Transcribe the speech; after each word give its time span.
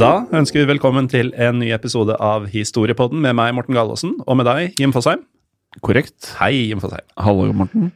Da 0.00 0.22
ønsker 0.32 0.62
vi 0.62 0.70
velkommen 0.70 1.10
til 1.12 1.28
en 1.36 1.58
ny 1.60 1.66
episode 1.76 2.14
av 2.24 2.46
Historiepodden 2.48 3.20
med 3.20 3.34
meg, 3.36 3.50
Morten 3.52 3.76
Gallaasen, 3.76 4.14
og 4.24 4.38
med 4.40 4.46
deg, 4.48 4.78
Jim 4.80 4.94
Fosheim. 4.94 5.26
Korrekt. 5.84 6.30
Hei, 6.38 6.70
Jim 6.70 6.80
Fosheim. 6.80 7.04
Hallo, 7.20 7.50
Morten. 7.52 7.90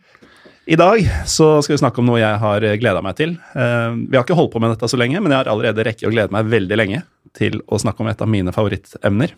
I 0.69 0.77
dag 0.77 1.01
så 1.25 1.63
skal 1.65 1.79
vi 1.79 1.81
snakke 1.81 2.03
om 2.03 2.11
noe 2.11 2.21
jeg 2.21 2.43
har 2.43 2.67
gleda 2.83 3.01
meg 3.05 3.17
til. 3.17 3.33
Eh, 3.57 3.97
vi 4.03 4.19
har 4.19 4.27
ikke 4.27 4.37
holdt 4.37 4.53
på 4.53 4.61
med 4.61 4.75
dette 4.75 4.91
så 4.93 5.01
lenge, 5.01 5.23
men 5.25 5.33
jeg 5.33 5.41
har 5.41 5.49
allerede 5.55 5.87
rekket 5.89 6.11
å 6.11 6.13
glede 6.13 6.37
meg 6.37 6.51
veldig 6.53 6.79
lenge 6.83 7.01
til 7.41 7.57
å 7.73 7.81
snakke 7.81 8.05
om 8.05 8.13
et 8.13 8.21
av 8.21 8.31
mine 8.35 8.53
favorittemner. 8.53 9.33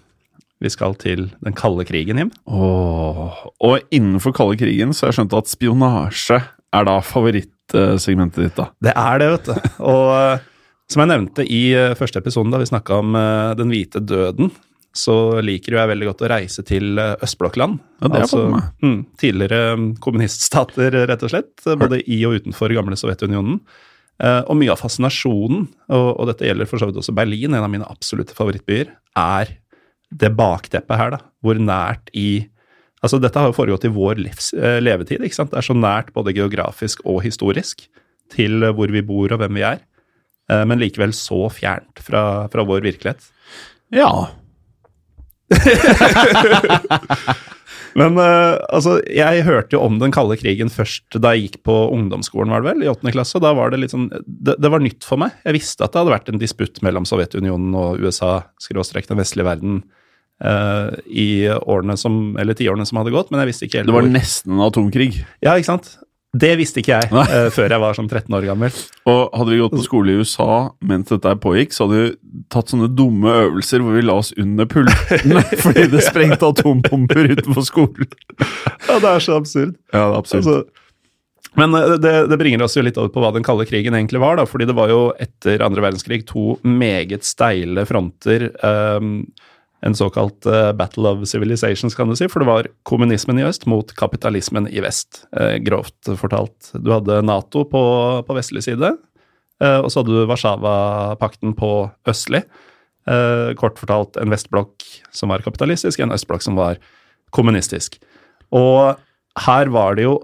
Vi 0.58 0.74
skal 0.74 0.98
til 0.98 1.28
den 1.46 1.54
kalde 1.54 1.86
krigen, 1.86 2.18
Jim. 2.18 2.34
Åh, 2.50 3.46
og 3.62 3.94
innenfor 3.94 4.34
kalde 4.34 4.58
krigen 4.58 4.90
så 4.90 5.06
har 5.06 5.14
jeg 5.14 5.20
skjønt 5.20 5.38
at 5.38 5.54
spionasje 5.54 6.42
er 6.74 6.90
da 6.90 6.98
favorittsegmentet 7.14 8.42
ditt, 8.48 8.58
da. 8.58 8.72
Det 8.82 8.98
er 9.06 9.22
det, 9.22 9.32
vet 9.36 9.54
du. 9.54 9.72
Og 9.86 10.52
som 10.90 11.02
jeg 11.02 11.10
nevnte 11.10 11.44
i 11.50 11.62
eh, 11.74 11.96
første 11.98 12.20
episoden 12.22 12.52
da 12.54 12.60
vi 12.62 12.68
snakka 12.70 13.00
om 13.02 13.18
eh, 13.18 13.52
den 13.58 13.72
hvite 13.72 14.02
døden, 14.06 14.52
så 14.96 15.42
liker 15.44 15.74
jo 15.74 15.80
jeg 15.80 15.90
veldig 15.90 16.08
godt 16.08 16.22
å 16.24 16.30
reise 16.30 16.64
til 16.66 17.00
eh, 17.02 17.16
østblokkland. 17.26 17.80
Ja, 18.04 18.22
meg. 18.52 18.70
mm, 18.84 19.00
tidligere 19.20 19.74
mm, 19.76 19.90
kommuniststater, 20.04 20.94
rett 21.10 21.26
og 21.26 21.32
slett. 21.32 21.52
Både 21.66 22.00
i 22.00 22.22
og 22.28 22.38
utenfor 22.38 22.72
gamle 22.76 22.98
Sovjetunionen. 22.98 23.60
Og 24.16 24.56
mye 24.56 24.72
av 24.72 24.80
fascinasjonen, 24.80 25.66
og, 25.92 26.06
og 26.14 26.28
dette 26.30 26.46
gjelder 26.46 26.68
for 26.70 26.80
så 26.80 26.86
vidt 26.88 26.96
også 26.96 27.12
Berlin, 27.12 27.52
en 27.52 27.66
av 27.66 27.68
mine 27.68 27.84
absolutte 27.84 28.32
favorittbyer, 28.32 28.88
er 29.20 29.50
det 30.08 30.30
bakteppet 30.38 30.96
her, 30.96 31.12
da. 31.12 31.18
Hvor 31.44 31.60
nært 31.60 32.12
i 32.16 32.46
Altså, 33.04 33.18
dette 33.20 33.36
har 33.38 33.50
jo 33.50 33.54
foregått 33.54 33.84
i 33.84 33.90
vår 33.92 34.18
livs, 34.18 34.46
levetid, 34.56 35.20
ikke 35.22 35.36
sant. 35.36 35.50
Det 35.52 35.58
er 35.60 35.66
så 35.68 35.74
nært 35.76 36.08
både 36.16 36.32
geografisk 36.34 37.02
og 37.04 37.20
historisk 37.22 37.84
til 38.32 38.64
hvor 38.74 38.90
vi 38.90 39.04
bor 39.04 39.34
og 39.36 39.42
hvem 39.42 39.60
vi 39.60 39.66
er. 39.68 39.84
Eh, 40.50 40.64
men 40.68 40.82
likevel 40.82 41.14
så 41.16 41.46
fjernt 41.52 42.02
fra, 42.02 42.22
fra 42.52 42.66
vår 42.66 42.84
virkelighet. 42.86 43.30
Ja. 43.94 44.10
Men 47.96 48.18
uh, 48.20 48.58
altså, 48.76 48.98
jeg 49.08 49.44
hørte 49.46 49.72
jo 49.72 49.80
om 49.86 49.96
den 50.02 50.12
kalde 50.12 50.36
krigen 50.36 50.68
først 50.72 51.16
da 51.16 51.30
jeg 51.32 51.46
gikk 51.46 51.62
på 51.64 51.74
ungdomsskolen, 51.94 52.52
var 52.52 52.60
det 52.60 52.74
vel, 52.74 52.82
i 52.84 52.90
åttende 52.92 53.14
klasse. 53.14 53.40
Da 53.40 53.54
var 53.56 53.72
det 53.72 53.78
litt 53.80 53.94
sånn 53.94 54.10
det, 54.12 54.58
det 54.60 54.70
var 54.72 54.80
nytt 54.84 55.06
for 55.06 55.16
meg. 55.22 55.32
Jeg 55.46 55.56
visste 55.56 55.86
at 55.86 55.94
det 55.94 56.02
hadde 56.02 56.12
vært 56.12 56.28
en 56.28 56.42
disputt 56.42 56.82
mellom 56.84 57.06
Sovjetunionen 57.08 57.72
og 57.78 58.02
USA, 58.04 58.32
skråstrek 58.60 59.08
den 59.08 59.16
vestlige 59.22 59.48
verden, 59.48 59.80
uh, 60.44 60.92
i 61.08 61.48
årene 61.56 61.96
som, 62.00 62.36
eller 62.40 62.58
tiårene 62.58 62.84
som 62.88 63.00
hadde 63.00 63.14
gått, 63.16 63.32
men 63.32 63.40
jeg 63.42 63.54
visste 63.54 63.64
ikke 63.70 63.80
helt 63.80 63.88
Det 63.88 63.96
var 63.96 64.04
hvor. 64.04 64.12
nesten 64.18 64.58
en 64.58 64.66
atomkrig. 64.68 65.10
Ja, 65.40 65.56
ikke 65.56 65.70
sant? 65.72 65.94
Det 66.36 66.52
visste 66.60 66.82
ikke 66.82 66.98
jeg 67.00 67.10
eh, 67.24 67.48
før 67.54 67.72
jeg 67.72 67.82
var 67.82 67.96
sånn 67.98 68.08
13 68.10 68.36
år 68.36 68.46
gammel. 68.48 68.78
Og 69.08 69.36
hadde 69.36 69.52
vi 69.54 69.60
gått 69.62 69.76
på 69.76 69.84
skole 69.86 70.14
i 70.14 70.20
USA 70.20 70.48
mens 70.86 71.12
dette 71.12 71.34
pågikk, 71.42 71.74
så 71.76 71.86
hadde 71.86 72.00
vi 72.00 72.40
tatt 72.52 72.72
sånne 72.72 72.88
dumme 72.98 73.36
øvelser 73.46 73.84
hvor 73.84 73.96
vi 73.96 74.04
la 74.06 74.18
oss 74.22 74.32
under 74.40 74.68
pultene 74.70 75.44
fordi 75.64 75.86
det 75.92 76.02
sprengte 76.06 76.50
atombomber 76.50 77.32
utenfor 77.32 77.66
skolen. 77.66 78.10
Ja, 78.88 78.98
det 79.00 79.12
er 79.12 79.24
så 79.24 79.38
absurd. 79.40 79.78
Ja, 79.94 80.02
det 80.02 80.10
er 80.10 80.18
absurd. 80.20 80.44
Altså, 80.44 80.86
men 81.56 81.74
eh, 81.74 81.96
det, 82.02 82.14
det 82.30 82.38
bringer 82.40 82.66
oss 82.66 82.76
jo 82.76 82.84
litt 82.84 82.98
over 83.00 83.12
på 83.14 83.22
hva 83.24 83.32
den 83.34 83.46
kalde 83.46 83.66
krigen 83.68 83.96
egentlig 83.96 84.22
var. 84.22 84.38
da, 84.40 84.46
fordi 84.48 84.68
det 84.68 84.76
var 84.76 84.92
jo 84.92 85.00
etter 85.22 85.64
andre 85.64 85.84
verdenskrig 85.88 86.24
to 86.28 86.56
meget 86.66 87.26
steile 87.26 87.86
fronter. 87.88 88.50
ehm, 88.66 89.20
en 89.84 89.94
såkalt 89.94 90.46
uh, 90.48 90.72
battle 90.76 91.10
of 91.12 91.26
civilizations, 91.28 91.94
kan 91.94 92.08
du 92.08 92.16
si. 92.16 92.28
For 92.32 92.42
det 92.42 92.48
var 92.48 92.68
kommunismen 92.88 93.40
i 93.40 93.44
øst 93.46 93.66
mot 93.70 93.92
kapitalismen 93.98 94.68
i 94.72 94.82
vest, 94.84 95.24
uh, 95.36 95.56
grovt 95.64 96.12
fortalt. 96.20 96.72
Du 96.80 96.92
hadde 96.94 97.20
Nato 97.26 97.66
på, 97.68 97.82
på 98.26 98.38
vestlig 98.38 98.64
side, 98.66 98.94
uh, 99.62 99.80
og 99.82 99.90
så 99.92 100.00
hadde 100.00 100.14
du 100.14 100.30
Warszawa-pakten 100.30 101.56
på 101.58 101.74
østlig. 102.08 102.46
Kort 103.06 103.76
fortalt 103.78 104.16
en 104.18 104.32
vestblokk 104.32 104.82
som 105.14 105.30
var 105.30 105.44
kapitalistisk, 105.44 106.00
en 106.02 106.10
østblokk 106.10 106.42
som 106.42 106.56
var 106.58 106.80
kommunistisk. 107.30 108.00
Og 108.50 108.98
her 109.46 109.70
var 109.70 109.94
det 109.94 110.08
jo 110.08 110.16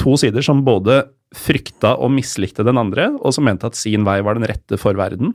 to 0.00 0.14
sider 0.16 0.46
som 0.46 0.62
både 0.64 1.02
frykta 1.36 1.90
og 2.00 2.14
mislikte 2.14 2.64
den 2.64 2.80
andre, 2.80 3.10
og 3.20 3.36
som 3.36 3.44
mente 3.44 3.68
at 3.68 3.76
sin 3.76 4.06
vei 4.08 4.16
var 4.24 4.38
den 4.38 4.48
rette 4.48 4.80
for 4.80 4.96
verden. 4.96 5.34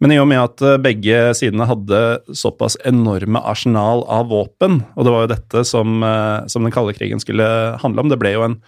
Men 0.00 0.14
i 0.14 0.18
og 0.20 0.28
med 0.30 0.40
at 0.40 0.62
eh, 0.64 0.80
begge 0.80 1.22
sidene 1.36 1.68
hadde 1.68 2.00
såpass 2.36 2.78
enorme 2.88 3.42
arsenal 3.44 4.04
av 4.08 4.30
våpen, 4.32 4.80
og 4.96 5.06
det 5.06 5.14
var 5.14 5.24
jo 5.26 5.32
dette 5.34 5.64
som, 5.68 6.00
eh, 6.06 6.48
som 6.50 6.64
den 6.64 6.74
kalde 6.74 6.96
krigen 6.96 7.20
skulle 7.22 7.46
handle 7.82 8.04
om, 8.04 8.12
det 8.12 8.20
ble 8.20 8.32
jo 8.34 8.46
en 8.46 8.60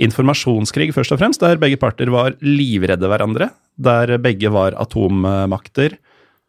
informasjonskrig 0.00 0.90
først 0.96 1.12
og 1.14 1.20
fremst, 1.20 1.42
der 1.44 1.60
begge 1.60 1.78
parter 1.78 2.10
var 2.12 2.34
livredde 2.42 3.10
hverandre, 3.10 3.50
der 3.80 4.16
begge 4.22 4.50
var 4.52 4.74
atommakter 4.80 5.98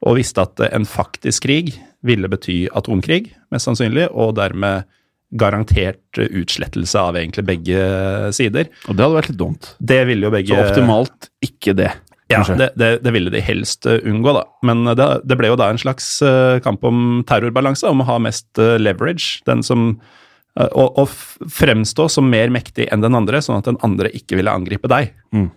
og 0.01 0.17
visste 0.17 0.41
at 0.41 0.63
en 0.71 0.87
faktisk 0.89 1.45
krig 1.45 1.75
ville 2.01 2.29
bety 2.31 2.63
atomkrig, 2.73 3.27
mest 3.53 3.67
sannsynlig, 3.67 4.07
og 4.09 4.33
dermed 4.39 4.87
garantert 5.37 6.17
utslettelse 6.17 6.99
av 6.99 7.19
egentlig 7.19 7.45
begge 7.47 7.83
sider. 8.35 8.71
Og 8.87 8.97
det 8.97 9.05
hadde 9.05 9.19
vært 9.19 9.29
litt 9.31 9.39
dumt. 9.39 9.69
Det 9.79 10.01
ville 10.09 10.27
jo 10.27 10.33
begge 10.33 10.57
Så 10.57 10.65
optimalt 10.65 11.29
ikke 11.45 11.75
det. 11.77 11.91
Ja, 12.31 12.41
det, 12.57 12.71
det, 12.79 12.89
det 13.05 13.13
ville 13.15 13.33
de 13.33 13.43
helst 13.43 13.85
eh, 13.89 14.01
unngå, 14.07 14.33
da. 14.37 14.45
Men 14.67 14.83
det, 14.97 15.07
det 15.27 15.37
ble 15.39 15.51
jo 15.51 15.59
da 15.59 15.69
en 15.71 15.81
slags 15.81 16.07
eh, 16.25 16.57
kamp 16.65 16.83
om 16.87 17.21
terrorbalanse, 17.27 17.87
om 17.89 18.03
å 18.03 18.09
ha 18.09 18.17
mest 18.23 18.61
eh, 18.61 18.77
leverage. 18.81 19.41
Den 19.49 19.63
som 19.65 19.93
eh, 20.57 20.67
Å 20.67 21.05
fremstå 21.07 22.07
som 22.11 22.29
mer 22.31 22.53
mektig 22.53 22.89
enn 22.91 23.03
den 23.03 23.17
andre, 23.17 23.43
sånn 23.43 23.61
at 23.61 23.69
den 23.69 23.81
andre 23.85 24.13
ikke 24.17 24.39
ville 24.39 24.53
angripe 24.53 24.91
deg. 24.91 25.13
Mm. 25.35 25.49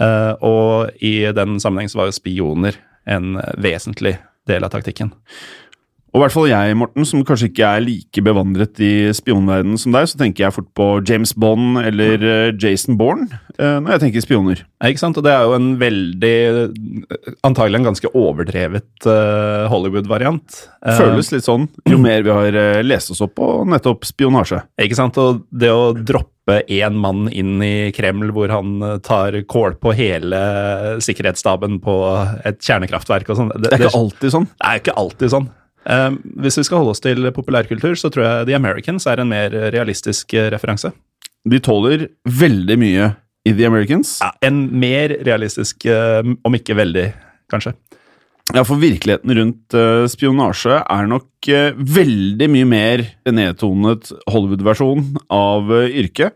Eh, 0.00 0.32
og 0.46 1.02
i 1.02 1.14
den 1.34 1.58
sammenheng 1.62 1.90
så 1.90 2.02
var 2.02 2.10
jo 2.10 2.18
spioner 2.20 2.78
en 3.10 3.34
eh, 3.40 3.56
vesentlig 3.62 4.16
del 4.48 4.64
av 4.66 4.72
taktikken. 4.72 5.12
Og 6.10 6.18
i 6.18 6.22
hvert 6.24 6.34
fall 6.34 6.48
jeg, 6.50 6.76
Morten, 6.78 7.06
som 7.06 7.22
kanskje 7.26 7.50
ikke 7.52 7.66
er 7.68 7.84
like 7.84 8.22
bevandret 8.26 8.80
i 8.82 9.10
spionverdenen 9.14 9.78
som 9.78 9.94
deg, 9.94 10.08
så 10.10 10.18
tenker 10.18 10.46
jeg 10.46 10.56
fort 10.56 10.70
på 10.74 10.88
James 11.06 11.32
Bond 11.38 11.78
eller 11.84 12.24
eh, 12.26 12.50
Jason 12.58 12.98
Bourne 12.98 13.28
eh, 13.60 13.76
når 13.78 13.94
jeg 13.94 14.02
tenker 14.06 14.24
spioner. 14.24 14.64
Ja, 14.80 14.90
Ikke 14.90 15.04
sant? 15.04 15.20
Og 15.20 15.26
det 15.26 15.34
er 15.34 15.46
jo 15.46 15.54
en 15.54 15.70
veldig 15.80 16.34
Antagelig 17.46 17.78
en 17.78 17.86
ganske 17.90 18.10
overdrevet 18.16 19.06
eh, 19.06 19.68
Hollywood-variant. 19.70 20.58
Føles 20.98 21.30
litt 21.34 21.46
sånn 21.46 21.68
jo 21.88 22.00
mer 22.00 22.24
vi 22.26 22.34
har 22.34 22.82
lest 22.82 23.12
oss 23.14 23.22
opp 23.24 23.36
på 23.38 23.48
nettopp 23.68 24.06
spionasje. 24.08 24.64
Ikke 24.82 24.98
sant? 24.98 25.18
Og 25.20 25.44
det 25.54 25.70
å 25.70 25.92
droppe 25.94 26.30
en 26.50 26.66
én 26.66 26.96
mann 26.98 27.28
inn 27.30 27.60
i 27.62 27.92
Kreml, 27.94 28.32
hvor 28.34 28.50
han 28.50 28.80
tar 29.06 29.36
kål 29.46 29.76
på 29.78 29.92
hele 29.94 30.40
sikkerhetsstaben 31.04 31.78
på 31.84 31.94
et 32.48 32.58
kjernekraftverk 32.66 33.30
og 33.30 33.38
sånn. 33.38 33.52
Det 33.54 33.70
er 33.70 33.84
ikke 33.84 34.00
alltid 34.00 34.34
sånn. 34.34 34.48
Det 34.56 34.66
er 34.72 34.82
ikke 34.82 34.96
alltid 34.98 35.34
sånn. 35.36 35.46
Eh, 35.88 36.10
hvis 36.42 36.58
vi 36.60 36.66
skal 36.66 36.82
holde 36.82 36.94
oss 36.94 37.04
til 37.04 37.30
populærkultur, 37.34 37.94
så 37.96 38.10
tror 38.12 38.26
jeg 38.26 38.50
The 38.50 38.58
Americans 38.58 39.06
er 39.08 39.22
en 39.22 39.30
mer 39.30 39.54
realistisk 39.72 40.34
eh, 40.34 40.50
referanse. 40.52 40.92
De 41.48 41.60
tåler 41.64 42.08
veldig 42.28 42.76
mye 42.80 43.12
i 43.48 43.54
The 43.56 43.68
Americans. 43.68 44.18
Ja, 44.20 44.34
en 44.44 44.66
mer 44.80 45.14
realistisk, 45.24 45.86
eh, 45.88 46.20
om 46.20 46.58
ikke 46.58 46.76
veldig, 46.76 47.08
kanskje. 47.52 47.74
Ja, 48.50 48.64
for 48.66 48.80
virkeligheten 48.82 49.30
rundt 49.36 49.74
uh, 49.78 50.08
spionasje 50.10 50.80
er 50.80 51.06
nok 51.06 51.48
uh, 51.52 51.76
veldig 51.76 52.48
mye 52.50 52.66
mer 52.66 53.02
nedtonet 53.30 54.10
Hollywood-versjon 54.26 55.04
av 55.30 55.70
uh, 55.70 55.84
yrket. 55.86 56.34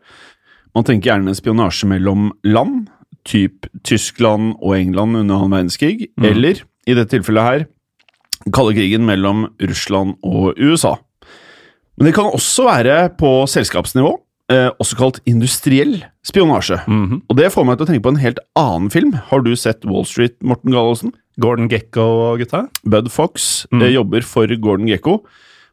Man 0.78 0.86
tenker 0.86 1.10
gjerne 1.10 1.34
spionasje 1.34 1.88
mellom 1.90 2.28
land, 2.46 2.86
typ 3.26 3.66
Tyskland 3.82 4.52
og 4.60 4.76
England 4.76 5.18
under 5.24 5.40
annen 5.40 5.56
verdenskrig, 5.56 6.06
eller 6.22 6.62
i 6.86 6.94
dette 6.94 7.16
tilfellet 7.16 7.48
her 7.48 7.66
kalde 8.52 8.74
krigen 8.76 9.06
mellom 9.08 9.48
Russland 9.62 10.18
og 10.26 10.58
USA. 10.58 10.96
Men 11.96 12.08
det 12.08 12.14
kan 12.16 12.32
også 12.34 12.66
være 12.66 12.96
på 13.16 13.30
selskapsnivå, 13.48 14.16
eh, 14.50 14.70
også 14.82 14.98
kalt 14.98 15.20
industriell 15.30 16.02
spionasje. 16.26 16.80
Og 17.30 17.36
det 17.38 17.52
får 17.54 17.64
meg 17.64 17.78
til 17.78 17.86
å 17.86 17.90
tenke 17.92 18.02
på 18.02 18.14
en 18.16 18.24
helt 18.24 18.40
annen 18.58 18.90
film. 18.90 19.12
Har 19.30 19.40
du 19.46 19.54
sett 19.56 19.84
Wall 19.86 20.04
Street, 20.04 20.36
Morten 20.42 20.74
Gallosen? 20.74 21.14
Gordon 21.40 21.68
Gekko-gutta? 21.68 22.68
Bud 22.84 23.10
Fox 23.10 23.66
eh, 23.72 23.94
jobber 23.94 24.22
for 24.22 24.46
Gordon 24.46 24.90
Gekko. 24.90 25.22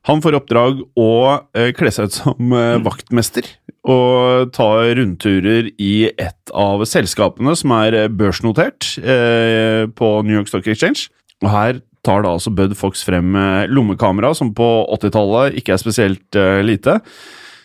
Han 0.09 0.21
får 0.23 0.39
oppdrag 0.39 0.79
å 0.97 1.11
eh, 1.53 1.69
kle 1.77 1.91
seg 1.93 2.09
ut 2.09 2.15
som 2.15 2.55
eh, 2.57 2.79
vaktmester 2.81 3.45
og 3.81 4.51
ta 4.53 4.69
rundturer 4.93 5.71
i 5.81 6.09
et 6.09 6.53
av 6.53 6.83
selskapene 6.85 7.53
som 7.57 7.73
er 7.79 8.03
børsnotert 8.13 8.95
eh, 9.01 9.85
på 9.89 10.09
New 10.25 10.37
York 10.37 10.49
Stock 10.51 10.69
Exchange. 10.69 11.09
Og 11.41 11.49
her 11.49 11.81
tar 12.05 12.25
da 12.25 12.33
altså 12.35 12.53
Bud 12.55 12.73
Fox 12.77 13.05
frem 13.07 13.35
eh, 13.37 13.69
lommekamera, 13.69 14.33
som 14.37 14.53
på 14.57 14.67
80-tallet 14.97 15.59
ikke 15.61 15.75
er 15.75 15.81
spesielt 15.81 16.39
uh, 16.39 16.59
lite. 16.65 16.97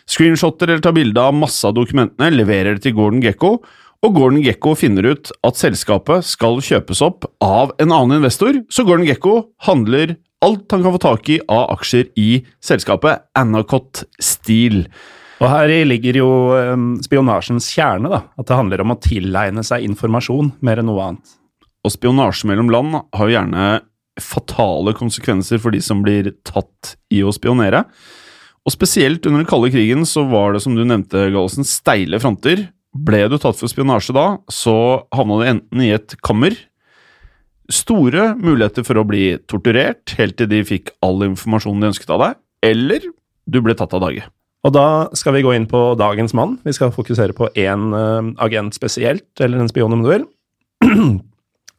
Screenshotter 0.07 0.69
eller 0.69 0.83
tar 0.83 0.95
bilde 0.95 1.19
av 1.21 1.35
masse 1.35 1.67
av 1.67 1.75
dokumentene, 1.75 2.31
leverer 2.31 2.77
det 2.77 2.85
til 2.85 2.95
Gordon 2.97 3.23
Gekko, 3.25 3.57
og 4.05 4.13
Gordon 4.13 4.43
Gekko 4.45 4.75
finner 4.77 5.09
ut 5.09 5.31
at 5.47 5.57
selskapet 5.57 6.25
skal 6.27 6.61
kjøpes 6.63 7.01
opp 7.03 7.25
av 7.43 7.73
en 7.81 7.91
annen 7.91 8.19
investor, 8.19 8.61
så 8.69 8.85
Gordon 8.87 9.07
Gekko 9.09 9.39
handler 9.67 10.15
alt 10.45 10.69
han 10.71 10.83
kan 10.85 10.93
få 10.93 11.01
tak 11.01 11.29
i 11.33 11.39
av 11.49 11.71
aksjer 11.73 12.11
i 12.21 12.29
selskapet 12.63 13.25
Anacott 13.37 14.03
Steel. 14.21 14.83
Og 15.41 15.49
her 15.49 15.71
ligger 15.85 16.17
jo 16.21 16.29
um, 16.73 16.87
spionasjens 17.01 17.69
kjerne, 17.73 18.09
da. 18.13 18.21
At 18.37 18.49
det 18.49 18.57
handler 18.57 18.83
om 18.83 18.93
å 18.93 18.99
tilegne 19.01 19.65
seg 19.65 19.85
informasjon 19.85 20.53
mer 20.65 20.81
enn 20.81 20.89
noe 20.89 21.09
annet. 21.09 21.35
Og 21.85 21.93
spionasje 21.93 22.49
mellom 22.49 22.71
land 22.73 22.99
har 22.99 23.29
jo 23.29 23.35
gjerne 23.35 23.67
fatale 24.23 24.93
konsekvenser 24.97 25.61
for 25.61 25.75
de 25.75 25.81
som 25.83 26.01
blir 26.05 26.31
tatt 26.47 26.95
i 27.13 27.23
å 27.25 27.33
spionere. 27.35 27.83
Og 28.67 28.73
spesielt 28.73 29.25
under 29.25 29.43
den 29.43 29.49
kalde 29.49 29.71
krigen 29.71 30.03
så 30.07 30.25
var 30.27 30.55
det, 30.55 30.63
som 30.65 30.75
du 30.75 30.83
nevnte, 30.83 31.29
Gallosen, 31.31 31.67
steile 31.67 32.19
fronter. 32.19 32.67
Ble 32.97 33.25
du 33.31 33.37
tatt 33.39 33.59
for 33.59 33.71
spionasje 33.71 34.15
da, 34.15 34.27
så 34.51 35.05
havna 35.15 35.37
du 35.39 35.51
enten 35.53 35.85
i 35.85 35.93
et 35.95 36.17
kammer 36.25 36.57
Store 37.67 38.29
muligheter 38.39 38.85
for 38.87 38.95
å 38.95 39.03
bli 39.07 39.35
torturert 39.51 40.13
helt 40.15 40.37
til 40.39 40.47
de 40.47 40.61
fikk 40.63 40.93
all 41.03 41.19
informasjonen 41.25 41.83
de 41.83 41.89
ønsket 41.91 42.13
av 42.15 42.21
deg, 42.23 42.37
eller 42.63 43.07
du 43.43 43.59
ble 43.63 43.75
tatt 43.75 43.91
av 43.97 44.05
dage. 44.05 44.23
Og 44.63 44.71
da 44.75 44.85
skal 45.15 45.35
vi 45.35 45.43
gå 45.43 45.51
inn 45.55 45.67
på 45.69 45.81
dagens 45.99 46.33
mann. 46.35 46.55
Vi 46.63 46.73
skal 46.75 46.93
fokusere 46.95 47.35
på 47.35 47.49
én 47.59 47.91
eh, 47.95 48.29
agent 48.43 48.75
spesielt, 48.75 49.27
eller 49.43 49.59
en 49.59 49.71
spion 49.71 49.93
om 49.97 50.03
du 50.03 50.09
vil. 50.13 50.25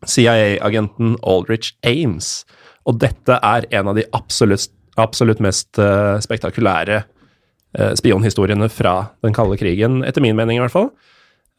CIA-agenten 0.07 1.17
Aldrich 1.27 1.73
Ames. 1.87 2.45
Og 2.89 2.99
dette 3.03 3.39
er 3.43 3.67
en 3.75 3.91
av 3.91 3.99
de 3.99 4.07
absolutt, 4.17 4.71
absolutt 4.99 5.43
mest 5.45 5.79
eh, 5.83 6.17
spektakulære 6.25 7.03
eh, 7.03 7.95
spionhistoriene 7.99 8.71
fra 8.73 9.15
den 9.25 9.35
kalde 9.37 9.59
krigen, 9.61 10.03
etter 10.07 10.25
min 10.25 10.39
mening 10.39 10.59
i 10.59 10.65
hvert 10.65 10.75
fall. 10.75 10.93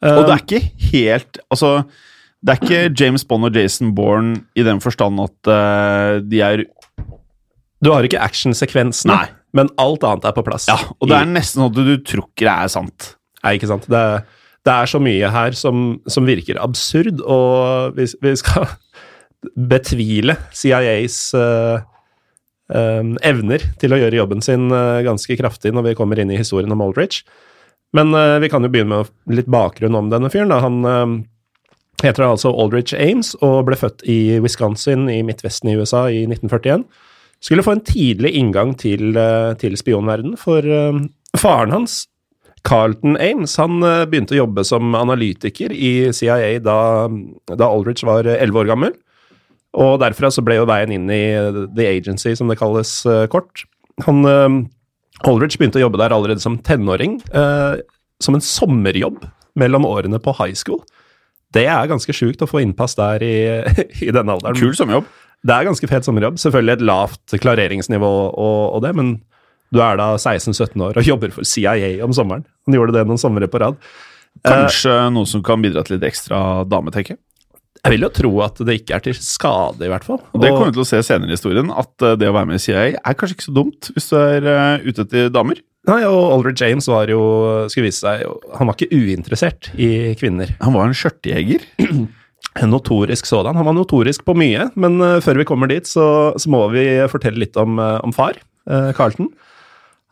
Og 0.00 0.22
det 0.24 0.32
er 0.32 0.40
ikke 0.40 0.60
helt 0.94 1.38
Altså, 1.52 1.82
det 2.40 2.54
er 2.54 2.62
ikke 2.62 2.94
James 2.96 3.24
Bond 3.28 3.44
og 3.50 3.56
Jason 3.56 3.90
Bourne 3.92 4.46
i 4.56 4.64
den 4.64 4.80
forstand 4.80 5.20
at 5.20 5.50
eh, 5.52 6.14
de 6.24 6.40
er 6.40 6.64
Du 7.84 7.92
har 7.92 8.04
ikke 8.04 8.20
actionsekvensene, 8.20 9.18
men 9.56 9.68
alt 9.80 10.04
annet 10.04 10.24
er 10.28 10.36
på 10.36 10.44
plass. 10.46 10.68
Ja, 10.70 10.78
og 10.96 11.08
det 11.10 11.16
er 11.18 11.28
nesten 11.28 11.60
sånn 11.60 11.70
at 11.70 11.76
du 11.76 11.94
tror 12.04 12.26
ikke 12.30 12.46
det 12.46 12.54
er 12.54 12.72
sant. 12.72 13.12
Nei, 13.44 13.54
ikke 13.56 13.70
sant. 13.70 13.86
Det, 13.88 14.02
det 14.66 14.72
er 14.74 14.90
så 14.90 15.00
mye 15.02 15.30
her 15.32 15.56
som, 15.56 16.00
som 16.10 16.26
virker 16.28 16.60
absurd, 16.60 17.22
og 17.24 17.96
vi, 17.96 18.08
vi 18.20 18.34
skal 18.36 18.68
betvile 19.56 20.36
CIAs 20.52 21.18
uh, 21.32 21.80
um, 22.68 23.14
evner 23.24 23.64
til 23.80 23.94
å 23.94 24.00
gjøre 24.02 24.20
jobben 24.20 24.44
sin 24.44 24.68
uh, 24.68 25.00
ganske 25.06 25.38
kraftig 25.40 25.72
når 25.72 25.90
vi 25.90 25.96
kommer 25.96 26.20
inn 26.20 26.32
i 26.32 26.38
historien 26.40 26.72
om 26.74 26.84
Aldrich. 26.84 27.22
Men 27.96 28.12
uh, 28.14 28.38
vi 28.42 28.50
kan 28.52 28.62
jo 28.62 28.70
begynne 28.72 29.00
med 29.00 29.38
litt 29.38 29.48
bakgrunn 29.50 29.96
om 29.96 30.10
denne 30.12 30.30
fyren. 30.32 30.52
Da. 30.52 30.60
Han 30.62 30.84
eh, 30.86 31.14
heter 32.04 32.26
altså 32.28 32.52
Aldrich 32.52 32.94
Ames 32.96 33.34
og 33.40 33.64
ble 33.68 33.78
født 33.78 34.04
i 34.08 34.38
Wisconsin 34.42 35.08
i 35.12 35.20
midtvesten 35.26 35.72
i 35.72 35.78
USA 35.80 36.06
i 36.12 36.22
1941. 36.28 36.84
Skulle 37.40 37.64
få 37.64 37.76
en 37.76 37.84
tidlig 37.84 38.34
inngang 38.36 38.74
til, 38.78 39.16
eh, 39.16 39.54
til 39.60 39.76
spionverden, 39.80 40.36
for 40.40 40.60
eh, 40.60 41.00
faren 41.40 41.72
hans 41.72 42.04
Carlton 42.66 43.16
Ames 43.16 43.56
han 43.60 43.80
eh, 43.86 44.06
begynte 44.10 44.36
å 44.36 44.42
jobbe 44.42 44.64
som 44.68 44.94
analytiker 44.98 45.72
i 45.72 46.10
CIA 46.16 46.58
da, 46.64 47.08
da 47.48 47.68
Aldrich 47.70 48.04
var 48.06 48.28
elleve 48.28 48.64
år 48.64 48.72
gammel. 48.72 48.96
Og 49.78 50.00
derfra 50.02 50.32
så 50.34 50.42
ble 50.42 50.58
jo 50.58 50.68
veien 50.68 50.92
inn 50.94 51.10
i 51.14 51.22
The 51.76 51.86
Agency, 51.86 52.34
som 52.38 52.50
det 52.50 52.58
kalles 52.60 53.00
eh, 53.06 53.26
kort. 53.30 53.64
Han, 54.06 54.24
eh, 54.26 54.48
Aldrich 55.28 55.58
begynte 55.60 55.80
å 55.80 55.84
jobbe 55.86 56.00
der 56.00 56.14
allerede 56.16 56.42
som 56.42 56.58
tenåring, 56.66 57.20
eh, 57.30 57.82
som 58.22 58.36
en 58.36 58.44
sommerjobb 58.44 59.22
mellom 59.58 59.86
årene 59.86 60.20
på 60.22 60.34
high 60.40 60.56
school. 60.58 60.82
Det 61.54 61.66
er 61.66 61.90
ganske 61.90 62.14
sjukt 62.14 62.42
å 62.42 62.48
få 62.50 62.62
innpass 62.62 62.96
der 62.98 63.22
i, 63.26 63.36
i 64.06 64.12
denne 64.14 64.36
alderen. 64.36 64.58
Kul 64.58 64.74
sommerjobb. 64.76 65.08
Det 65.46 65.54
er 65.54 65.68
ganske 65.70 65.88
fet 65.88 66.06
sommerjobb. 66.06 66.38
Selvfølgelig 66.40 66.76
et 66.76 66.86
lavt 66.90 67.36
klareringsnivå 67.40 68.10
og, 68.28 68.62
og 68.76 68.82
det, 68.84 68.92
men 68.98 69.14
du 69.70 69.80
er 69.84 69.98
da 70.00 70.12
16-17 70.18 70.74
år 70.82 70.98
og 70.98 71.06
jobber 71.06 71.32
for 71.34 71.46
CIA 71.46 71.98
om 72.04 72.14
sommeren. 72.16 72.46
Han 72.66 72.76
gjorde 72.76 72.96
det 72.96 73.06
noen 73.08 73.20
somre 73.20 73.48
på 73.50 73.60
rad. 73.62 73.80
Kanskje 74.46 74.94
noe 75.14 75.28
som 75.28 75.42
kan 75.46 75.62
bidra 75.62 75.84
til 75.86 75.96
litt 75.96 76.06
ekstra 76.10 76.62
dametekke. 76.68 77.18
Jeg 77.80 77.94
vil 77.94 78.04
jo 78.04 78.10
tro 78.12 78.30
at 78.44 78.58
det 78.66 78.76
ikke 78.82 78.98
er 78.98 79.04
til 79.06 79.16
skade, 79.16 79.86
i 79.86 79.88
hvert 79.88 80.04
fall. 80.04 80.20
Og 80.34 80.42
det 80.42 80.50
kommer 80.52 80.68
vi 80.68 80.76
til 80.76 80.84
å 80.84 80.90
se 80.90 81.00
senere 81.06 81.32
i 81.32 81.36
historien, 81.36 81.70
at 81.72 82.04
eh, 82.04 82.16
det 82.20 82.28
å 82.28 82.34
være 82.36 82.50
med 82.50 82.58
i 82.58 82.62
CIA 82.62 82.82
er 82.98 83.16
kanskje 83.16 83.38
ikke 83.38 83.46
så 83.46 83.56
dumt 83.56 83.88
hvis 83.94 84.10
du 84.10 84.16
er 84.20 84.48
eh, 84.52 84.88
ute 84.90 85.06
etter 85.06 85.32
damer. 85.32 85.62
Nei, 85.88 86.02
og 86.04 86.34
Aldrich 86.34 86.60
James 86.60 86.90
var 86.92 87.08
jo, 87.08 87.20
skulle 87.72 87.88
vise 87.88 88.04
seg, 88.04 88.26
han 88.58 88.68
var 88.68 88.76
ikke 88.76 88.92
uinteressert 88.92 89.70
i 89.80 90.12
kvinner. 90.20 90.52
Han 90.60 90.76
var 90.76 90.90
en 90.90 90.96
skjørtejeger. 90.96 91.64
En 92.58 92.72
notorisk 92.72 93.28
sådan. 93.28 93.54
Han 93.54 93.66
var 93.68 93.76
notorisk 93.76 94.24
på 94.26 94.34
mye, 94.34 94.68
men 94.80 94.98
eh, 95.04 95.20
før 95.24 95.40
vi 95.40 95.46
kommer 95.48 95.70
dit, 95.70 95.86
så, 95.86 96.34
så 96.40 96.50
må 96.52 96.64
vi 96.74 96.84
fortelle 97.12 97.38
litt 97.44 97.56
om, 97.60 97.78
eh, 97.78 97.98
om 98.04 98.12
far, 98.16 98.40
uh, 98.68 98.90
Carlton. 98.96 99.30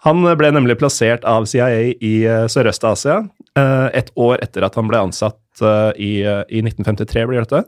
Han 0.06 0.22
ble 0.38 0.50
nemlig 0.54 0.78
plassert 0.78 1.24
av 1.26 1.48
CIA 1.50 1.94
i 1.98 2.12
eh, 2.22 2.46
Sørøst-Asia 2.50 3.18
eh, 3.58 3.88
et 3.98 4.12
år 4.14 4.38
etter 4.44 4.66
at 4.66 4.78
han 4.78 4.86
ble 4.90 5.00
ansatt 5.08 5.62
eh, 5.62 5.90
i, 5.98 6.12
i 6.22 6.62
1953, 6.62 7.24
blir 7.26 7.42
dette. 7.42 7.64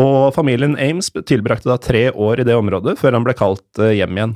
Og 0.00 0.32
familien 0.34 0.78
Ames 0.80 1.12
tilbrakte 1.28 1.68
da 1.68 1.76
tre 1.78 2.08
år 2.10 2.40
i 2.40 2.48
det 2.48 2.56
området 2.56 2.96
før 3.00 3.18
han 3.18 3.26
ble 3.26 3.36
kalt 3.38 3.82
hjem 3.84 4.16
igjen. 4.16 4.34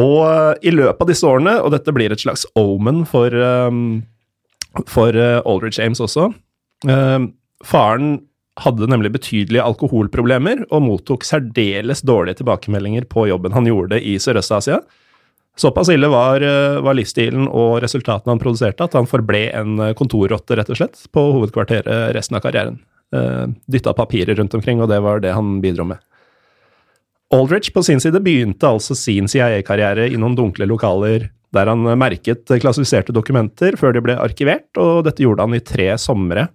Og 0.00 0.64
i 0.64 0.72
løpet 0.72 1.04
av 1.04 1.10
disse 1.10 1.28
årene, 1.28 1.58
og 1.60 1.74
dette 1.74 1.92
blir 1.92 2.14
et 2.14 2.22
slags 2.22 2.46
omen 2.56 3.02
for, 3.06 3.34
for 4.88 5.18
Aldridge 5.20 5.84
Ames 5.84 6.00
også 6.00 6.30
Faren 7.62 8.14
hadde 8.64 8.88
nemlig 8.88 9.12
betydelige 9.14 9.64
alkoholproblemer 9.68 10.64
og 10.70 10.84
mottok 10.88 11.28
særdeles 11.28 12.02
dårlige 12.08 12.40
tilbakemeldinger 12.40 13.04
på 13.12 13.28
jobben 13.30 13.54
han 13.54 13.68
gjorde 13.68 14.00
i 14.00 14.16
Sørøst-Asia. 14.20 14.80
Såpass 15.56 15.88
ille 15.88 16.08
var, 16.08 16.40
eh, 16.40 16.80
var 16.80 16.96
livsstilen 16.96 17.44
og 17.48 17.82
resultatene 17.84 18.32
han 18.32 18.40
produserte, 18.40 18.84
at 18.84 18.94
han 18.96 19.08
forble 19.08 19.42
en 19.52 19.80
eh, 19.80 19.92
kontorrotte, 19.96 20.56
rett 20.56 20.70
og 20.72 20.78
slett, 20.78 21.02
på 21.12 21.24
hovedkvarteret 21.36 22.14
resten 22.16 22.38
av 22.38 22.44
karrieren. 22.44 22.78
Eh, 23.12 23.44
Dytta 23.68 23.92
papirer 23.92 24.38
rundt 24.38 24.54
omkring, 24.56 24.80
og 24.80 24.88
det 24.88 25.02
var 25.04 25.20
det 25.20 25.34
han 25.36 25.60
bidro 25.60 25.84
med. 25.84 26.00
Aldrich 27.32 27.72
på 27.72 27.84
sin 27.84 28.00
side 28.00 28.20
begynte 28.24 28.68
altså 28.68 28.96
sin 28.96 29.28
CIA-karriere 29.28 30.08
i 30.08 30.18
noen 30.20 30.36
dunkle 30.36 30.68
lokaler 30.68 31.30
der 31.52 31.68
han 31.68 31.84
merket 32.00 32.48
klassifiserte 32.48 33.12
dokumenter 33.12 33.76
før 33.76 33.92
de 33.92 34.00
ble 34.04 34.16
arkivert, 34.16 34.70
og 34.80 35.04
dette 35.04 35.20
gjorde 35.20 35.44
han 35.44 35.56
i 35.56 35.60
tre 35.60 35.90
somre. 36.00 36.46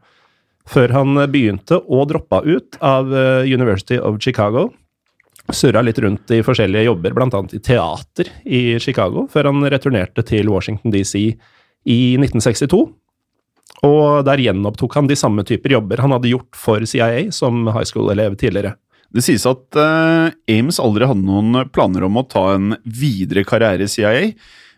Før 0.67 0.89
han 0.95 1.19
begynte 1.29 1.77
og 1.85 2.09
droppa 2.09 2.41
ut 2.41 2.79
av 2.81 3.13
University 3.45 4.01
of 4.01 4.17
Chicago. 4.19 4.71
Surra 5.53 5.81
litt 5.85 5.99
rundt 6.03 6.31
i 6.35 6.41
forskjellige 6.43 6.89
jobber, 6.89 7.13
bl.a. 7.15 7.41
i 7.55 7.61
teater 7.63 8.31
i 8.43 8.61
Chicago, 8.83 9.27
før 9.31 9.51
han 9.51 9.63
returnerte 9.71 10.25
til 10.27 10.49
Washington 10.51 10.91
DC 10.91 11.15
i 11.87 11.99
1962. 12.19 12.81
Og 13.87 14.25
der 14.27 14.41
gjenopptok 14.41 14.97
han 14.97 15.07
de 15.07 15.15
samme 15.19 15.45
typer 15.47 15.77
jobber 15.77 16.01
han 16.03 16.15
hadde 16.15 16.31
gjort 16.31 16.57
for 16.57 16.83
CIA 16.87 17.29
som 17.35 17.67
high 17.69 17.87
school-elev 17.87 18.35
tidligere. 18.39 18.75
Det 19.13 19.23
sies 19.23 19.45
at 19.47 19.77
uh, 19.79 20.27
Ames 20.51 20.81
aldri 20.83 21.07
hadde 21.07 21.23
noen 21.23 21.69
planer 21.71 22.03
om 22.07 22.19
å 22.19 22.25
ta 22.27 22.49
en 22.57 22.75
videre 22.83 23.45
karriere 23.47 23.87
i 23.87 23.91
CIA, 23.91 24.33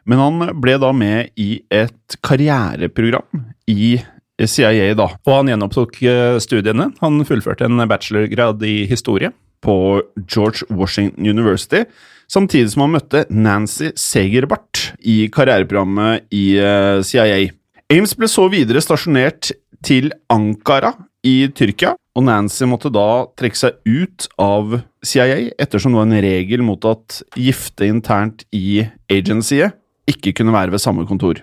men 0.09 0.21
han 0.21 0.45
ble 0.61 0.77
da 0.81 0.93
med 0.93 1.33
i 1.39 1.63
et 1.73 2.17
karriereprogram 2.25 3.47
i 3.69 3.97
CIA, 4.39 4.93
da. 4.95 5.09
Og 5.25 5.33
han 5.33 5.49
gjenopptok 5.51 5.97
uh, 6.05 6.37
studiene. 6.41 6.91
Han 7.01 7.23
fullførte 7.27 7.65
en 7.65 7.81
bachelorgrad 7.89 8.61
i 8.67 8.83
historie. 8.89 9.33
På 9.63 10.01
George 10.23 10.67
Washington 10.71 11.27
University, 11.27 11.83
samtidig 12.31 12.71
som 12.73 12.85
han 12.85 12.95
møtte 12.97 13.25
Nancy 13.29 13.91
Segerbart 13.99 14.93
i 14.99 15.27
karriereprogrammet 15.33 16.29
i 16.35 16.45
uh, 16.61 17.01
CIA. 17.03 17.49
Ames 17.89 18.15
ble 18.15 18.29
så 18.29 18.45
videre 18.51 18.83
stasjonert 18.83 19.51
til 19.85 20.11
Ankara 20.31 20.93
i 21.25 21.49
Tyrkia, 21.55 21.95
og 22.15 22.25
Nancy 22.27 22.67
måtte 22.69 22.91
da 22.93 23.25
trekke 23.39 23.59
seg 23.59 23.79
ut 23.87 24.27
av 24.39 24.79
CIA, 25.05 25.51
ettersom 25.59 25.95
det 25.95 26.01
var 26.01 26.07
en 26.07 26.23
regel 26.23 26.63
mot 26.65 26.87
at 26.87 27.21
gifte 27.39 27.87
internt 27.87 28.45
i 28.55 28.83
agencyet 29.11 29.75
ikke 30.09 30.33
kunne 30.39 30.55
være 30.55 30.73
ved 30.73 30.81
samme 30.83 31.05
kontor. 31.09 31.41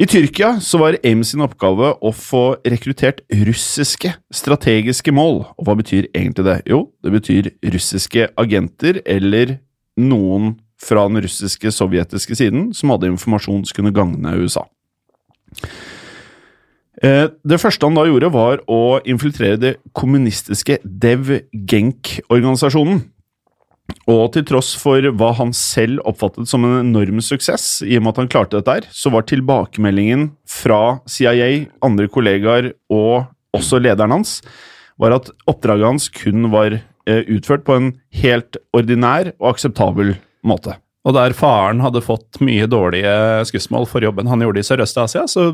I 0.00 0.06
Tyrkia 0.08 0.54
så 0.64 0.78
var 0.80 0.96
Ames 1.04 1.28
sin 1.34 1.42
oppgave 1.44 1.90
å 2.00 2.10
få 2.16 2.54
rekruttert 2.64 3.18
russiske 3.44 4.14
strategiske 4.32 5.12
mål. 5.12 5.42
Og 5.60 5.66
hva 5.66 5.74
betyr 5.76 6.06
egentlig 6.14 6.46
det? 6.46 6.54
Jo, 6.72 6.86
det 7.04 7.12
betyr 7.12 7.50
russiske 7.74 8.30
agenter 8.40 9.02
eller 9.04 9.58
noen 10.00 10.54
fra 10.80 11.04
den 11.04 11.20
russiske 11.26 11.68
sovjetiske 11.76 12.38
siden 12.40 12.70
som 12.72 12.94
hadde 12.94 13.10
informasjon 13.12 13.66
som 13.68 13.76
kunne 13.76 13.92
gagne 13.92 14.32
USA. 14.40 14.64
Eh, 17.04 17.28
det 17.44 17.60
første 17.60 17.84
han 17.84 18.00
da 18.00 18.06
gjorde, 18.08 18.32
var 18.32 18.64
å 18.72 19.02
infiltrere 19.04 19.60
det 19.60 19.76
kommunistiske 19.92 20.78
Dev 20.80 21.42
Genk-organisasjonen. 21.52 23.04
Og 24.10 24.32
til 24.34 24.44
tross 24.48 24.72
for 24.78 25.04
hva 25.18 25.30
han 25.38 25.52
selv 25.56 26.02
oppfattet 26.08 26.50
som 26.50 26.64
en 26.66 26.80
enorm 26.80 27.20
suksess, 27.24 27.80
i 27.86 27.98
og 27.98 28.04
med 28.04 28.14
at 28.14 28.22
han 28.22 28.30
klarte 28.32 28.60
dette 28.60 28.90
så 28.94 29.12
var 29.14 29.26
tilbakemeldingen 29.28 30.30
fra 30.48 30.98
CIA, 31.10 31.66
andre 31.84 32.08
kollegaer 32.10 32.72
og 32.92 33.30
også 33.56 33.80
lederen 33.82 34.14
hans, 34.18 34.38
var 35.00 35.16
at 35.16 35.30
oppdraget 35.50 35.88
hans 35.88 36.08
kun 36.12 36.50
var 36.52 36.76
eh, 36.76 37.22
utført 37.30 37.64
på 37.66 37.76
en 37.78 37.90
helt 38.22 38.58
ordinær 38.76 39.32
og 39.38 39.54
akseptabel 39.54 40.14
måte. 40.46 40.76
Og 41.08 41.16
der 41.16 41.32
faren 41.36 41.80
hadde 41.80 42.02
fått 42.04 42.42
mye 42.44 42.68
dårlige 42.68 43.12
skussmål 43.48 43.86
for 43.88 44.04
jobben 44.04 44.28
han 44.28 44.42
gjorde 44.44 44.60
i 44.60 44.66
Sørøst-Asia, 44.66 45.24
så 45.30 45.50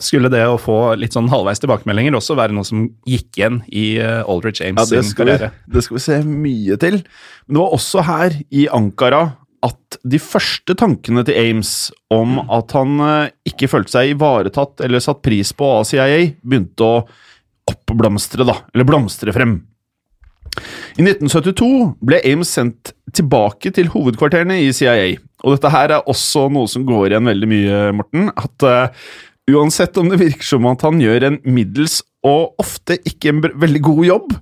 skulle 0.00 0.30
det 0.32 0.42
å 0.48 0.58
få 0.60 0.78
litt 0.98 1.14
sånn 1.16 1.28
halvveis 1.30 1.60
tilbakemeldinger 1.62 2.16
også 2.16 2.36
være 2.38 2.54
noe 2.56 2.66
som 2.66 2.86
gikk 3.08 3.38
igjen 3.40 3.60
i 3.68 3.84
uh, 4.00 4.22
Aldrich 4.24 4.62
Ames 4.64 4.90
ja, 4.92 5.02
sin 5.02 5.16
karriere? 5.18 5.52
Vi, 5.66 5.74
det 5.76 5.84
skal 5.86 5.98
vi 5.98 6.04
se 6.06 6.18
mye 6.26 6.78
til. 6.80 7.00
Men 7.46 7.56
det 7.56 7.62
var 7.62 7.76
også 7.76 8.04
her 8.08 8.36
i 8.48 8.66
Ankara 8.72 9.22
at 9.66 9.98
de 10.08 10.16
første 10.22 10.72
tankene 10.80 11.24
til 11.28 11.36
Ames 11.36 11.72
om 12.12 12.38
at 12.46 12.72
han 12.76 13.00
uh, 13.04 13.32
ikke 13.48 13.68
følte 13.70 13.98
seg 13.98 14.14
ivaretatt 14.14 14.80
eller 14.86 15.04
satt 15.04 15.20
pris 15.24 15.52
på 15.56 15.68
av 15.80 15.84
CIA, 15.88 16.30
begynte 16.40 16.86
å 16.86 17.02
oppblomstre, 17.70 18.46
da. 18.48 18.56
Eller 18.74 18.88
blomstre 18.88 19.34
frem. 19.36 19.58
I 20.98 21.04
1972 21.04 21.68
ble 22.02 22.18
Ames 22.26 22.50
sendt 22.56 22.94
tilbake 23.14 23.72
til 23.74 23.90
hovedkvarterene 23.92 24.58
i 24.64 24.70
CIA. 24.74 25.12
Og 25.44 25.54
dette 25.54 25.70
her 25.72 25.94
er 25.94 26.08
også 26.10 26.48
noe 26.52 26.68
som 26.70 26.84
går 26.88 27.12
igjen 27.12 27.30
veldig 27.30 27.48
mye, 27.50 27.82
Morten. 27.96 28.30
At 28.32 28.66
uh, 28.66 29.12
Uansett 29.50 29.96
om 30.00 30.10
det 30.10 30.20
virker 30.20 30.46
som 30.46 30.66
at 30.70 30.82
han 30.86 31.00
gjør 31.02 31.26
en 31.28 31.38
middels 31.48 32.00
og 32.26 32.60
ofte 32.60 32.98
ikke 33.08 33.30
en 33.32 33.38
veldig 33.62 33.80
god 33.86 34.00
jobb, 34.04 34.32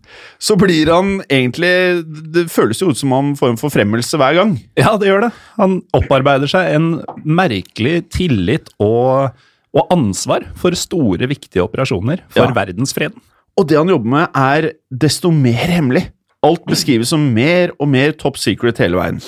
så 0.43 0.57
blir 0.59 0.91
han 0.91 1.21
egentlig 1.31 2.03
Det 2.35 2.49
føles 2.51 2.81
jo 2.83 2.91
ut 2.91 2.99
som 2.99 3.15
han 3.15 3.37
får 3.39 3.53
en 3.53 3.61
forfremmelse 3.61 4.19
hver 4.19 4.35
gang. 4.41 4.57
Ja, 4.79 4.97
det 4.99 5.11
gjør 5.11 5.29
det. 5.29 5.31
Han 5.61 5.79
opparbeider 5.95 6.51
seg 6.51 6.73
en 6.75 6.89
merkelig 7.23 8.09
tillit 8.15 8.73
og, 8.83 9.31
og 9.75 9.95
ansvar 9.95 10.49
for 10.59 10.75
store, 10.75 11.31
viktige 11.31 11.63
operasjoner 11.63 12.25
for 12.35 12.49
ja. 12.49 12.57
verdensfreden. 12.57 13.23
Og 13.59 13.67
det 13.71 13.79
han 13.79 13.91
jobber 13.91 14.11
med, 14.11 14.35
er 14.35 14.73
desto 14.91 15.31
mer 15.35 15.71
hemmelig. 15.71 16.09
Alt 16.47 16.67
beskrives 16.71 17.11
som 17.11 17.31
mer 17.35 17.73
og 17.79 17.89
mer 17.91 18.15
top 18.19 18.39
secret 18.39 18.79
hele 18.83 18.99
veien. 18.99 19.23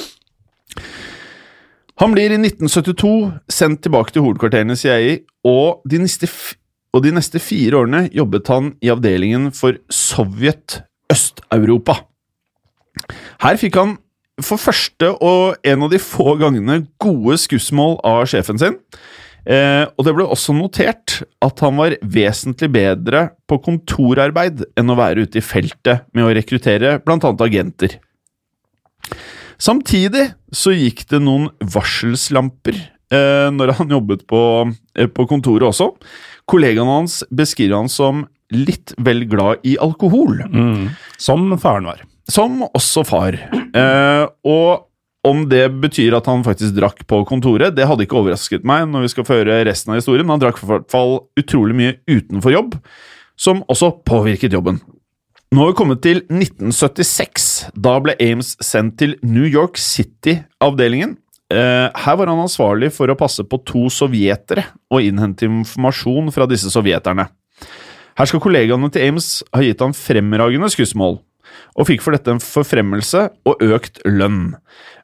Han 2.01 2.15
blir 2.15 2.33
i 2.33 2.39
1972 2.39 3.11
sendt 3.53 3.83
tilbake 3.85 4.15
til 4.15 4.25
hovedkvarterene 4.25 4.73
i 4.73 4.81
CIA, 4.81 5.17
og 5.47 5.81
de, 5.89 6.01
neste, 6.03 6.29
og 6.95 7.05
de 7.05 7.15
neste 7.17 7.41
fire 7.43 7.81
årene 7.81 8.05
jobbet 8.15 8.51
han 8.53 8.75
i 8.85 8.93
avdelingen 8.93 9.51
for 9.57 9.79
Sovjet 9.93 10.83
Øst-Europa. 11.11 12.03
Her 13.43 13.59
fikk 13.61 13.79
han 13.81 13.97
for 14.45 14.61
første 14.61 15.11
og 15.21 15.57
en 15.67 15.87
av 15.87 15.91
de 15.93 16.01
få 16.03 16.35
gangene 16.41 16.83
gode 17.03 17.39
skussmål 17.41 17.99
av 18.07 18.25
sjefen 18.31 18.61
sin. 18.61 18.79
Eh, 19.49 19.87
og 19.97 20.05
det 20.05 20.13
ble 20.17 20.27
også 20.29 20.53
notert 20.53 21.23
at 21.41 21.63
han 21.65 21.79
var 21.81 21.97
vesentlig 22.05 22.69
bedre 22.75 23.31
på 23.49 23.57
kontorarbeid 23.65 24.67
enn 24.79 24.93
å 24.93 24.99
være 24.99 25.25
ute 25.25 25.41
i 25.41 25.45
feltet 25.45 26.05
med 26.13 26.27
å 26.27 26.35
rekruttere 26.37 26.99
bl.a. 27.01 27.33
agenter. 27.47 27.97
Samtidig 29.61 30.31
så 30.57 30.73
gikk 30.77 31.07
det 31.11 31.23
noen 31.25 31.49
varselslamper 31.61 32.77
når 33.17 33.75
han 33.81 33.91
jobbet 33.97 34.27
på, 34.31 34.43
eh, 34.97 35.09
på 35.11 35.27
kontoret 35.31 35.67
også. 35.71 35.91
Kollegaene 36.51 37.01
hans 37.01 37.21
beskriver 37.31 37.81
han 37.81 37.91
som 37.91 38.27
litt 38.55 38.95
vel 38.99 39.25
glad 39.31 39.65
i 39.67 39.77
alkohol. 39.83 40.41
Mm. 40.51 40.91
Som 41.19 41.51
faren 41.63 41.91
var. 41.91 42.05
Som 42.31 42.63
også 42.67 43.05
far. 43.07 43.37
Eh, 43.75 44.25
og 44.47 44.87
om 45.27 45.43
det 45.51 45.67
betyr 45.83 46.15
at 46.17 46.29
han 46.31 46.45
faktisk 46.47 46.75
drakk 46.79 47.03
på 47.11 47.21
kontoret, 47.29 47.75
det 47.77 47.87
hadde 47.89 48.07
ikke 48.07 48.21
overrasket 48.23 48.65
meg 48.67 48.87
når 48.89 49.05
vi 49.05 49.13
skal 49.13 49.27
føre 49.29 49.61
resten 49.69 49.93
av 49.93 50.01
historien. 50.01 50.31
Han 50.33 50.41
drakk 50.43 50.63
i 50.63 50.71
hvert 50.71 50.89
fall 50.93 51.19
utrolig 51.41 51.77
mye 51.77 51.99
utenfor 52.09 52.55
jobb, 52.55 52.79
som 53.41 53.65
også 53.71 53.93
påvirket 54.09 54.57
jobben. 54.57 54.81
Nå 55.51 55.65
har 55.65 55.73
vi 55.73 55.79
kommet 55.81 56.01
til 56.05 56.23
1976. 56.31 57.49
Da 57.75 57.97
ble 58.03 58.15
Ames 58.23 58.55
sendt 58.63 59.01
til 59.03 59.17
New 59.27 59.49
York 59.49 59.81
City-avdelingen. 59.83 61.17
Eh, 61.51 61.89
her 62.05 62.19
var 62.19 62.31
han 62.31 62.45
ansvarlig 62.45 62.93
for 62.95 63.11
å 63.11 63.19
passe 63.19 63.43
på 63.43 63.59
to 63.67 63.89
sovjetere 63.91 64.69
og 64.93 65.03
innhente 65.03 65.49
informasjon 65.49 66.31
fra 66.35 66.47
disse 66.51 66.71
sovjeterne. 66.71 67.27
Her 68.19 68.29
skal 68.29 68.43
kollegaene 68.43 68.91
til 68.93 69.09
Ames 69.09 69.33
ha 69.55 69.63
gitt 69.65 69.83
han 69.83 69.97
fremragende 69.97 70.71
skussmål, 70.71 71.19
og 71.75 71.89
fikk 71.89 72.05
for 72.05 72.15
dette 72.15 72.35
en 72.35 72.43
forfremmelse 72.43 73.27
og 73.49 73.65
økt 73.67 74.03
lønn. 74.07 74.55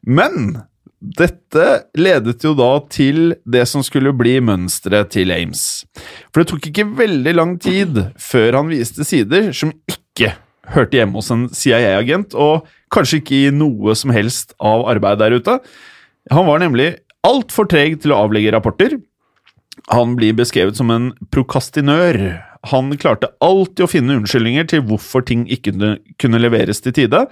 Men 0.06 0.62
dette 1.00 1.66
ledet 1.98 2.44
jo 2.44 2.54
da 2.56 2.70
til 2.92 3.34
det 3.44 3.66
som 3.68 3.82
skulle 3.84 4.14
bli 4.16 4.38
mønsteret 4.44 5.10
til 5.16 5.34
Ames. 5.34 5.84
For 6.30 6.42
det 6.42 6.50
tok 6.52 6.70
ikke 6.70 6.86
veldig 6.98 7.34
lang 7.36 7.56
tid 7.62 8.00
før 8.22 8.60
han 8.60 8.70
viste 8.70 9.06
sider 9.06 9.50
som 9.56 9.74
ikke 9.90 10.34
hørte 10.74 10.98
hjemme 10.98 11.18
hos 11.18 11.30
en 11.30 11.46
CIA-agent, 11.54 12.34
og 12.34 12.66
kanskje 12.92 13.20
ikke 13.20 13.36
i 13.36 13.52
noe 13.54 13.94
som 13.98 14.14
helst 14.14 14.54
av 14.58 14.86
arbeid 14.90 15.20
der 15.22 15.36
ute. 15.38 15.60
Han 16.35 16.49
var 16.49 16.62
nemlig 16.62 16.95
altfor 17.26 17.68
treg 17.71 18.00
til 18.02 18.14
å 18.14 18.25
avlegge 18.26 18.52
rapporter. 18.54 18.99
Han 19.92 20.16
blir 20.18 20.37
beskrevet 20.38 20.78
som 20.78 20.90
en 20.90 21.11
prokastinør. 21.35 22.18
Han 22.73 22.90
klarte 22.99 23.30
alltid 23.45 23.85
å 23.85 23.90
finne 23.90 24.16
unnskyldninger 24.18 24.66
til 24.73 24.83
hvorfor 24.88 25.26
ting 25.26 25.45
ikke 25.52 25.75
kunne 26.18 26.42
leveres 26.42 26.83
til 26.83 26.97
tide. 26.97 27.26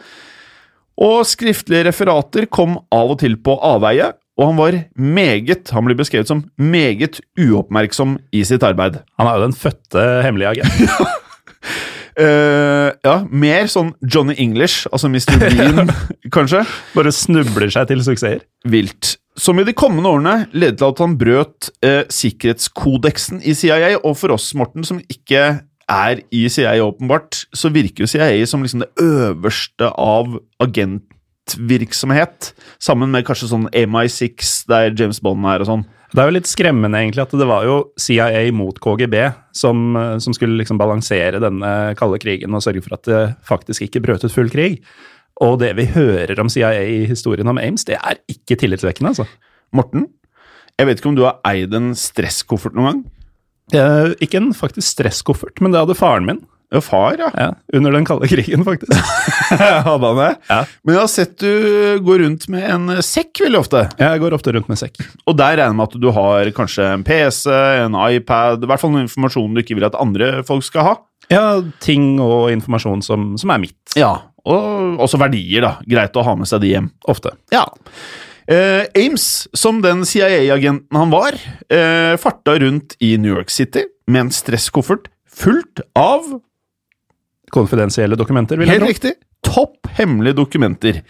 Og 1.03 1.25
skriftlige 1.27 1.89
referater 1.89 2.47
kom 2.47 2.77
av 2.95 3.17
og 3.17 3.19
til 3.25 3.35
på 3.43 3.57
avveie, 3.67 4.13
og 4.35 4.49
han 4.51 4.59
var 4.59 4.77
meget 4.99 5.71
Han 5.71 5.87
blir 5.87 5.99
beskrevet 5.99 6.27
som 6.27 6.45
meget 6.59 7.21
uoppmerksom 7.39 8.17
i 8.35 8.43
sitt 8.47 8.63
arbeid. 8.67 9.01
Han 9.19 9.31
er 9.31 9.39
jo 9.39 9.47
den 9.49 9.59
fødte 9.59 10.07
hemmelige 10.27 10.55
agent. 10.55 10.75
Uh, 12.15 12.95
ja, 13.03 13.15
mer 13.27 13.67
sånn 13.71 13.91
Johnny 14.07 14.37
English, 14.39 14.87
altså 14.95 15.11
Mr. 15.11 15.35
Bean, 15.43 15.91
kanskje. 16.35 16.63
Bare 16.95 17.13
snubler 17.15 17.73
seg 17.75 17.91
til 17.91 18.03
suksesser. 18.07 18.45
Vilt. 18.71 19.17
Som 19.35 19.59
i 19.59 19.67
de 19.67 19.75
kommende 19.75 20.13
årene 20.15 20.35
ledet 20.55 20.79
til 20.79 20.93
at 20.93 21.01
han 21.03 21.17
brøt 21.19 21.71
uh, 21.83 22.05
sikkerhetskodeksen 22.13 23.43
i 23.43 23.57
CIA, 23.59 23.97
og 24.03 24.15
for 24.21 24.37
oss, 24.37 24.53
Morten, 24.59 24.87
som 24.87 25.03
ikke 25.11 25.65
er 25.91 26.23
i 26.33 26.47
CIA 26.49 26.79
åpenbart, 26.85 27.45
så 27.53 27.73
virker 27.75 28.05
jo 28.05 28.11
CIA 28.11 28.47
som 28.49 28.63
liksom 28.65 28.85
det 28.85 28.93
øverste 29.03 29.91
av 30.01 30.39
agentvirksomhet, 30.63 32.55
sammen 32.83 33.11
med 33.13 33.27
kanskje 33.27 33.51
sånn 33.51 33.67
MI6, 33.75 34.55
der 34.71 34.95
James 34.95 35.21
Bond 35.25 35.45
er 35.51 35.65
og 35.65 35.71
sånn. 35.73 35.85
Det 36.15 36.23
er 36.23 36.29
jo 36.31 36.35
litt 36.37 36.47
skremmende 36.47 37.01
egentlig 37.01 37.25
at 37.25 37.33
det 37.35 37.47
var 37.51 37.65
jo 37.67 37.79
CIA 37.99 38.45
mot 38.55 38.77
KGB 38.79 39.17
som, 39.57 39.97
eh, 39.99 40.19
som 40.23 40.37
skulle 40.37 40.61
liksom 40.61 40.79
balansere 40.79 41.41
denne 41.43 41.71
kalde 41.99 42.21
krigen 42.23 42.55
og 42.55 42.63
sørge 42.63 42.85
for 42.85 42.95
at 42.95 43.09
det 43.09 43.23
faktisk 43.49 43.83
ikke 43.89 44.05
brøt 44.05 44.23
ut 44.23 44.35
full 44.35 44.53
krig. 44.53 44.79
Og 45.43 45.59
det 45.59 45.73
vi 45.75 45.89
hører 45.91 46.39
om 46.39 46.51
CIA 46.53 46.71
i 46.87 47.01
historien 47.11 47.51
om 47.51 47.59
Ames, 47.59 47.83
det 47.89 47.99
er 47.99 48.21
ikke 48.31 48.55
tillitsvekkende, 48.61 49.11
altså. 49.11 49.27
Morten, 49.75 50.07
Jeg 50.79 50.87
vet 50.89 50.99
ikke 50.99 51.09
om 51.09 51.15
du 51.15 51.23
har 51.23 51.39
eid 51.47 51.75
en 51.75 51.93
stresskoffert 51.95 52.75
noen 52.75 52.87
gang? 52.89 53.03
Eh, 53.79 54.15
ikke 54.27 54.41
en 54.41 54.49
faktisk 54.55 54.89
stresskoffert, 54.97 55.61
men 55.63 55.71
det 55.71 55.79
hadde 55.79 55.95
faren 55.95 56.27
min. 56.27 56.41
Ja, 56.75 56.81
far, 56.83 57.15
ja. 57.21 57.31
Ja, 57.39 57.49
under 57.79 57.95
den 57.95 58.07
kalde 58.09 58.29
krigen, 58.31 58.65
faktisk. 58.67 58.99
Hadde 59.87 60.09
han 60.11 60.19
det? 60.19 60.31
Ja. 60.49 60.61
Men 60.83 60.97
jeg 60.97 61.03
har 61.05 61.13
sett 61.13 61.37
du 61.39 62.01
gå 62.03 62.19
rundt 62.25 62.49
med 62.51 62.67
en 62.67 62.97
sekk 63.05 63.45
veldig 63.45 63.61
ofte. 63.61 63.85
Jeg 64.01 64.23
går 64.25 64.35
ofte 64.35 64.55
rundt 64.57 64.71
med 64.73 64.81
sekk. 64.81 64.99
Og 65.31 65.39
der 65.39 65.55
regner 65.61 65.71
jeg 65.71 65.79
med 65.79 65.87
at 65.89 65.97
du 66.03 66.11
har 66.19 66.53
kanskje 66.57 66.91
en 66.97 67.07
PC, 67.07 67.47
en 67.85 67.99
iPad, 68.09 68.67
i 68.67 68.71
hvert 68.71 68.83
fall 68.83 68.95
noe 68.95 69.07
informasjon 69.07 69.55
du 69.55 69.63
ikke 69.63 69.79
vil 69.79 69.87
at 69.87 69.99
andre 70.03 70.37
folk 70.49 70.67
skal 70.67 70.89
ha. 70.91 70.95
Ja, 71.33 71.47
ting 71.85 72.19
og 72.21 72.51
informasjon 72.53 73.05
som, 73.07 73.33
som 73.41 73.55
er 73.55 73.63
mitt. 73.63 73.79
Ja, 73.97 74.17
og 74.45 75.01
også 75.01 75.19
verdier, 75.21 75.65
da. 75.65 75.73
Greit 75.89 76.17
å 76.19 76.25
ha 76.27 76.35
med 76.37 76.51
seg 76.51 76.65
de 76.65 76.75
hjem. 76.75 76.91
Ofte. 77.09 77.33
Ja. 77.55 77.65
Eh, 78.51 78.85
Ames, 79.01 79.47
som 79.57 79.81
den 79.85 80.05
CIA-agenten 80.05 80.99
han 80.99 81.13
var, 81.15 81.39
eh, 81.73 82.17
farta 82.21 82.59
rundt 82.61 82.97
i 83.01 83.17
New 83.17 83.33
York 83.33 83.51
City 83.51 83.87
med 84.07 84.27
en 84.27 84.35
stresskoffert 84.35 85.09
fullt 85.35 85.81
av 85.97 86.41
Konfidensielle 87.53 88.17
dokumenter, 88.17 88.57
vil 88.59 88.69
jeg 88.69 88.79
Helt 88.81 88.85
tro. 88.87 88.93
riktig. 88.95 89.15
Topp 89.45 89.91
hemmelige 89.99 90.39
dokumenter. 90.41 91.03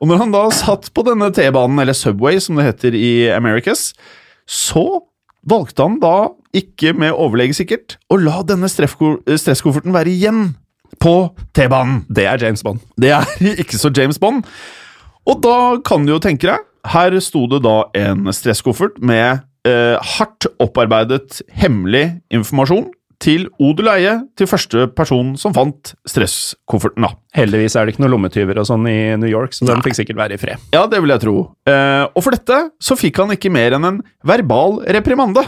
Og 0.00 0.08
når 0.08 0.18
han 0.24 0.32
da 0.34 0.44
satt 0.50 0.88
på 0.94 1.04
denne 1.06 1.28
T-banen, 1.34 1.78
eller 1.82 1.92
Subway 1.96 2.40
som 2.42 2.56
det 2.56 2.64
heter 2.66 2.96
i 2.98 3.30
Americas, 3.34 3.92
så 4.46 5.02
valgte 5.46 5.84
han 5.84 5.98
da, 6.00 6.30
ikke 6.56 6.94
med 6.96 7.12
overlege 7.12 7.54
sikkert, 7.56 7.98
å 8.10 8.16
la 8.20 8.40
denne 8.46 8.68
stresskofferten 8.70 9.92
være 9.94 10.12
igjen 10.12 10.44
på 11.02 11.14
T-banen. 11.56 12.04
Det 12.08 12.24
er 12.30 12.40
James 12.40 12.62
Bond. 12.64 12.80
Det 13.00 13.10
er 13.12 13.28
ikke 13.62 13.78
så 13.80 13.92
James 13.94 14.18
Bond. 14.22 14.44
Og 15.28 15.40
da 15.44 15.76
kan 15.84 16.04
du 16.06 16.14
jo 16.14 16.20
tenke 16.22 16.48
deg, 16.50 16.64
her 16.92 17.14
sto 17.24 17.46
det 17.48 17.62
da 17.64 17.78
en 17.96 18.26
stresskoffert 18.36 18.98
med 19.00 19.40
eh, 19.64 19.96
hardt 20.18 20.44
opparbeidet 20.60 21.38
hemmelig 21.56 22.20
informasjon 22.34 22.90
til 23.22 23.46
odel 23.62 23.88
og 23.88 23.94
eie 23.98 24.14
til 24.36 24.46
første 24.50 24.86
person 24.96 25.34
som 25.40 25.54
fant 25.56 25.94
stresskofferten, 26.08 27.02
da. 27.06 27.12
Heldigvis 27.36 27.76
er 27.76 27.86
det 27.86 27.94
ikke 27.94 28.04
noen 28.04 28.14
lommetyver 28.16 28.58
og 28.60 28.66
sånn 28.68 28.86
i 28.90 29.16
New 29.20 29.30
York, 29.30 29.52
så 29.56 29.66
den 29.68 29.82
fikk 29.84 29.96
sikkert 30.00 30.16
være 30.20 30.34
i 30.38 30.40
fred. 30.40 30.58
Ja, 30.74 30.86
det 30.90 31.00
vil 31.02 31.12
jeg 31.14 31.22
tro. 31.24 31.36
Eh, 31.68 32.04
og 32.10 32.22
for 32.24 32.30
dette 32.36 32.58
så 32.82 32.96
fikk 32.98 33.20
han 33.22 33.34
ikke 33.36 33.52
mer 33.54 33.76
enn 33.78 33.84
en 33.90 34.00
verbal 34.26 34.80
reprimande. 34.96 35.44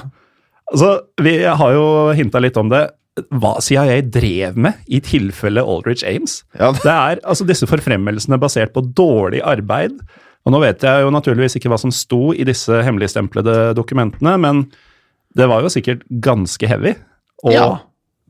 Altså, 0.72 1.00
Vi 1.22 1.36
har 1.44 1.72
jo 1.72 2.12
hinta 2.18 2.40
litt 2.42 2.56
om 2.56 2.68
det. 2.72 2.90
Hva 3.32 3.54
CIA 3.64 4.02
drev 4.12 4.56
med 4.60 4.74
i 4.92 4.98
tilfelle 5.00 5.62
Aldrich 5.64 6.02
Ames. 6.04 6.42
Ja, 6.58 6.72
det- 6.72 6.82
Det 6.82 6.92
er 6.92 7.20
altså 7.24 7.46
disse 7.46 7.66
forfremmelsene 7.66 8.38
basert 8.38 8.72
på 8.74 8.82
dårlig 8.92 9.40
arbeid. 9.42 9.98
Og 10.44 10.52
Nå 10.52 10.60
vet 10.60 10.80
jeg 10.80 11.02
jo 11.02 11.10
naturligvis 11.10 11.56
ikke 11.56 11.70
hva 11.70 11.78
som 11.78 11.90
sto 11.90 12.32
i 12.32 12.44
disse 12.44 12.68
hemmeligstemplede 12.84 13.74
dokumentene, 13.74 14.38
men 14.38 14.70
det 15.34 15.48
var 15.48 15.62
jo 15.62 15.68
sikkert 15.68 16.02
ganske 16.20 16.68
heavy. 16.68 16.94
Og 17.44 17.52
Ja. 17.52 17.78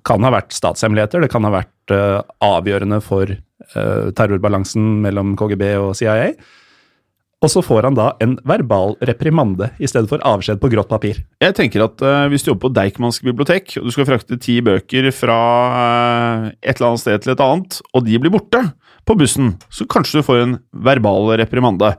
kan 0.04 0.22
ha 0.22 0.30
vært 0.30 0.52
statshemmeligheter. 0.54 1.20
Det 1.20 1.30
kan 1.30 1.44
ha 1.44 1.50
vært 1.50 1.94
uh, 1.94 2.22
avgjørende 2.42 3.00
for 3.02 3.26
uh, 3.26 4.10
terrorbalansen 4.14 5.02
mellom 5.02 5.36
KGB 5.38 5.76
og 5.78 5.96
CIA. 5.98 6.32
Og 7.44 7.50
så 7.52 7.60
får 7.62 7.84
han 7.84 7.94
da 7.98 8.06
en 8.24 8.38
verbal 8.48 8.94
reprimande 9.04 9.68
i 9.78 9.86
stedet 9.86 10.08
for 10.08 10.22
avskjed 10.24 10.58
på 10.62 10.70
grått 10.72 10.88
papir. 10.88 11.18
Jeg 11.42 11.54
tenker 11.58 11.84
at 11.84 12.00
uh, 12.02 12.26
Hvis 12.32 12.42
du 12.42 12.50
jobber 12.50 12.68
på 12.68 12.74
Deichmansk 12.78 13.22
bibliotek, 13.26 13.76
og 13.78 13.86
du 13.86 13.92
skal 13.94 14.08
frakte 14.08 14.38
ti 14.40 14.60
bøker 14.64 15.10
fra 15.14 15.38
uh, 15.76 16.46
et 16.62 16.78
eller 16.78 16.92
annet 16.94 17.04
sted 17.04 17.22
til 17.22 17.34
et 17.34 17.42
annet, 17.44 17.80
og 17.92 18.06
de 18.06 18.18
blir 18.22 18.32
borte 18.34 18.62
på 19.06 19.14
bussen, 19.18 19.54
så 19.70 19.86
kanskje 19.86 20.22
du 20.22 20.26
får 20.26 20.42
en 20.42 20.58
verbal 20.72 21.36
reprimande. 21.38 21.92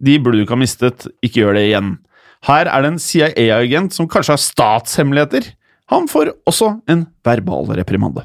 De 0.00 0.16
burde 0.18 0.40
du 0.40 0.46
ikke 0.46 0.56
ha 0.56 0.62
mistet. 0.64 1.06
Ikke 1.22 1.44
gjør 1.44 1.54
det 1.58 1.66
igjen. 1.68 1.92
Her 2.48 2.66
er 2.72 2.82
det 2.82 2.94
en 2.94 3.02
CIA-agent 3.04 3.92
som 3.94 4.08
kanskje 4.08 4.32
har 4.32 4.40
statshemmeligheter. 4.42 5.52
Han 5.90 6.06
får 6.10 6.34
også 6.48 6.76
en 6.90 7.06
verbal 7.26 7.72
reprimande. 7.78 8.24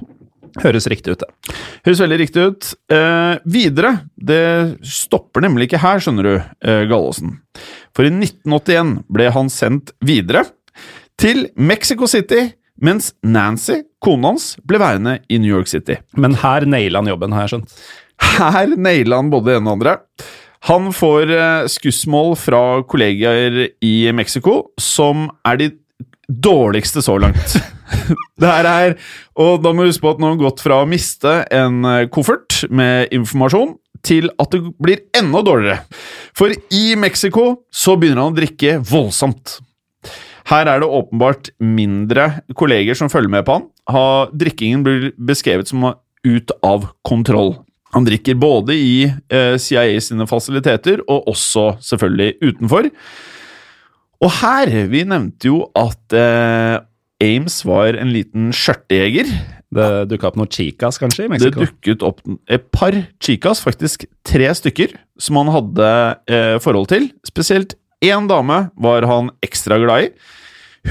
Høres 0.63 0.88
riktig 0.88 1.15
ut, 1.15 1.24
det. 1.24 1.55
Høres 1.84 2.01
veldig 2.03 2.19
riktig 2.22 2.43
ut. 2.48 2.67
Eh, 2.93 3.41
videre, 3.51 3.91
det 4.15 4.77
stopper 4.88 5.43
nemlig 5.43 5.67
ikke 5.67 5.81
her, 5.84 6.00
skjønner 6.00 6.27
du, 6.27 6.36
eh, 6.63 6.86
Gallosen. 6.88 7.39
For 7.96 8.07
i 8.07 8.13
1981 8.13 9.03
ble 9.11 9.31
han 9.35 9.51
sendt 9.51 9.92
videre 10.00 10.46
til 11.20 11.50
Mexico 11.55 12.07
City, 12.07 12.53
mens 12.79 13.13
Nancy, 13.24 13.83
kona 14.03 14.33
hans, 14.33 14.55
ble 14.63 14.79
værende 14.79 15.20
i 15.27 15.39
New 15.39 15.51
York 15.51 15.68
City. 15.72 15.98
Men 16.16 16.35
her 16.39 16.66
naila 16.68 17.01
han 17.03 17.11
jobben, 17.11 17.35
har 17.35 17.48
jeg 17.48 17.55
skjønt. 17.55 17.77
Her 18.39 18.75
naila 18.77 19.20
han 19.20 19.31
både 19.31 19.50
det 19.51 19.59
ene 19.59 19.72
og 19.72 19.83
det 19.83 19.92
andre. 19.92 19.98
Han 20.66 20.89
får 20.96 21.31
eh, 21.35 21.68
skussmål 21.70 22.33
fra 22.39 22.61
kollegaer 22.89 23.68
i 23.83 23.96
Mexico, 24.16 24.72
som 24.81 25.27
er 25.46 25.59
de 25.59 25.74
dårligste 26.27 27.03
så 27.05 27.18
langt. 27.22 27.55
det 28.42 28.50
her 28.50 28.68
er 28.70 28.96
Og 29.38 29.61
da 29.64 29.72
må 29.72 29.83
du 29.83 29.92
huske 29.92 30.03
på 30.05 30.16
at 30.16 30.22
nå 30.22 30.29
har 30.29 30.35
han 30.35 30.42
gått 30.42 30.64
fra 30.64 30.81
å 30.81 30.90
miste 30.90 31.42
en 31.53 31.85
eh, 31.85 32.07
koffert 32.11 32.64
med 32.70 33.14
informasjon 33.16 33.75
til 34.05 34.29
at 34.42 34.53
det 34.53 34.61
blir 34.81 35.03
enda 35.18 35.42
dårligere. 35.46 35.81
For 36.38 36.53
i 36.53 36.85
Mexico 37.00 37.66
så 37.74 37.96
begynner 37.98 38.25
han 38.25 38.35
å 38.35 38.38
drikke 38.38 38.77
voldsomt. 38.85 39.59
Her 40.46 40.70
er 40.70 40.81
det 40.81 40.90
åpenbart 40.94 41.50
mindre 41.57 42.27
kolleger 42.57 42.98
som 42.98 43.09
følger 43.09 43.33
med 43.33 43.46
på 43.48 43.57
han. 43.57 43.70
Ha, 43.90 44.05
drikkingen 44.29 44.83
blir 44.85 45.07
beskrevet 45.18 45.72
som 45.72 45.88
ut 46.25 46.53
av 46.66 46.90
kontroll. 47.05 47.55
Han 47.96 48.05
drikker 48.05 48.38
både 48.38 48.75
i 48.75 49.05
eh, 49.07 49.55
CIA 49.61 50.01
sine 50.03 50.27
fasiliteter, 50.27 51.01
og 51.07 51.29
også 51.31 51.77
selvfølgelig 51.85 52.35
utenfor. 52.44 52.90
Og 54.25 54.31
her 54.42 54.72
Vi 54.90 55.03
nevnte 55.07 55.51
jo 55.51 55.66
at 55.77 56.16
eh, 56.18 56.81
Ames 57.24 57.61
var 57.68 57.96
en 58.00 58.11
liten 58.11 58.50
skjørtejeger. 58.55 59.29
Det 59.75 59.88
dukka 60.11 60.29
opp 60.29 60.40
noen 60.40 60.51
chicas, 60.51 60.98
kanskje, 61.00 61.27
i 61.27 61.40
Det 61.42 61.53
dukket 61.55 62.03
opp 62.05 62.20
et 62.51 62.66
par 62.75 62.96
chicas, 63.24 63.61
faktisk 63.64 64.05
tre 64.27 64.50
stykker, 64.55 64.94
som 65.20 65.40
han 65.40 65.51
hadde 65.53 65.90
eh, 66.31 66.57
forhold 66.64 66.90
til. 66.92 67.07
Spesielt 67.27 67.77
én 68.03 68.27
dame 68.29 68.66
var 68.75 69.07
han 69.07 69.31
ekstra 69.46 69.79
glad 69.81 70.07
i. 70.07 70.11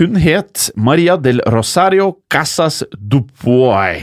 Hun 0.01 0.19
het 0.19 0.71
Maria 0.75 1.17
del 1.21 1.43
Rosario 1.55 2.11
Casas 2.33 2.83
Dupoy. 2.97 4.01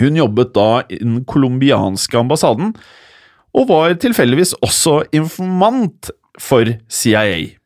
Hun 0.00 0.16
jobbet 0.18 0.54
da 0.56 0.70
i 0.88 0.98
den 1.02 1.20
colombianske 1.28 2.18
ambassaden, 2.18 2.72
og 3.52 3.68
var 3.68 3.94
tilfeldigvis 4.00 4.56
også 4.64 5.02
informant 5.12 6.10
for 6.40 6.72
CIA. 6.88 7.61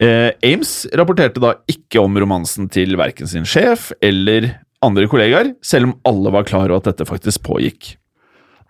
Eh, 0.00 0.30
Ames 0.48 0.86
rapporterte 0.96 1.42
da 1.42 1.54
ikke 1.68 2.00
om 2.00 2.14
romansen 2.22 2.70
til 2.72 2.96
verken 2.96 3.28
sin 3.28 3.44
sjef 3.48 3.90
eller 4.00 4.54
andre 4.80 5.04
kollegaer, 5.12 5.52
selv 5.60 5.90
om 5.90 5.96
alle 6.08 6.32
var 6.32 6.46
klar 6.48 6.70
over 6.70 6.80
at 6.80 6.88
dette 6.88 7.04
faktisk 7.08 7.42
pågikk. 7.44 7.96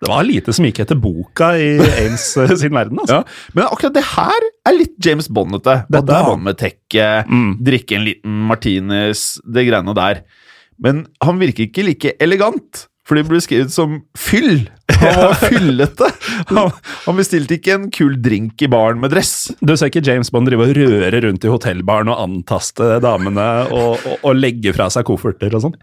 Det 0.00 0.08
var 0.08 0.24
lite 0.24 0.50
som 0.56 0.64
gikk 0.64 0.78
etter 0.82 0.96
boka 0.98 1.50
i 1.60 1.74
Ames 1.78 2.24
eh, 2.40 2.54
sin 2.62 2.72
verden, 2.74 2.98
altså. 3.02 3.20
Ja, 3.20 3.50
Men 3.54 3.66
akkurat 3.68 3.94
det 3.98 4.04
her 4.16 4.46
er 4.66 4.76
litt 4.78 4.96
James 5.04 5.28
Bondete. 5.28 5.82
Dette, 5.92 6.06
Dette 6.08 6.52
er 6.54 6.60
tekke, 6.64 7.08
Mm. 7.28 7.50
drikke 7.68 7.98
en 7.98 8.06
liten 8.08 8.38
martinis, 8.48 9.24
det 9.44 9.66
greiene 9.68 9.94
der. 9.94 10.22
Men 10.80 11.04
han 11.22 11.38
virker 11.38 11.66
ikke 11.68 11.84
like 11.84 12.14
elegant, 12.24 12.86
for 13.10 13.18
de 13.18 13.24
ble 13.26 13.40
skrevet 13.42 13.72
som 13.74 13.96
fyll. 14.14 14.68
Han 15.00 15.16
var 15.18 15.40
fyllete. 15.50 16.10
Han, 16.52 16.70
han 17.08 17.18
bestilte 17.18 17.56
ikke 17.56 17.74
en 17.74 17.88
kul 17.90 18.14
drink 18.22 18.62
i 18.62 18.68
baren 18.70 19.00
med 19.02 19.10
dress. 19.10 19.50
Du 19.58 19.72
ser 19.74 19.90
ikke 19.90 20.04
James 20.06 20.30
Bond 20.30 20.46
drive 20.46 20.68
og 20.68 20.78
røre 20.78 21.22
rundt 21.26 21.46
i 21.46 21.50
hotellbaren 21.50 22.12
og 22.12 22.22
antaste 22.22 23.00
damene 23.02 23.48
og, 23.74 23.98
og, 23.98 24.14
og 24.22 24.38
legge 24.38 24.70
fra 24.76 24.86
seg 24.94 25.08
kofferter 25.10 25.58
og 25.58 25.66
sånn. 25.66 25.74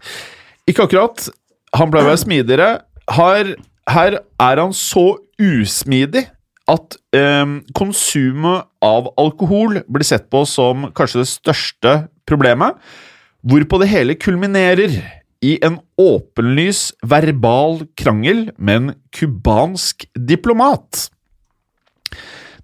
Ikke 0.68 0.88
akkurat. 0.88 1.28
Han 1.76 1.92
ble 1.92 2.06
være 2.08 2.22
smidigere. 2.24 2.70
Her, 3.12 3.52
her 3.92 4.18
er 4.24 4.64
han 4.64 4.72
så 4.76 5.10
usmidig 5.36 6.24
at 6.68 6.96
eh, 7.16 7.54
konsumet 7.76 8.68
av 8.84 9.12
alkohol 9.20 9.82
blir 9.84 10.08
sett 10.08 10.28
på 10.32 10.46
som 10.48 10.88
kanskje 10.96 11.22
det 11.22 11.30
største 11.30 11.94
problemet, 12.28 12.76
hvorpå 13.44 13.80
det 13.80 13.92
hele 13.92 14.16
kulminerer 14.20 14.96
i 15.44 15.58
en 15.64 15.78
åpenlys 16.00 16.88
verbal 17.06 17.84
krangel 17.98 18.48
med 18.58 18.76
en 18.80 18.90
cubansk 19.14 20.08
diplomat. 20.14 21.08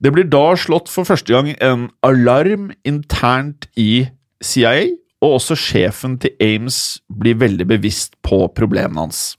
Det 0.03 0.13
blir 0.13 0.27
da 0.29 0.53
slått 0.59 0.91
for 0.93 1.07
første 1.09 1.33
gang 1.33 1.53
en 1.63 1.89
alarm 2.05 2.73
internt 2.87 3.69
i 3.79 4.07
CIA, 4.45 4.91
og 5.25 5.39
også 5.39 5.57
sjefen 5.57 6.19
til 6.21 6.35
Ames 6.43 6.99
blir 7.09 7.39
veldig 7.41 7.67
bevisst 7.71 8.19
på 8.27 8.45
problemene 8.57 9.07
hans. 9.07 9.39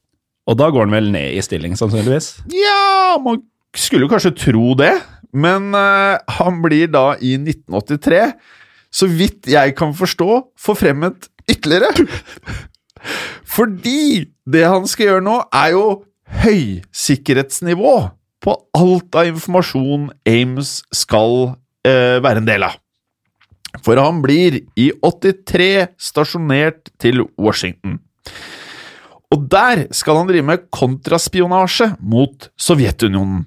Og 0.50 0.58
da 0.58 0.72
går 0.74 0.88
han 0.88 0.96
vel 0.96 1.12
ned 1.14 1.36
i 1.36 1.44
stilling, 1.46 1.76
sannsynligvis. 1.78 2.32
Ja, 2.54 3.18
man 3.22 3.44
skulle 3.78 4.10
kanskje 4.10 4.34
tro 4.38 4.74
det, 4.80 4.94
men 5.36 5.74
uh, 5.76 6.18
han 6.38 6.62
blir 6.64 6.90
da 6.94 7.12
i 7.20 7.36
1983, 7.38 8.22
så 8.96 9.10
vidt 9.12 9.50
jeg 9.52 9.76
kan 9.78 9.94
forstå, 9.94 10.40
forfremmet 10.58 11.28
ytterligere. 11.52 11.92
Fordi 13.46 14.26
det 14.50 14.64
han 14.68 14.88
skal 14.90 15.10
gjøre 15.12 15.26
nå, 15.26 15.38
er 15.54 15.74
jo 15.76 15.86
høysikkerhetsnivå 16.44 17.96
på 18.46 18.56
alt 18.78 19.18
av 19.18 19.30
informasjon 19.30 20.10
Ames 20.30 20.78
skal 20.94 21.56
eh, 21.88 22.18
være 22.24 22.42
en 22.44 22.50
del 22.50 22.66
av. 22.68 22.78
For 23.84 24.00
han 24.00 24.22
blir 24.24 24.62
i 24.80 24.90
83 25.04 25.88
stasjonert 26.00 26.94
til 27.02 27.26
Washington. 27.42 27.98
Og 29.34 29.48
der 29.52 29.88
skal 29.96 30.22
han 30.22 30.30
drive 30.30 30.46
med 30.48 30.68
kontraspionasje 30.74 31.92
mot 32.00 32.50
Sovjetunionen. 32.62 33.44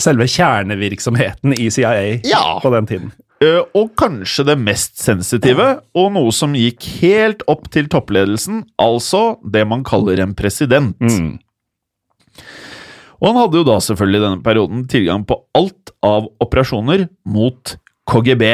Selve 0.00 0.24
kjernevirksomheten 0.24 1.52
i 1.60 1.68
CIA 1.70 2.22
Ja. 2.24 2.58
på 2.62 2.72
den 2.72 2.88
tiden. 2.88 3.12
Eh, 3.42 3.62
Og 3.74 3.94
kanskje 3.98 4.44
det 4.46 4.58
mest 4.60 5.00
sensitive, 5.02 5.80
og 5.98 6.12
noe 6.14 6.30
som 6.34 6.54
gikk 6.54 6.84
helt 7.00 7.42
opp 7.50 7.68
til 7.74 7.88
toppledelsen, 7.90 8.62
altså 8.78 9.38
det 9.42 9.64
man 9.66 9.82
kaller 9.86 10.20
en 10.22 10.34
president. 10.38 10.94
Mm. 11.00 11.40
Og 13.22 13.28
han 13.30 13.38
hadde 13.38 13.60
jo 13.60 13.66
da 13.66 13.78
selvfølgelig 13.82 14.18
i 14.18 14.24
denne 14.24 14.42
perioden 14.42 14.84
tilgang 14.90 15.24
på 15.26 15.36
alt 15.58 15.92
av 16.02 16.26
operasjoner 16.42 17.06
mot 17.26 17.76
KGB. 18.10 18.44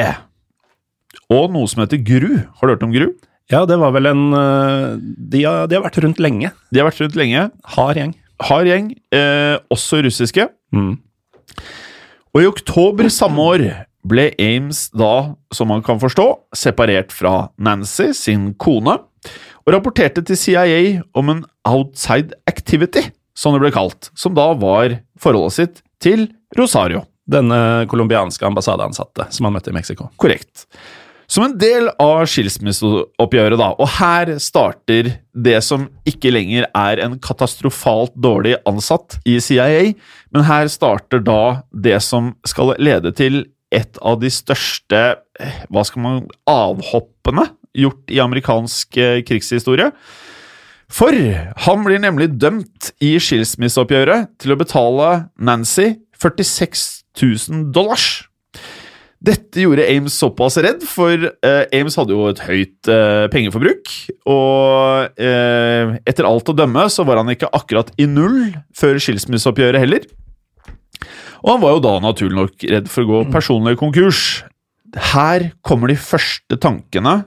Og 1.32 1.52
noe 1.52 1.68
som 1.68 1.82
heter 1.84 2.00
GRU. 2.04 2.34
Har 2.60 2.68
du 2.68 2.74
hørt 2.74 2.84
om 2.84 2.92
GRU? 2.92 3.10
Ja, 3.48 3.62
det 3.64 3.78
var 3.80 3.94
vel 3.96 4.10
en 4.10 4.26
øh, 4.36 4.98
de 5.00 5.42
har, 5.44 5.68
de 5.68 5.78
har 5.78 5.84
vært 5.86 6.00
rundt 6.04 6.20
lenge. 6.20 6.50
De 6.72 6.80
har 6.80 6.88
vært 6.90 7.00
rundt 7.00 7.16
lenge. 7.16 7.46
Hard 7.76 7.96
gjeng. 7.96 8.12
Hard 8.44 8.68
gjeng, 8.68 8.90
eh, 9.16 9.56
også 9.72 10.02
russiske. 10.04 10.44
Mm. 10.72 10.98
Og 12.36 12.42
i 12.44 12.48
oktober 12.48 13.08
samme 13.12 13.40
år 13.40 13.64
ble 14.06 14.30
Ames 14.38 14.88
da, 14.94 15.34
som 15.54 15.70
man 15.72 15.82
kan 15.84 16.00
forstå, 16.00 16.26
separert 16.56 17.12
fra 17.14 17.48
Nancy, 17.58 18.12
sin 18.16 18.52
kone, 18.60 18.98
og 19.66 19.74
rapporterte 19.74 20.22
til 20.24 20.38
CIA 20.38 20.80
om 21.18 21.32
en 21.32 21.44
outside 21.68 22.36
activity, 22.48 23.08
som 23.36 23.54
det 23.54 23.62
ble 23.62 23.72
kalt, 23.74 24.10
som 24.18 24.34
da 24.36 24.50
var 24.58 25.00
forholdet 25.20 25.58
sitt 25.58 25.82
til 26.02 26.28
Rosario. 26.58 27.04
Denne 27.28 27.84
colombianske 27.90 28.46
ambassadeansatte 28.48 29.28
som 29.34 29.44
han 29.44 29.58
møtte 29.58 29.68
i 29.68 29.76
Mexico. 29.76 30.08
Korrekt. 30.16 30.64
Som 31.28 31.44
en 31.44 31.58
del 31.60 31.90
av 32.00 32.22
skilsmisseoppgjøret, 32.32 33.58
da, 33.60 33.74
og 33.76 33.90
her 33.98 34.30
starter 34.40 35.10
det 35.36 35.58
som 35.66 35.84
ikke 36.08 36.32
lenger 36.32 36.64
er 36.72 37.02
en 37.04 37.18
katastrofalt 37.20 38.14
dårlig 38.16 38.54
ansatt 38.68 39.18
i 39.28 39.36
CIA, 39.44 39.92
men 40.32 40.46
her 40.48 40.72
starter 40.72 41.20
da 41.20 41.66
det 41.68 41.98
som 42.06 42.32
skal 42.48 42.72
lede 42.80 43.12
til 43.12 43.42
et 43.74 44.00
av 44.00 44.18
de 44.22 44.30
største 44.32 45.02
hva 45.68 45.84
skal 45.86 46.04
man, 46.04 46.24
avhoppene 46.48 47.46
gjort 47.78 48.10
i 48.10 48.20
amerikansk 48.22 48.98
eh, 49.00 49.20
krigshistorie. 49.28 49.90
For 50.88 51.12
han 51.66 51.84
blir 51.84 52.00
nemlig 52.00 52.30
dømt 52.40 52.92
i 53.04 53.14
skilsmisseoppgjøret 53.20 54.32
til 54.40 54.54
å 54.54 54.58
betale 54.60 55.10
Nancy 55.36 55.98
46 56.18 56.86
000 57.20 57.68
dollars. 57.76 58.28
Dette 59.18 59.64
gjorde 59.64 59.86
Ames 59.90 60.14
såpass 60.14 60.56
redd, 60.62 60.84
for 60.86 61.10
eh, 61.10 61.64
Ames 61.74 61.96
hadde 61.98 62.14
jo 62.14 62.28
et 62.30 62.42
høyt 62.46 62.90
eh, 62.92 63.26
pengeforbruk. 63.32 63.90
Og 64.30 65.18
eh, 65.18 65.96
etter 66.06 66.28
alt 66.28 66.52
å 66.52 66.56
dømme 66.56 66.86
så 66.94 67.04
var 67.06 67.18
han 67.20 67.32
ikke 67.34 67.50
akkurat 67.50 67.90
i 67.98 68.06
null 68.06 68.54
før 68.78 69.00
skilsmisseoppgjøret 69.02 69.82
heller. 69.82 70.06
Og 71.44 71.54
han 71.54 71.62
var 71.62 71.74
jo 71.76 71.82
da 71.84 71.94
naturlig 72.02 72.38
nok 72.38 72.68
redd 72.72 72.90
for 72.90 73.04
å 73.04 73.10
gå 73.10 73.24
personlig 73.32 73.76
konkurs. 73.80 74.22
Her 75.12 75.50
kommer 75.66 75.90
de 75.90 75.98
første 76.00 76.58
tankene 76.60 77.20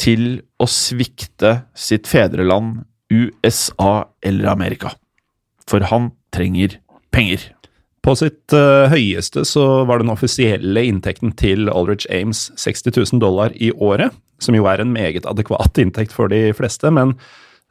til 0.00 0.40
å 0.60 0.68
svikte 0.68 1.60
sitt 1.76 2.08
fedreland, 2.10 2.84
USA 3.12 4.08
eller 4.24 4.50
Amerika. 4.50 4.92
For 5.68 5.84
han 5.90 6.10
trenger 6.34 6.78
penger. 7.14 7.52
På 8.06 8.14
sitt 8.18 8.54
uh, 8.54 8.86
høyeste 8.92 9.42
så 9.48 9.82
var 9.88 9.98
den 9.98 10.12
offisielle 10.12 10.84
inntekten 10.86 11.32
til 11.38 11.70
Aldrich 11.72 12.06
Ames 12.14 12.46
60 12.54 12.94
000 12.94 13.22
dollar 13.22 13.54
i 13.58 13.72
året, 13.72 14.14
som 14.42 14.54
jo 14.54 14.68
er 14.70 14.82
en 14.82 14.92
meget 14.94 15.26
adekvat 15.26 15.80
inntekt 15.82 16.14
for 16.14 16.30
de 16.30 16.52
fleste, 16.54 16.92
men 16.92 17.16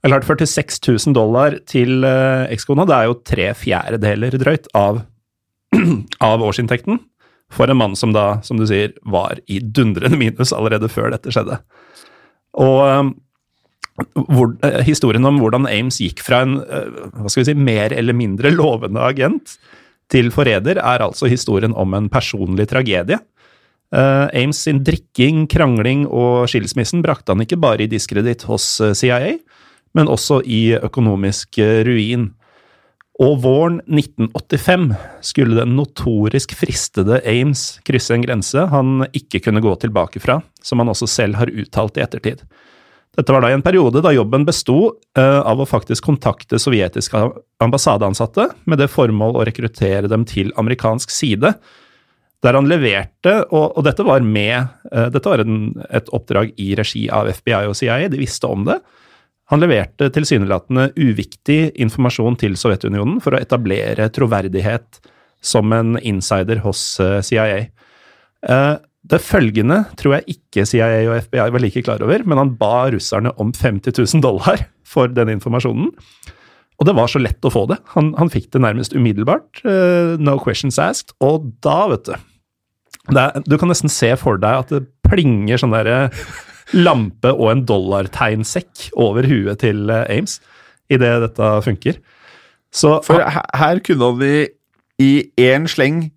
eller 0.06 0.22
46 0.22 0.82
000 1.08 1.16
dollar 1.18 1.56
til 1.70 2.04
uh, 2.04 2.46
ekskona, 2.52 2.86
det 2.86 2.98
er 2.98 3.08
jo 3.08 3.20
tre 3.26 3.48
fjerdedeler 3.58 4.36
drøyt 4.42 4.68
av, 4.78 5.00
av 6.32 6.44
årsinntekten 6.46 7.02
for 7.54 7.70
en 7.70 7.78
mann 7.78 7.96
som 7.96 8.14
da, 8.16 8.42
som 8.44 8.58
du 8.60 8.66
sier, 8.68 8.96
var 9.06 9.40
i 9.52 9.60
dundrende 9.60 10.18
minus 10.20 10.54
allerede 10.56 10.90
før 10.92 11.14
dette 11.14 11.34
skjedde. 11.34 11.60
Og 12.58 12.80
øh, 12.88 13.12
hvor, 14.28 14.56
eh, 14.66 14.82
historien 14.88 15.26
om 15.28 15.40
hvordan 15.40 15.70
Ames 15.70 16.02
gikk 16.04 16.24
fra 16.26 16.42
en 16.44 16.58
eh, 16.64 17.02
hva 17.16 17.32
skal 17.32 17.44
vi 17.44 17.50
si, 17.52 17.58
mer 17.68 17.96
eller 17.96 18.18
mindre 18.18 18.52
lovende 18.52 19.04
agent 19.04 19.58
til 20.12 20.30
forræder, 20.34 20.80
er 20.82 21.02
altså 21.02 21.30
historien 21.32 21.74
om 21.74 21.96
en 21.98 22.10
personlig 22.14 22.68
tragedie. 22.70 23.20
Uh, 23.96 24.28
Ames 24.34 24.60
sin 24.66 24.82
drikking, 24.84 25.46
krangling 25.48 26.04
og 26.10 26.50
skilsmissen 26.52 27.04
brakte 27.06 27.32
han 27.32 27.44
ikke 27.46 27.60
bare 27.62 27.86
i 27.86 27.90
diskreditt 27.90 28.44
hos 28.50 28.66
eh, 28.84 28.96
CIA, 28.98 29.38
men 29.96 30.10
også 30.12 30.42
i 30.44 30.76
økonomisk 30.76 31.60
eh, 31.64 31.84
ruin. 31.88 32.32
Og 33.24 33.38
våren 33.46 33.78
1985 33.88 34.90
skulle 35.24 35.56
den 35.56 35.78
notorisk 35.78 36.52
fristede 36.60 37.22
Ames 37.24 37.78
krysse 37.88 38.12
en 38.12 38.26
grense 38.26 38.66
han 38.72 39.06
ikke 39.16 39.40
kunne 39.46 39.64
gå 39.64 39.72
tilbake 39.80 40.20
fra, 40.20 40.42
som 40.60 40.84
han 40.84 40.92
også 40.92 41.08
selv 41.08 41.40
har 41.40 41.52
uttalt 41.52 41.96
i 41.96 42.04
ettertid. 42.04 42.44
Dette 43.16 43.32
var 43.32 43.46
da 43.46 43.54
i 43.54 43.56
en 43.56 43.64
periode 43.64 44.02
da 44.04 44.12
jobben 44.12 44.44
besto 44.44 44.80
eh, 45.16 45.40
av 45.40 45.62
å 45.64 45.68
faktisk 45.70 46.04
kontakte 46.04 46.60
sovjetiske 46.60 47.22
ambassadeansatte 47.64 48.50
med 48.68 48.84
det 48.84 48.90
formål 48.92 49.40
å 49.40 49.46
rekruttere 49.48 50.12
dem 50.12 50.28
til 50.28 50.52
amerikansk 50.60 51.14
side, 51.14 51.54
der 52.44 52.60
han 52.60 52.68
leverte, 52.68 53.38
og, 53.56 53.80
dette 53.88 54.04
var 54.06 54.22
med 54.22 54.58
eh, 54.92 55.08
Dette 55.14 55.32
var 55.32 55.46
et 55.88 56.12
oppdrag 56.14 56.52
i 56.60 56.74
regi 56.76 57.08
av 57.08 57.32
FBI 57.32 57.64
og 57.72 57.80
CIA, 57.80 58.10
de 58.12 58.20
visste 58.20 58.52
om 58.52 58.68
det. 58.68 58.82
Han 59.54 59.62
leverte 59.62 60.10
tilsynelatende 60.14 60.90
uviktig 60.98 61.76
informasjon 61.82 62.38
til 62.42 62.56
Sovjetunionen 62.58 63.20
for 63.22 63.36
å 63.36 63.42
etablere 63.42 64.08
troverdighet 64.14 65.02
som 65.46 65.74
en 65.76 66.00
insider 66.02 66.64
hos 66.64 66.82
eh, 67.04 67.20
CIA. 67.26 67.60
Eh, 68.50 68.76
det 69.06 69.22
følgende 69.22 69.84
tror 70.00 70.18
jeg 70.18 70.38
ikke 70.40 70.66
CIA 70.66 71.04
og 71.12 71.20
FBI 71.28 71.52
var 71.54 71.62
like 71.62 71.84
klar 71.86 72.02
over, 72.02 72.24
men 72.26 72.42
han 72.42 72.56
ba 72.58 72.88
russerne 72.94 73.36
om 73.42 73.52
50 73.54 73.94
000 73.94 74.24
dollar 74.26 74.66
for 74.96 75.14
den 75.14 75.36
informasjonen. 75.36 75.92
Og 76.76 76.90
det 76.90 76.96
var 76.98 77.08
så 77.12 77.22
lett 77.22 77.46
å 77.46 77.54
få 77.54 77.68
det. 77.70 77.78
Han, 77.94 78.16
han 78.18 78.32
fikk 78.34 78.50
det 78.56 78.64
nærmest 78.66 78.98
umiddelbart. 78.98 79.62
eh, 79.64 80.18
no 80.20 80.40
questions 80.42 80.82
asked. 80.82 81.14
Og 81.24 81.52
da, 81.64 81.86
vet 81.94 82.10
du 82.10 82.16
er, 83.14 83.38
Du 83.46 83.60
kan 83.62 83.70
nesten 83.70 83.94
se 83.94 84.10
for 84.18 84.42
deg 84.42 84.66
at 84.66 84.74
det 84.74 84.88
plinger 85.06 85.62
sånn 85.62 85.76
derre 85.76 86.10
lampe 86.74 87.32
og 87.34 87.52
en 87.52 87.64
dollartegnsekk 87.70 88.90
over 88.98 89.28
huet 89.30 89.62
til 89.62 89.90
eh, 89.92 90.18
Ames 90.18 90.40
idet 90.92 91.14
dette 91.24 91.52
funker. 91.66 92.00
Så 92.74 93.00
For 93.06 93.22
her, 93.22 93.46
her 93.56 93.80
kunne 93.86 94.12
vi 94.20 94.34
i 95.02 95.12
én 95.42 95.68
sleng 95.70 96.10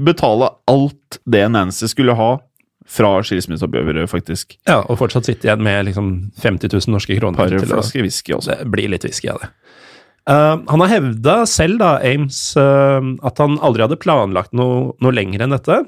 betale 0.00 0.50
alt 0.70 1.18
det 1.30 1.44
Nancy 1.52 1.86
skulle 1.90 2.16
ha 2.18 2.36
fra 2.84 3.10
skilsmisseoppgjøret, 3.24 4.10
faktisk. 4.10 4.58
Ja, 4.68 4.82
og 4.82 4.98
fortsatt 5.00 5.28
sitte 5.28 5.48
igjen 5.48 5.62
med 5.64 5.86
liksom 5.88 6.10
50 6.42 6.72
000 6.74 6.92
norske 6.92 7.16
kroner. 7.16 7.38
Par 7.38 7.64
flasker 7.64 8.04
whisky 8.04 8.34
også. 8.36 8.58
Det 8.60 8.72
blir 8.74 8.90
litt 8.92 9.06
whisky 9.06 9.30
av 9.32 9.40
det. 9.40 9.50
Uh, 10.24 10.60
han 10.68 10.80
har 10.84 10.92
hevda 10.92 11.36
selv, 11.48 11.78
da, 11.80 11.94
Ames, 12.04 12.38
uh, 12.60 13.00
at 13.24 13.40
han 13.40 13.56
aldri 13.64 13.84
hadde 13.86 14.00
planlagt 14.00 14.52
noe, 14.56 14.92
noe 15.04 15.16
lenger 15.16 15.44
enn 15.44 15.56
dette. 15.56 15.80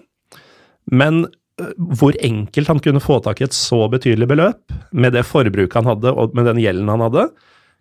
Men 0.93 1.27
hvor 1.57 2.17
enkelt 2.21 2.69
han 2.69 2.81
kunne 2.85 3.01
få 3.01 3.19
tak 3.25 3.41
i 3.41 3.47
et 3.47 3.57
så 3.57 3.87
betydelig 3.93 4.29
beløp, 4.29 4.75
med 4.93 5.17
det 5.17 5.25
forbruket 5.27 5.79
han 5.81 5.89
hadde 5.89 6.13
og 6.13 6.35
med 6.37 6.49
den 6.51 6.61
gjelden 6.61 6.91
han 6.93 7.05
hadde, 7.07 7.29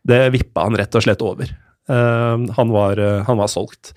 det 0.07 0.21
vippa 0.35 0.67
han 0.67 0.77
rett 0.79 0.95
og 0.95 1.03
slett 1.03 1.23
over. 1.25 1.49
Eh, 1.89 2.45
han, 2.57 2.71
var, 2.71 3.01
eh, 3.01 3.23
han 3.27 3.41
var 3.41 3.51
solgt. 3.51 3.93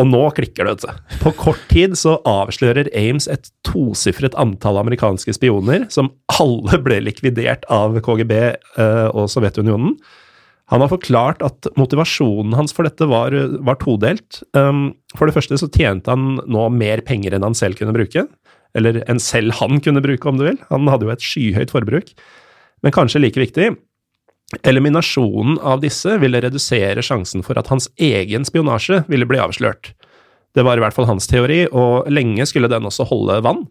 Og 0.00 0.08
nå 0.10 0.22
klikker 0.34 0.66
det, 0.66 0.74
vet 0.74 0.86
du. 0.88 1.18
På 1.20 1.30
kort 1.38 1.62
tid 1.70 1.94
så 1.98 2.16
avslører 2.26 2.90
Ames 2.98 3.28
et 3.30 3.52
tosifret 3.66 4.34
antall 4.40 4.80
amerikanske 4.80 5.36
spioner, 5.36 5.86
som 5.94 6.10
alle 6.34 6.80
ble 6.82 6.98
likvidert 7.04 7.66
av 7.70 8.00
KGB 8.02 8.34
eh, 8.40 9.08
og 9.12 9.28
Sovjetunionen. 9.30 9.98
Han 10.72 10.80
har 10.80 10.88
forklart 10.90 11.44
at 11.44 11.68
motivasjonen 11.76 12.56
hans 12.56 12.72
for 12.74 12.88
dette 12.88 13.04
var, 13.04 13.34
var 13.68 13.76
todelt. 13.82 14.38
For 14.56 15.28
det 15.28 15.34
første 15.36 15.58
så 15.60 15.68
tjente 15.68 16.08
han 16.08 16.38
nå 16.40 16.62
mer 16.72 17.02
penger 17.04 17.36
enn 17.36 17.44
han 17.44 17.56
selv 17.58 17.76
kunne 17.76 17.92
bruke. 17.92 18.24
Eller 18.74 19.02
enn 19.10 19.22
selv 19.22 19.54
han 19.60 19.80
kunne 19.82 20.02
bruke, 20.04 20.28
om 20.28 20.38
du 20.40 20.48
vil. 20.48 20.58
Han 20.70 20.90
hadde 20.90 21.06
jo 21.06 21.12
et 21.14 21.24
skyhøyt 21.24 21.74
forbruk. 21.74 22.14
Men 22.82 22.94
kanskje 22.94 23.22
like 23.22 23.40
viktig, 23.40 23.70
eliminasjonen 24.66 25.58
av 25.62 25.82
disse 25.82 26.18
ville 26.22 26.42
redusere 26.42 27.02
sjansen 27.04 27.44
for 27.46 27.58
at 27.58 27.70
hans 27.72 27.88
egen 28.02 28.44
spionasje 28.46 29.04
ville 29.10 29.28
bli 29.28 29.40
avslørt. 29.40 29.94
Det 30.54 30.62
var 30.66 30.78
i 30.78 30.84
hvert 30.84 30.94
fall 30.94 31.08
hans 31.08 31.26
teori, 31.30 31.64
og 31.72 32.10
lenge 32.12 32.46
skulle 32.46 32.70
den 32.70 32.86
også 32.86 33.06
holde 33.10 33.40
vann. 33.46 33.64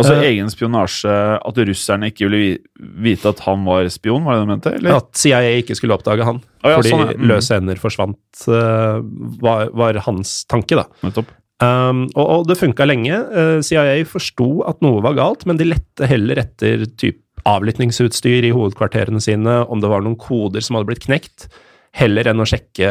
Altså 0.00 0.14
Eh, 0.16 0.30
egen 0.30 0.48
spionasje, 0.48 1.12
at 1.44 1.58
russerne 1.68 2.08
ikke 2.08 2.28
ville 2.28 2.58
vite 3.04 3.28
at 3.28 3.42
han 3.44 3.66
var 3.66 3.88
spion, 3.92 4.24
var 4.24 4.38
det 4.38 4.46
du 4.46 4.48
mente? 4.48 4.72
Eller? 4.78 4.96
At 4.96 5.10
CIA 5.18 5.58
ikke 5.60 5.76
skulle 5.76 5.98
oppdage 5.98 6.24
han, 6.24 6.40
Å 6.64 6.72
ja, 6.72 6.78
fordi 6.78 6.92
sånn, 6.94 7.04
ja. 7.04 7.18
Mm. 7.18 7.26
løse 7.28 7.58
ender 7.60 7.82
forsvant, 7.82 8.46
eh, 8.48 9.02
var, 9.44 9.68
var 9.76 10.00
hans 10.06 10.46
tanke, 10.48 10.78
da. 10.78 10.86
Nettopp. 11.04 11.34
Um, 11.60 12.06
og, 12.14 12.24
og 12.24 12.44
det 12.48 12.56
funka 12.60 12.86
lenge. 12.88 13.16
CIA 13.66 14.00
forsto 14.08 14.62
at 14.68 14.80
noe 14.84 15.02
var 15.04 15.18
galt, 15.18 15.44
men 15.48 15.60
de 15.60 15.68
lette 15.68 16.08
heller 16.08 16.40
etter 16.40 16.86
typ 16.96 17.20
avlyttingsutstyr 17.48 18.46
i 18.48 18.52
hovedkvarterene 18.54 19.20
sine, 19.22 19.60
om 19.68 19.80
det 19.80 19.90
var 19.90 20.04
noen 20.04 20.18
koder 20.20 20.64
som 20.64 20.76
hadde 20.76 20.90
blitt 20.90 21.04
knekt, 21.06 21.48
heller 21.96 22.28
enn 22.30 22.42
å 22.42 22.48
sjekke 22.48 22.90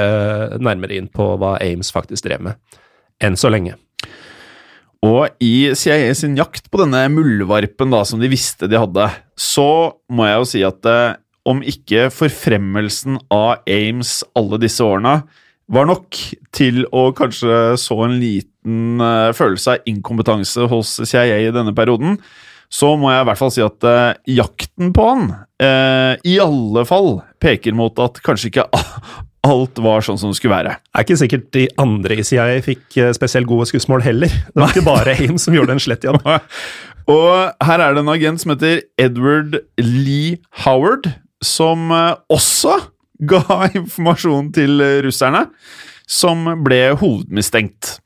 nærmere 0.60 0.98
inn 1.00 1.10
på 1.12 1.34
hva 1.40 1.56
Ames 1.64 1.92
faktisk 1.96 2.28
drev 2.28 2.44
med. 2.50 2.80
Enn 3.24 3.38
så 3.40 3.52
lenge. 3.52 3.78
Og 5.06 5.32
i 5.44 5.72
CIA 5.80 6.12
sin 6.18 6.36
jakt 6.36 6.68
på 6.72 6.82
denne 6.82 7.06
muldvarpen 7.14 7.94
da, 7.94 8.04
som 8.04 8.20
de 8.20 8.32
visste 8.32 8.68
de 8.68 8.80
hadde, 8.80 9.06
så 9.40 9.96
må 10.12 10.28
jeg 10.28 10.40
jo 10.42 10.50
si 10.52 10.64
at 10.68 10.90
eh, 10.92 11.20
om 11.48 11.62
ikke 11.64 12.10
forfremmelsen 12.12 13.16
av 13.32 13.64
Ames 13.64 14.20
alle 14.38 14.60
disse 14.60 14.84
årene 14.84 15.22
var 15.72 15.88
nok 15.88 16.18
til 16.56 16.84
å 16.92 17.10
kanskje 17.16 17.78
så 17.80 18.02
en 18.04 18.18
liten 18.20 18.50
eh, 19.02 19.32
følelse 19.38 19.78
av 19.78 19.90
inkompetanse 19.90 20.68
hos 20.72 20.98
CIA 21.04 21.42
i 21.48 21.52
denne 21.56 21.76
perioden, 21.78 22.20
så 22.70 22.94
må 23.02 23.10
jeg 23.10 23.24
i 23.24 23.28
hvert 23.30 23.40
fall 23.40 23.54
si 23.54 23.64
at 23.66 23.88
eh, 23.90 24.20
jakten 24.38 24.94
på 24.94 25.08
han 25.08 25.26
eh, 25.62 26.14
i 26.30 26.38
alle 26.44 26.86
fall 26.90 27.18
peker 27.42 27.74
mot 27.78 27.98
at 28.04 28.22
kanskje 28.26 28.52
ikke 28.52 28.68
alt 29.48 29.80
var 29.82 30.04
sånn 30.04 30.20
som 30.20 30.32
det 30.32 30.40
skulle 30.40 30.58
være. 30.58 30.76
Det 30.78 31.00
er 31.00 31.06
ikke 31.06 31.20
sikkert 31.22 31.48
de 31.56 31.66
andre 31.82 32.20
i 32.20 32.26
CIA 32.28 32.60
fikk 32.66 33.00
eh, 33.00 33.12
spesielt 33.16 33.50
gode 33.50 33.70
skussmål 33.70 34.04
heller. 34.06 34.34
Det 34.52 34.62
var 34.62 34.74
ikke 34.74 34.88
bare 34.88 35.16
Aim 35.18 35.40
som 35.42 35.56
gjorde 35.56 35.78
en 35.78 35.84
slett 35.84 36.06
jobb. 36.06 36.22
Og 37.10 37.66
her 37.66 37.82
er 37.82 37.96
det 37.96 38.04
en 38.04 38.14
agent 38.14 38.44
som 38.44 38.54
heter 38.54 38.84
Edward 39.02 39.62
Lee 39.82 40.38
Howard, 40.66 41.10
som 41.42 41.90
eh, 41.96 42.20
også 42.30 42.78
ga 43.30 43.44
informasjon 43.80 44.54
til 44.56 44.84
russerne, 45.06 45.48
som 46.10 46.46
ble 46.66 46.84
hovedmistenkt. 47.00 47.98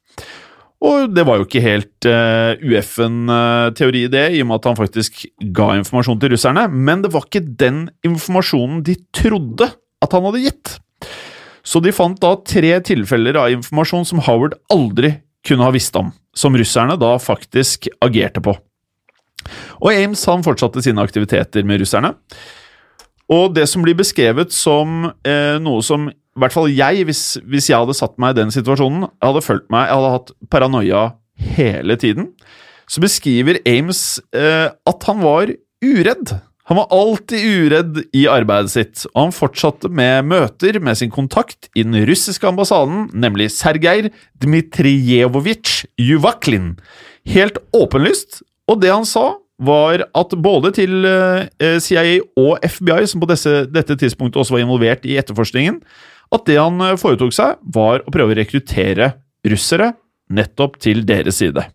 Og 0.83 1.13
det 1.15 1.23
var 1.23 1.39
jo 1.39 1.45
ikke 1.47 1.63
helt 1.63 2.07
uh, 2.09 2.59
ueffen 2.59 3.29
uh, 3.31 3.71
teori, 3.77 4.03
det, 4.11 4.25
i 4.35 4.41
og 4.43 4.49
med 4.49 4.59
at 4.59 4.71
han 4.71 4.79
faktisk 4.79 5.21
ga 5.55 5.69
informasjon 5.79 6.19
til 6.19 6.33
russerne. 6.35 6.65
Men 6.71 7.05
det 7.05 7.13
var 7.13 7.27
ikke 7.29 7.45
den 7.45 7.85
informasjonen 8.03 8.81
de 8.83 8.97
trodde 9.15 9.69
at 10.03 10.15
han 10.15 10.27
hadde 10.27 10.43
gitt. 10.43 10.73
Så 11.63 11.79
de 11.79 11.93
fant 11.95 12.19
da 12.19 12.33
tre 12.43 12.73
tilfeller 12.83 13.39
av 13.39 13.53
informasjon 13.55 14.03
som 14.09 14.21
Howard 14.25 14.57
aldri 14.73 15.15
kunne 15.47 15.63
ha 15.63 15.71
visst 15.75 15.95
om, 15.99 16.11
som 16.35 16.55
russerne 16.59 16.97
da 16.99 17.15
faktisk 17.19 17.87
agerte 18.03 18.43
på. 18.43 18.55
Og 19.83 19.89
Ames 19.91 20.23
han 20.27 20.43
fortsatte 20.43 20.83
sine 20.83 21.03
aktiviteter 21.03 21.65
med 21.67 21.81
russerne. 21.83 22.13
Og 23.31 23.53
det 23.55 23.65
som 23.71 23.83
blir 23.83 23.95
beskrevet 23.97 24.51
som 24.55 25.07
eh, 25.23 25.55
noe 25.63 25.83
som 25.85 26.09
i 26.33 26.41
hvert 26.41 26.55
fall 26.55 26.71
jeg, 26.73 27.03
hvis, 27.05 27.23
hvis, 27.45 27.69
jeg 27.69 27.77
hadde 27.77 27.95
satt 27.97 28.15
meg 28.21 28.33
i 28.33 28.39
den 28.41 28.53
situasjonen, 28.53 29.05
jeg 29.05 29.27
hadde 29.27 29.45
følt 29.45 29.67
meg 29.73 29.85
Jeg 29.85 29.99
hadde 29.99 30.13
hatt 30.15 30.31
paranoia 30.49 31.03
hele 31.57 31.97
tiden. 31.99 32.31
Så 32.89 33.03
beskriver 33.03 33.59
Ames 33.69 34.17
eh, 34.35 34.69
at 34.73 35.05
han 35.09 35.21
var 35.23 35.53
uredd. 35.83 36.33
Han 36.71 36.79
var 36.79 36.93
alltid 36.95 37.43
uredd 37.43 37.97
i 38.15 38.23
arbeidet 38.31 38.71
sitt, 38.71 39.03
og 39.11 39.25
han 39.25 39.35
fortsatte 39.35 39.89
med 39.91 40.29
møter 40.31 40.79
med 40.79 40.95
sin 40.95 41.11
kontakt 41.11 41.67
i 41.75 41.83
den 41.83 41.97
russiske 42.07 42.47
ambassaden, 42.47 43.09
nemlig 43.11 43.49
Sergej 43.51 44.07
Dmitrijevovitsj 44.41 45.83
Juvaklin. 45.99 46.77
Helt 47.27 47.59
åpenlyst, 47.75 48.41
og 48.71 48.79
det 48.81 48.93
han 48.93 49.07
sa, 49.07 49.33
var 49.63 50.05
at 50.17 50.33
både 50.43 50.71
til 50.75 51.03
eh, 51.05 51.77
CIA 51.83 52.23
og 52.39 52.63
FBI, 52.63 53.03
som 53.11 53.21
på 53.21 53.29
disse, 53.29 53.65
dette 53.69 53.99
tidspunktet 53.99 54.39
også 54.39 54.55
var 54.55 54.63
involvert 54.63 55.05
i 55.05 55.19
etterforskningen, 55.19 55.81
at 56.33 56.47
det 56.49 56.59
han 56.59 56.79
eh, 56.83 56.97
foretok 56.99 57.35
seg, 57.35 57.59
var 57.75 58.03
å 58.03 58.13
prøve 58.13 58.35
å 58.35 58.39
rekruttere 58.39 59.13
russere 59.47 59.93
nettopp 60.33 60.79
til 60.81 61.03
deres 61.07 61.39
side. 61.41 61.65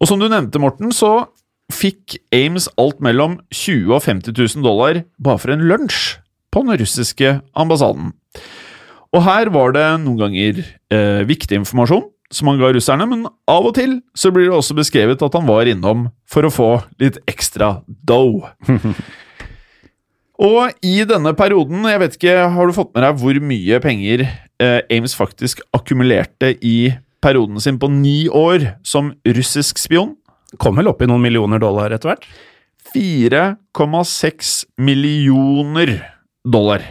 Og 0.00 0.10
som 0.10 0.20
du 0.20 0.26
nevnte, 0.28 0.60
Morten, 0.60 0.90
så 0.92 1.28
fikk 1.72 2.18
Ames 2.34 2.66
alt 2.80 3.00
mellom 3.04 3.38
20 3.54 3.94
og 3.94 4.02
50 4.04 4.34
000 4.36 4.66
dollar 4.66 5.00
bare 5.22 5.40
for 5.40 5.54
en 5.54 5.64
lunsj 5.64 6.18
på 6.52 6.62
den 6.62 6.78
russiske 6.82 7.38
ambassaden. 7.56 8.12
Og 9.14 9.22
her 9.24 9.50
var 9.54 9.74
det 9.74 9.86
noen 10.02 10.18
ganger 10.20 10.60
eh, 10.92 11.22
viktig 11.26 11.62
informasjon 11.62 12.08
som 12.34 12.50
han 12.50 12.58
ga 12.58 12.72
russerne, 12.74 13.06
men 13.06 13.26
av 13.50 13.68
og 13.68 13.76
til 13.76 14.00
så 14.18 14.32
blir 14.34 14.48
det 14.48 14.56
også 14.56 14.74
beskrevet 14.76 15.22
at 15.22 15.36
han 15.38 15.46
var 15.46 15.70
innom 15.70 16.08
for 16.30 16.46
å 16.46 16.52
få 16.52 16.70
litt 17.02 17.20
ekstra 17.30 17.76
dough. 17.86 18.48
Og 20.42 20.72
i 20.82 20.96
denne 21.06 21.30
perioden, 21.38 21.84
jeg 21.86 22.00
vet 22.02 22.16
ikke, 22.18 22.34
har 22.56 22.66
du 22.66 22.74
fått 22.74 22.90
med 22.96 23.04
deg 23.06 23.20
hvor 23.20 23.38
mye 23.52 23.78
penger 23.82 24.24
eh, 24.26 24.80
Ames 24.90 25.14
faktisk 25.14 25.62
akkumulerte 25.76 26.56
i 26.58 26.90
perioden 27.24 27.62
sin 27.62 27.78
på 27.80 27.90
ni 27.92 28.24
år 28.26 28.72
som 28.86 29.12
russisk 29.36 29.78
spion? 29.78 30.16
Kom 30.58 30.78
vel 30.78 30.90
opp 30.90 31.02
i 31.02 31.08
noen 31.10 31.22
millioner 31.22 31.62
dollar 31.62 31.94
etter 31.94 32.12
hvert? 32.12 32.26
4,6 32.94 34.52
millioner 34.82 35.94
dollar. 36.46 36.82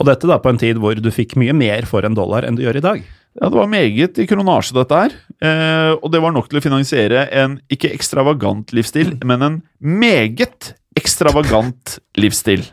Og 0.00 0.08
dette 0.08 0.28
da 0.28 0.38
på 0.40 0.52
en 0.52 0.60
tid 0.60 0.78
hvor 0.80 0.96
du 0.96 1.10
fikk 1.12 1.34
mye 1.40 1.56
mer 1.56 1.88
for 1.88 2.04
en 2.06 2.16
dollar 2.16 2.46
enn 2.48 2.56
du 2.56 2.64
gjør 2.64 2.80
i 2.80 2.84
dag? 2.84 3.02
Ja, 3.40 3.48
det 3.48 3.56
var 3.56 3.68
meget 3.72 4.18
i 4.20 4.26
kronasje, 4.28 4.76
dette 4.76 4.98
her. 5.06 5.16
Eh, 5.40 5.92
og 5.96 6.12
det 6.12 6.20
var 6.20 6.34
nok 6.36 6.50
til 6.50 6.60
å 6.60 6.64
finansiere 6.64 7.24
en 7.32 7.56
ikke 7.72 7.92
ekstravagant 7.96 8.74
livsstil, 8.76 9.16
men 9.28 9.48
en 9.48 9.58
meget 9.80 10.74
ekstravagant 11.00 11.98
livsstil. 12.20 12.66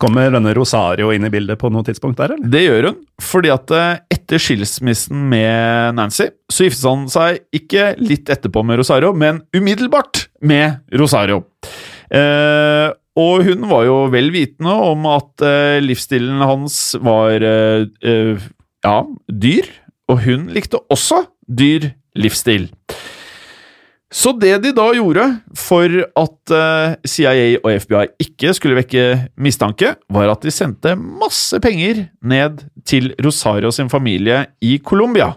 Kommer 0.00 0.32
denne 0.32 0.54
Rosario 0.56 1.10
inn 1.12 1.26
i 1.28 1.32
bildet 1.32 1.60
på 1.60 1.68
noe 1.72 1.84
tidspunkt 1.84 2.16
der, 2.20 2.32
eller? 2.32 2.48
Det 2.48 2.62
gjør 2.64 2.86
hun, 2.88 3.00
fordi 3.20 3.50
at 3.52 3.74
eh, 3.76 3.98
etter 4.16 4.40
skilsmissen 4.40 5.26
med 5.28 5.98
Nancy, 5.98 6.30
så 6.48 6.64
giftet 6.64 6.88
han 6.88 7.04
seg 7.12 7.42
ikke 7.60 7.90
litt 8.00 8.32
etterpå 8.32 8.62
med 8.64 8.80
Rosario, 8.80 9.12
men 9.12 9.42
umiddelbart 9.52 10.24
med 10.40 10.80
Rosario. 10.96 11.42
Eh, 12.08 12.88
og 13.20 13.44
hun 13.44 13.68
var 13.68 13.84
jo 13.90 13.98
vel 14.12 14.32
vitende 14.32 14.72
om 14.88 15.04
at 15.10 15.44
eh, 15.44 15.82
livsstilen 15.84 16.40
hans 16.48 16.80
var 17.02 17.44
eh, 17.44 17.84
eh, 18.00 18.50
ja, 18.86 18.98
dyr, 19.28 19.68
og 20.08 20.24
hun 20.24 20.48
likte 20.54 20.80
også 20.88 21.26
dyr 21.44 21.90
livsstil. 22.16 22.70
Så 24.10 24.32
det 24.42 24.56
de 24.64 24.72
da 24.74 24.88
gjorde 24.96 25.24
for 25.54 25.92
at 26.02 26.52
eh, 26.54 26.94
CIA 27.06 27.60
og 27.62 27.70
FBI 27.84 28.08
ikke 28.26 28.54
skulle 28.56 28.80
vekke 28.80 29.04
mistanke, 29.38 29.94
var 30.10 30.32
at 30.32 30.42
de 30.42 30.50
sendte 30.54 30.96
masse 30.98 31.60
penger 31.62 32.08
ned 32.18 32.64
til 32.82 33.12
Rosario 33.22 33.70
sin 33.74 33.90
familie 33.92 34.48
i 34.66 34.80
Colombia, 34.82 35.36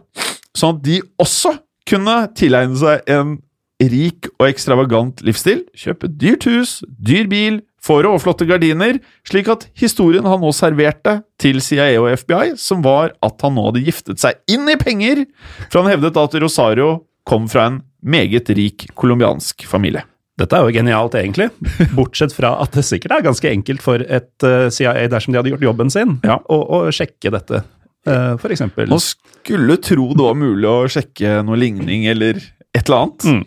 sånn 0.57 0.79
at 0.79 0.85
de 0.87 0.99
også 1.21 1.53
kunne 1.89 2.17
tilegne 2.37 2.79
seg 2.79 3.13
en 3.13 3.37
rik 3.83 4.29
og 4.39 4.47
ekstravagant 4.47 5.21
livsstil, 5.27 5.63
kjøpe 5.77 6.09
dyrt 6.09 6.47
hus, 6.49 6.79
dyr 6.87 7.29
bil, 7.29 7.61
fåre 7.83 8.09
og 8.09 8.21
flotte 8.23 8.47
gardiner, 8.47 8.97
slik 9.27 9.49
at 9.51 9.67
historien 9.77 10.25
han 10.25 10.41
nå 10.41 10.53
serverte 10.55 11.19
til 11.41 11.59
CIA 11.61 11.97
og 11.99 12.13
FBI, 12.23 12.53
som 12.57 12.81
var 12.85 13.11
at 13.21 13.43
han 13.43 13.57
nå 13.57 13.67
hadde 13.69 13.83
giftet 13.85 14.23
seg 14.23 14.39
inn 14.49 14.65
i 14.71 14.79
penger, 14.79 15.25
for 15.67 15.83
han 15.83 15.91
hevdet 15.93 16.17
at 16.17 16.37
Rosario 16.41 16.93
kom 17.27 17.49
fra 17.51 17.67
en 17.69 17.81
meget 18.03 18.49
rik 18.55 18.87
colombiansk 18.99 19.65
familie. 19.69 20.03
Dette 20.39 20.57
er 20.57 20.65
jo 20.65 20.73
genialt, 20.73 21.15
egentlig. 21.19 21.49
Bortsett 21.97 22.33
fra 22.33 22.55
at 22.63 22.73
det 22.73 22.85
sikkert 22.87 23.17
er 23.17 23.25
ganske 23.27 23.49
enkelt 23.51 23.83
for 23.85 24.01
et 24.01 24.47
eh, 24.47 24.67
CIA, 24.73 25.07
dersom 25.11 25.33
de 25.33 25.39
hadde 25.39 25.53
gjort 25.53 25.67
jobben 25.67 25.93
sin, 25.93 26.17
ja. 26.25 26.39
å, 26.41 26.57
å, 26.63 26.79
sjekke 26.93 27.31
dette, 27.35 27.61
uh, 28.09 28.33
for 28.41 28.53
eksempel. 28.53 28.89
Man 28.91 29.03
skulle 29.03 29.77
tro 29.83 30.09
det 30.15 30.25
var 30.25 30.39
mulig 30.39 30.69
å 30.69 30.89
sjekke 30.91 31.41
noe 31.45 31.59
ligning 31.61 32.07
eller 32.09 32.41
et 32.73 32.87
eller 32.87 33.03
annet. 33.03 33.27
Mm. 33.29 33.43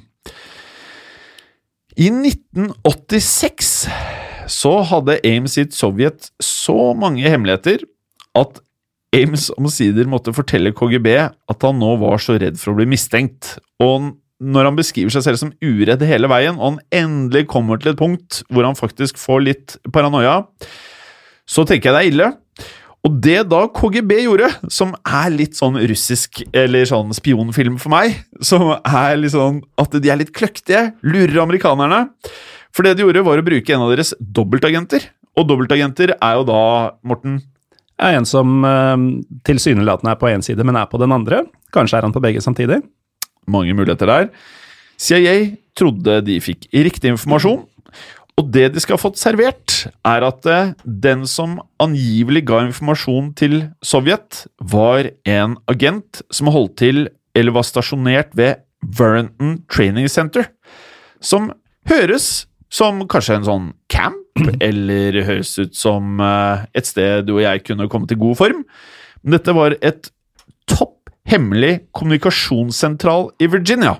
I 1.96 2.12
1986 2.12 3.72
så 4.52 4.72
hadde 4.86 5.18
Ames 5.26 5.56
sitt 5.56 5.74
Sovjet 5.74 6.30
så 6.42 6.92
mange 6.94 7.26
hemmeligheter 7.26 7.82
at 8.36 8.60
Ames 9.16 9.48
omsider 9.56 10.06
måtte 10.10 10.34
fortelle 10.36 10.74
KGB 10.76 11.08
at 11.24 11.66
han 11.66 11.80
nå 11.80 11.94
var 12.02 12.20
så 12.22 12.36
redd 12.38 12.58
for 12.60 12.74
å 12.74 12.78
bli 12.78 12.86
mistenkt, 12.90 13.56
og 13.82 14.12
når 14.42 14.68
han 14.68 14.76
beskriver 14.76 15.12
seg 15.12 15.24
selv 15.24 15.40
som 15.40 15.52
uredd 15.64 16.02
hele 16.04 16.28
veien, 16.28 16.58
og 16.58 16.74
han 16.76 16.82
endelig 16.94 17.46
kommer 17.52 17.80
til 17.80 17.94
et 17.94 18.00
punkt 18.00 18.42
hvor 18.52 18.66
han 18.66 18.76
faktisk 18.76 19.20
får 19.20 19.44
litt 19.44 19.76
paranoia, 19.94 20.42
så 21.48 21.64
tenker 21.64 21.90
jeg 21.90 21.96
det 21.96 22.02
er 22.02 22.10
ille. 22.10 22.28
Og 23.06 23.20
det 23.22 23.38
da 23.46 23.60
KGB 23.70 24.16
gjorde, 24.24 24.48
som 24.72 24.92
er 25.06 25.30
litt 25.30 25.54
sånn 25.56 25.78
russisk 25.88 26.42
eller 26.50 26.88
sånn 26.90 27.14
spionfilm 27.14 27.76
for 27.78 27.94
meg, 27.94 28.16
som 28.42 28.72
er 28.80 29.14
litt 29.20 29.32
sånn 29.36 29.60
at 29.78 29.94
de 29.94 30.10
er 30.10 30.18
litt 30.20 30.34
kløktige, 30.34 30.88
lurer 31.06 31.44
amerikanerne 31.44 32.08
For 32.74 32.84
det 32.84 32.96
de 32.98 33.06
gjorde, 33.06 33.22
var 33.24 33.40
å 33.40 33.46
bruke 33.46 33.72
en 33.72 33.86
av 33.86 33.92
deres 33.94 34.10
dobbeltagenter. 34.20 35.06
Og 35.38 35.46
dobbeltagenter 35.48 36.16
er 36.16 36.34
jo 36.36 36.48
da, 36.48 36.64
Morten 37.06 37.38
er 37.96 38.18
En 38.18 38.26
som 38.28 38.58
uh, 38.66 38.98
tilsynelatende 39.46 40.12
er 40.12 40.18
på 40.20 40.28
én 40.28 40.44
side, 40.44 40.66
men 40.66 40.76
er 40.76 40.90
på 40.90 41.00
den 41.00 41.14
andre. 41.14 41.46
Kanskje 41.72 41.96
er 42.00 42.04
han 42.04 42.12
på 42.12 42.20
begge 42.20 42.42
samtidig 42.44 42.82
mange 43.50 43.74
muligheter 43.76 44.10
der. 44.10 44.28
CIA 45.00 45.56
trodde 45.76 46.20
de 46.24 46.38
fikk 46.40 46.68
riktig 46.72 47.12
informasjon, 47.14 47.64
Og 48.36 48.50
det 48.52 48.66
de 48.74 48.80
skal 48.82 48.98
ha 48.98 49.00
fått 49.00 49.16
servert, 49.16 49.86
er 50.04 50.24
at 50.26 50.44
eh, 50.44 50.72
den 50.84 51.22
som 51.24 51.54
angivelig 51.80 52.42
ga 52.50 52.58
informasjon 52.66 53.30
til 53.32 53.54
Sovjet, 53.80 54.42
var 54.60 55.08
en 55.24 55.54
agent 55.72 56.20
som 56.28 56.50
holdt 56.52 56.76
til, 56.82 57.06
eller 57.32 57.56
var 57.56 57.64
stasjonert 57.64 58.36
ved 58.36 58.60
Warrenton 58.98 59.62
Training 59.72 60.10
Center. 60.12 60.50
Som 61.24 61.48
høres 61.88 62.44
som 62.68 63.00
kanskje 63.08 63.38
en 63.38 63.48
sånn 63.48 63.72
camp, 63.88 64.20
eller 64.60 65.16
høres 65.24 65.54
ut 65.56 65.72
som 65.72 66.20
eh, 66.20 66.66
et 66.76 66.92
sted 66.92 67.24
du 67.24 67.38
og 67.38 67.44
jeg 67.46 67.64
kunne 67.64 67.88
komme 67.88 68.10
til 68.10 68.20
god 68.20 68.36
form. 68.36 68.64
Men 69.24 69.38
dette 69.38 69.56
var 69.56 69.78
et 69.80 70.12
topp 70.68 71.05
hemmelig 71.26 71.86
kommunikasjonssentral 71.96 73.30
i 73.42 73.48
Virginia. 73.50 73.96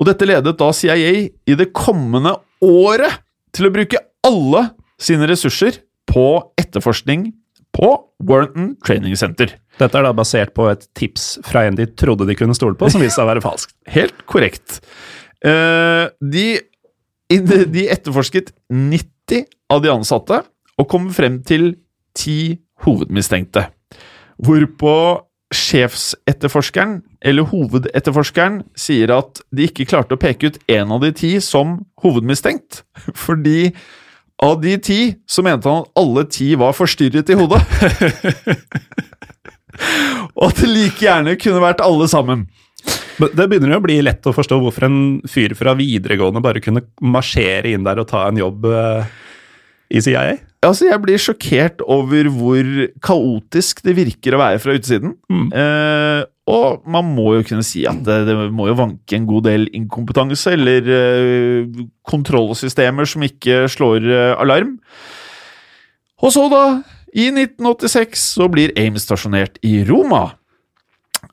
Og 0.00 0.08
dette 0.08 0.28
ledet 0.28 0.56
da 0.60 0.70
CIA 0.72 1.28
i 1.28 1.56
det 1.58 1.70
kommende 1.76 2.36
året 2.64 3.20
til 3.56 3.68
å 3.68 3.74
bruke 3.74 4.00
alle 4.26 4.68
sine 5.00 5.28
ressurser 5.28 5.80
på 6.10 6.26
etterforskning 6.60 7.30
på 7.76 7.90
Warrenton 8.26 8.74
Training 8.84 9.16
Center. 9.16 9.52
Dette 9.80 9.96
er 9.96 10.04
da 10.04 10.12
basert 10.16 10.52
på 10.56 10.66
et 10.72 10.86
tips 10.98 11.38
fra 11.46 11.64
en 11.68 11.78
de 11.78 11.86
trodde 11.88 12.26
de 12.28 12.36
kunne 12.36 12.56
stole 12.56 12.76
på, 12.78 12.90
som 12.90 13.02
viste 13.02 13.18
seg 13.18 13.26
å 13.26 13.30
være 13.30 13.44
falskt. 13.44 13.76
Helt 13.96 14.24
korrekt. 14.28 14.80
Eh, 15.40 16.06
de, 16.20 16.46
de 17.30 17.86
etterforsket 17.92 18.52
90 18.68 19.46
av 19.70 19.84
de 19.84 19.92
ansatte 19.92 20.42
og 20.80 20.88
kom 20.90 21.08
frem 21.14 21.38
til 21.46 21.74
ti 22.16 22.58
hovedmistenkte. 22.84 23.68
Hvorpå 24.40 24.94
sjefsetterforskeren, 25.50 27.00
eller 27.26 27.48
hovedetterforskeren, 27.50 28.60
sier 28.78 29.10
at 29.16 29.40
de 29.50 29.66
ikke 29.66 29.88
klarte 29.90 30.14
å 30.14 30.20
peke 30.20 30.50
ut 30.50 30.60
en 30.70 30.94
av 30.94 31.02
de 31.02 31.10
ti 31.16 31.32
som 31.42 31.80
hovedmistenkt. 32.04 32.84
Fordi 33.24 33.72
av 34.40 34.60
de 34.62 34.76
ti 34.80 35.00
så 35.28 35.44
mente 35.44 35.68
han 35.68 35.84
at 35.84 36.00
alle 36.00 36.24
ti 36.32 36.54
var 36.58 36.76
forstyrret 36.76 37.32
i 37.32 37.38
hodet. 37.38 37.60
Og 40.38 40.46
at 40.48 40.62
det 40.62 40.70
like 40.70 41.02
gjerne 41.02 41.36
kunne 41.40 41.62
vært 41.62 41.82
alle 41.84 42.08
sammen. 42.10 42.46
Det 43.20 43.44
begynner 43.44 43.74
jo 43.74 43.80
å 43.82 43.84
bli 43.84 43.98
lett 44.00 44.24
å 44.24 44.32
forstå 44.32 44.56
hvorfor 44.62 44.86
en 44.86 45.00
fyr 45.28 45.52
fra 45.58 45.74
videregående 45.76 46.40
bare 46.44 46.62
kunne 46.64 46.86
marsjere 47.04 47.74
inn 47.74 47.84
der 47.84 48.00
og 48.00 48.08
ta 48.08 48.22
en 48.28 48.40
jobb 48.40 48.64
eh, 48.70 49.10
i 49.92 50.00
CIA. 50.04 50.38
Altså, 50.60 50.90
Jeg 50.90 51.00
blir 51.00 51.20
sjokkert 51.20 51.80
over 51.88 52.28
hvor 52.36 52.66
kaotisk 53.00 53.80
det 53.86 53.94
virker 53.96 54.36
å 54.36 54.40
være 54.42 54.60
fra 54.60 54.74
utsiden. 54.76 55.14
Eh, 55.56 56.20
og 56.50 56.82
man 56.90 57.06
må 57.16 57.30
jo 57.38 57.46
kunne 57.48 57.64
si 57.64 57.86
at 57.88 58.02
det, 58.04 58.18
det 58.28 58.34
må 58.52 58.66
jo 58.68 58.76
vanke 58.76 59.16
en 59.16 59.28
god 59.28 59.46
del 59.48 59.68
inkompetanse, 59.76 60.52
eller 60.52 60.90
eh, 60.96 61.84
kontrollsystemer 62.10 63.08
som 63.08 63.24
ikke 63.24 63.62
slår 63.72 64.04
eh, 64.04 64.34
alarm. 64.42 64.74
Og 66.20 66.34
så, 66.34 66.44
da, 66.52 66.64
i 67.16 67.30
1986, 67.32 68.26
så 68.36 68.48
blir 68.52 68.74
Ames 68.78 69.06
stasjonert 69.08 69.56
i 69.64 69.78
Roma. 69.88 70.26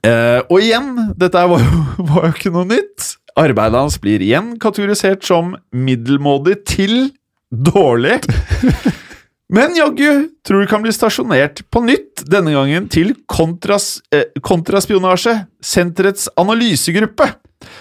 Eh, 0.08 0.40
og 0.48 0.62
igjen, 0.62 0.94
dette 1.20 1.44
var 1.52 1.66
jo, 1.66 1.82
var 2.13 2.30
jo 2.30 2.36
ikke 2.38 2.54
noe 2.56 2.70
nytt. 2.70 3.10
Arbeidet 3.38 3.84
hans 3.84 4.00
blir 4.02 4.24
igjen 4.24 4.56
kategorisert 4.62 5.28
som 5.28 5.52
middelmådig 5.76 6.62
til 6.72 6.96
dårlig. 7.52 8.22
Men 9.54 9.76
jaggu 9.76 10.28
tror 10.44 10.62
du 10.62 10.68
kan 10.68 10.84
bli 10.84 10.92
stasjonert 10.92 11.62
på 11.72 11.80
nytt, 11.86 12.26
denne 12.28 12.52
gangen 12.52 12.90
til 12.92 13.14
kontras, 13.32 14.02
eh, 14.12 14.28
Kontraspionasje, 14.44 15.38
senterets 15.64 16.28
analysegruppe, 16.36 17.30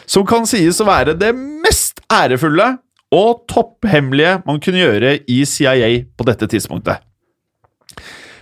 som 0.07 0.27
kan 0.27 0.47
sies 0.47 0.79
å 0.81 0.87
være 0.87 1.17
det 1.19 1.33
mest 1.35 2.01
ærefulle 2.07 2.77
og 3.15 3.43
topphemmelige 3.51 4.43
man 4.47 4.61
kunne 4.63 4.83
gjøre 4.85 5.17
i 5.27 5.43
CIA 5.45 5.91
på 6.17 6.27
dette 6.29 6.47
tidspunktet. 6.47 7.03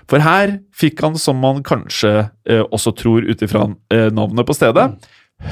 For 0.05 0.21
her 0.21 0.59
fikk 0.77 1.01
han, 1.01 1.17
som 1.17 1.41
man 1.41 1.63
kanskje 1.65 2.29
eh, 2.45 2.61
også 2.61 2.93
tror 2.93 3.25
ut 3.25 3.41
ifra 3.45 3.71
eh, 3.93 4.11
navnet 4.13 4.45
på 4.45 4.57
stedet, 4.57 4.91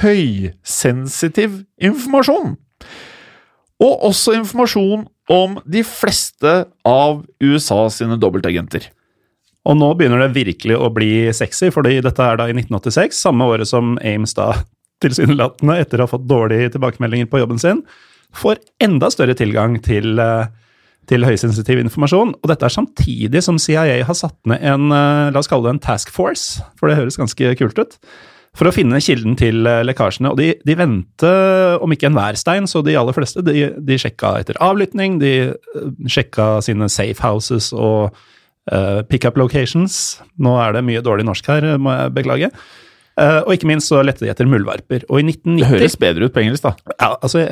høysensitiv 0.02 1.62
informasjon. 1.80 2.58
Og 3.82 4.04
også 4.10 4.36
informasjon 4.36 5.06
om 5.32 5.56
de 5.64 5.80
fleste 5.86 6.52
av 6.84 7.22
USA 7.40 7.86
sine 7.90 8.18
dobbeltagenter. 8.20 8.90
Og 9.68 9.78
nå 9.78 9.92
begynner 9.94 10.24
det 10.24 10.34
virkelig 10.34 10.76
å 10.76 10.90
bli 10.92 11.30
sexy, 11.34 11.70
fordi 11.72 12.00
dette 12.04 12.24
er 12.24 12.38
da 12.38 12.48
i 12.50 12.54
1986, 12.56 13.20
samme 13.28 13.46
året 13.48 13.70
som 13.70 13.94
Ames 14.02 14.34
da 14.38 14.52
tilsynelatende, 15.02 15.78
etter 15.82 16.00
å 16.00 16.06
ha 16.06 16.12
fått 16.12 16.28
dårlige 16.30 16.74
tilbakemeldinger 16.74 17.30
på 17.30 17.40
jobben 17.42 17.62
sin, 17.62 17.84
får 18.36 18.60
enda 18.82 19.10
større 19.12 19.36
tilgang 19.38 19.76
til, 19.84 20.18
eh, 20.22 20.50
til 21.10 21.26
høysensitiv 21.26 21.80
informasjon. 21.82 22.34
Og 22.38 22.50
dette 22.50 22.66
er 22.66 22.74
samtidig 22.74 23.42
som 23.44 23.58
CIA 23.60 24.02
har 24.08 24.18
satt 24.18 24.38
ned 24.48 24.62
en, 24.62 24.92
eh, 24.92 25.30
la 25.30 25.38
oss 25.38 25.50
kalle 25.50 25.68
det 25.68 25.74
en 25.76 25.86
task 25.90 26.10
force, 26.10 26.62
for 26.76 26.88
det 26.88 26.98
høres 26.98 27.18
ganske 27.18 27.56
kult 27.58 27.78
ut, 27.78 27.98
for 28.58 28.68
å 28.68 28.74
finne 28.74 29.00
kilden 29.00 29.36
til 29.40 29.64
eh, 29.68 29.80
lekkasjene. 29.86 30.32
Og 30.32 30.40
de, 30.40 30.50
de 30.66 30.76
vendte, 30.76 31.30
om 31.82 31.94
ikke 31.94 32.10
enhver 32.10 32.36
stein, 32.38 32.68
så 32.68 32.82
de 32.84 32.96
aller 33.00 33.16
fleste, 33.16 33.44
de, 33.46 33.70
de 33.80 33.98
sjekka 34.00 34.34
etter 34.42 34.60
avlytting, 34.64 35.18
de 35.22 35.32
eh, 35.48 35.86
sjekka 36.10 36.54
sine 36.64 36.88
safe 36.92 37.24
houses 37.24 37.70
og 37.72 38.12
uh, 38.70 39.00
pickup 39.08 39.40
locations. 39.40 40.18
Nå 40.42 40.56
er 40.60 40.76
det 40.76 40.84
mye 40.86 41.04
dårlig 41.04 41.26
norsk 41.28 41.48
her, 41.48 41.68
må 41.80 41.96
jeg 41.96 42.16
beklage. 42.18 42.52
Uh, 43.16 43.40
og 43.44 43.54
ikke 43.56 43.68
minst 43.68 43.88
så 43.92 44.02
lette 44.04 44.24
de 44.24 44.30
etter 44.32 44.48
muldvarper. 44.48 45.08
Og 45.08 45.22
i 45.22 45.26
1990 45.30 45.62
Det 45.62 45.72
høres 45.72 45.98
bedre 46.04 46.28
ut 46.28 46.36
på 46.36 46.44
engelsk, 46.44 46.68
da. 46.68 46.92
ja, 46.92 47.10
altså, 47.14 47.46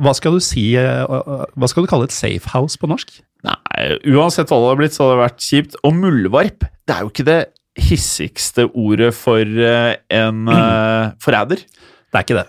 hva 0.00 0.16
skal 0.16 0.36
du 0.36 0.40
si 0.40 0.70
uh, 0.80 1.04
Hva 1.52 1.68
skal 1.68 1.84
du 1.84 1.90
kalle 1.90 2.08
et 2.08 2.16
safe 2.16 2.48
house 2.52 2.80
på 2.80 2.88
norsk? 2.88 3.18
Nei, 3.44 3.86
uansett 4.14 4.48
hva 4.48 4.60
det 4.62 4.70
har 4.70 4.78
blitt, 4.80 4.96
så 4.96 5.04
har 5.04 5.16
det 5.16 5.24
vært 5.26 5.44
kjipt. 5.44 5.76
Og 5.84 5.96
muldvarp, 5.98 6.64
det 6.88 6.94
er 6.94 7.04
jo 7.04 7.12
ikke 7.12 7.28
det 7.28 7.40
hissigste 7.78 8.66
ordet 8.68 9.12
for 9.16 9.40
eh, 9.42 9.94
en 10.12 10.48
uh, 10.50 11.12
forræder. 11.22 11.62
Det 11.62 12.18
er 12.18 12.26
ikke 12.26 12.40
det. 12.42 12.48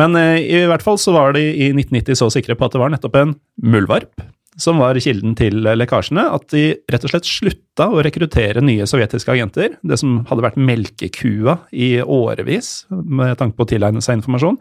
Men 0.00 0.16
uh, 0.16 0.38
i 0.40 0.64
hvert 0.70 0.84
fall 0.84 1.00
så 1.00 1.12
var 1.16 1.36
de 1.36 1.42
i 1.44 1.68
1990 1.74 2.22
så 2.22 2.30
sikre 2.32 2.56
på 2.56 2.68
at 2.68 2.76
det 2.76 2.80
var 2.80 2.92
nettopp 2.94 3.20
en 3.20 3.36
muldvarp 3.62 4.24
som 4.56 4.80
var 4.80 4.96
kilden 5.04 5.34
til 5.36 5.60
lekkasjene, 5.66 6.22
at 6.32 6.48
de 6.54 6.70
rett 6.88 7.04
og 7.04 7.12
slett 7.12 7.28
slutta 7.28 7.90
å 7.92 8.00
rekruttere 8.04 8.62
nye 8.64 8.86
sovjetiske 8.88 9.34
agenter, 9.34 9.74
det 9.84 9.98
som 10.00 10.22
hadde 10.30 10.46
vært 10.46 10.56
melkekua 10.56 11.58
i 11.76 11.98
årevis 12.00 12.86
med 12.88 13.36
tanke 13.36 13.58
på 13.58 13.66
å 13.66 13.70
tilegne 13.74 14.00
seg 14.04 14.16
informasjon. 14.16 14.56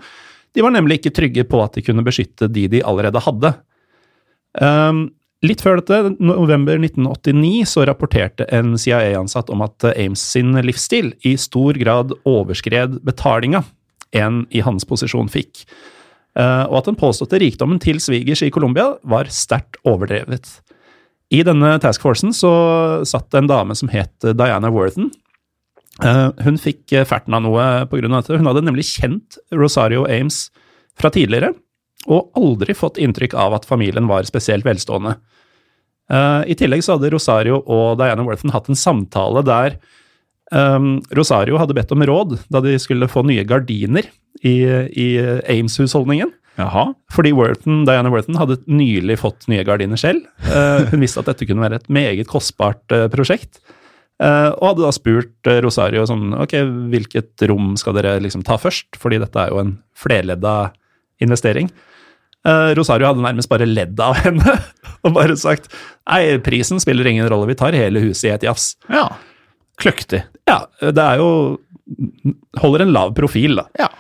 De 0.56 0.64
var 0.64 0.76
nemlig 0.76 1.00
ikke 1.00 1.16
trygge 1.16 1.46
på 1.48 1.62
at 1.64 1.80
de 1.80 1.84
kunne 1.86 2.04
beskytte 2.04 2.52
de 2.52 2.68
de 2.72 2.84
allerede 2.84 3.24
hadde. 3.24 3.54
Um, 4.60 5.08
litt 5.44 5.64
før 5.66 5.82
dette, 5.82 6.16
november 6.24 6.78
1989, 6.80 7.66
så 7.68 7.84
rapporterte 7.90 8.48
en 8.56 8.78
CIA-ansatt 8.80 9.50
om 9.54 9.66
at 9.66 9.84
Ames 9.96 10.22
sin 10.22 10.54
livsstil 10.64 11.14
i 11.28 11.36
stor 11.42 11.78
grad 11.82 12.16
overskred 12.24 13.02
betalinga 13.06 13.66
en 14.16 14.46
i 14.56 14.62
hans 14.64 14.88
posisjon 14.88 15.28
fikk, 15.28 15.66
Eh, 16.36 16.64
og 16.68 16.82
at 16.82 16.90
den 16.90 16.98
påståtte 17.00 17.40
rikdommen 17.40 17.80
til 17.80 18.02
svigers 18.04 18.44
i 18.44 18.52
Colombia 18.52 18.92
var 19.08 19.30
sterkt 19.32 19.80
overdrevet. 19.88 20.50
I 21.34 21.42
denne 21.48 21.78
taskforcen 21.82 22.36
så 22.36 22.52
satt 23.08 23.36
en 23.38 23.48
dame 23.50 23.76
som 23.78 23.90
het 23.92 24.28
Diana 24.36 24.72
Worthen. 24.74 25.14
Eh, 26.04 26.30
hun 26.44 26.60
fikk 26.60 26.92
ferten 27.08 27.38
av 27.38 27.46
noe 27.46 27.88
pga. 27.88 28.10
dette. 28.12 28.36
Hun 28.36 28.46
hadde 28.52 28.66
nemlig 28.68 28.84
kjent 29.00 29.40
Rosario 29.52 30.04
Ames 30.06 30.50
fra 31.00 31.10
tidligere, 31.10 31.54
og 32.06 32.38
aldri 32.38 32.76
fått 32.78 33.00
inntrykk 33.02 33.34
av 33.38 33.56
at 33.58 33.68
familien 33.68 34.08
var 34.10 34.28
spesielt 34.28 34.66
velstående. 34.68 35.16
Eh, 36.12 36.42
I 36.54 36.58
tillegg 36.58 36.84
så 36.86 36.96
hadde 36.96 37.12
Rosario 37.14 37.62
og 37.62 37.98
Diana 38.02 38.26
Worthen 38.26 38.54
hatt 38.54 38.70
en 38.70 38.78
samtale 38.78 39.42
der 39.46 39.78
um, 40.54 41.00
Rosario 41.18 41.58
hadde 41.58 41.78
bedt 41.78 41.94
om 41.96 42.06
råd 42.06 42.38
da 42.54 42.62
de 42.62 42.76
skulle 42.82 43.10
få 43.10 43.26
nye 43.26 43.46
gardiner 43.48 44.06
i, 44.46 44.58
i 44.94 45.08
Ames-husholdningen. 45.50 46.34
Jaha. 46.60 46.86
Fordi 47.12 47.34
Worthen, 47.36 47.82
Diana 47.88 48.12
Worthen 48.14 48.38
hadde 48.40 48.62
nylig 48.70 49.18
fått 49.20 49.48
nye 49.52 49.66
gardiner 49.68 50.00
selv. 50.00 50.28
Eh, 50.46 50.86
hun 50.92 51.02
visste 51.04 51.24
at 51.24 51.32
dette 51.32 51.48
kunne 51.50 51.66
være 51.66 51.82
et 51.82 51.90
meget 51.92 52.30
kostbart 52.32 52.96
eh, 52.96 53.10
prosjekt. 53.12 53.60
Og 54.16 54.62
hadde 54.64 54.80
da 54.80 54.90
spurt 54.96 55.48
Rosario 55.60 56.06
sånn 56.08 56.30
Ok, 56.40 56.54
hvilket 56.88 57.44
rom 57.52 57.74
skal 57.76 57.98
dere 57.98 58.14
liksom 58.24 58.46
ta 58.48 58.56
først? 58.56 58.96
Fordi 58.96 59.18
dette 59.20 59.42
er 59.42 59.52
jo 59.52 59.60
en 59.60 59.74
flerledda 60.00 60.54
investering. 61.20 61.68
Eh, 62.46 62.72
Rosario 62.78 63.10
hadde 63.10 63.24
nærmest 63.26 63.50
bare 63.52 63.68
ledd 63.70 64.00
av 64.02 64.18
henne 64.24 64.58
og 65.06 65.16
bare 65.16 65.38
sagt 65.40 65.72
Nei, 66.06 66.38
prisen 66.46 66.82
spiller 66.82 67.08
ingen 67.10 67.28
rolle, 67.32 67.50
vi 67.50 67.58
tar 67.58 67.78
hele 67.78 68.04
huset 68.04 68.30
i 68.30 68.34
et 68.36 68.46
jafs. 68.46 68.74
Ja. 68.92 69.08
Kløktig. 69.82 70.24
Ja, 70.48 70.66
det 70.82 71.02
er 71.02 71.22
jo 71.22 71.30
Holder 72.58 72.82
en 72.82 72.94
lav 72.96 73.12
profil, 73.18 73.60
da. 73.60 73.68
Ja. 73.78 73.92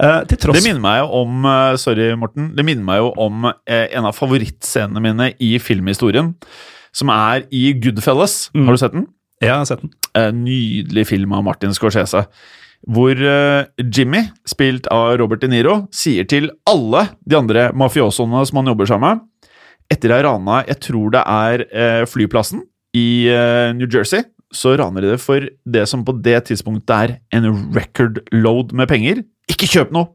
Eh, 0.00 0.18
til 0.28 0.40
tross 0.40 0.58
Det 0.58 0.64
minner 0.64 0.82
meg 0.84 0.98
jo 1.02 1.06
om 1.22 1.46
eh, 1.48 1.76
Sorry, 1.80 2.10
Morten. 2.20 2.50
Det 2.56 2.64
minner 2.66 2.84
meg 2.84 3.00
jo 3.00 3.10
om 3.20 3.46
eh, 3.48 3.86
en 3.96 4.08
av 4.08 4.16
favorittscenene 4.16 5.02
mine 5.04 5.30
i 5.40 5.54
filmhistorien. 5.60 6.34
Som 6.96 7.12
er 7.14 7.46
i 7.54 7.70
Goodfellas. 7.80 8.48
Mm. 8.56 8.66
Har 8.66 8.76
du 8.76 8.82
sett 8.82 8.96
den? 8.96 9.06
Ja, 9.40 9.54
jeg 9.54 9.56
har 9.62 9.68
sett 9.70 9.84
den. 9.84 9.92
Eh, 10.18 10.30
nydelig 10.36 11.06
film 11.12 11.32
av 11.36 11.44
Martin 11.46 11.72
Scorsese. 11.76 12.24
Hvor 12.88 13.12
eh, 13.12 13.68
Jimmy, 13.92 14.24
spilt 14.48 14.88
av 14.92 15.18
Robert 15.20 15.42
De 15.42 15.50
Niro, 15.52 15.82
sier 15.92 16.28
til 16.28 16.48
alle 16.68 17.06
de 17.28 17.36
andre 17.38 17.68
mafiosoene 17.76 18.44
som 18.48 18.60
han 18.60 18.72
jobber 18.72 18.88
sammen 18.88 19.20
med, 19.20 19.26
etter 19.90 20.12
å 20.12 20.16
ha 20.16 20.26
rana 20.28 20.60
jeg 20.68 20.78
tror 20.86 21.10
det 21.16 21.24
er 21.26 21.64
eh, 21.68 22.04
flyplassen 22.08 22.62
i 22.96 23.26
eh, 23.30 23.72
New 23.76 23.90
Jersey, 23.90 24.24
så 24.50 24.74
raner 24.78 25.04
de 25.04 25.12
det 25.12 25.20
for 25.22 25.44
det 25.46 25.84
som 25.90 26.02
på 26.06 26.14
det 26.24 26.38
tidspunktet 26.48 26.94
er 26.96 27.12
en 27.36 27.50
record 27.74 28.18
load 28.34 28.72
med 28.74 28.90
penger. 28.90 29.22
Ikke 29.50 29.68
kjøp 29.70 29.92
noe! 29.94 30.14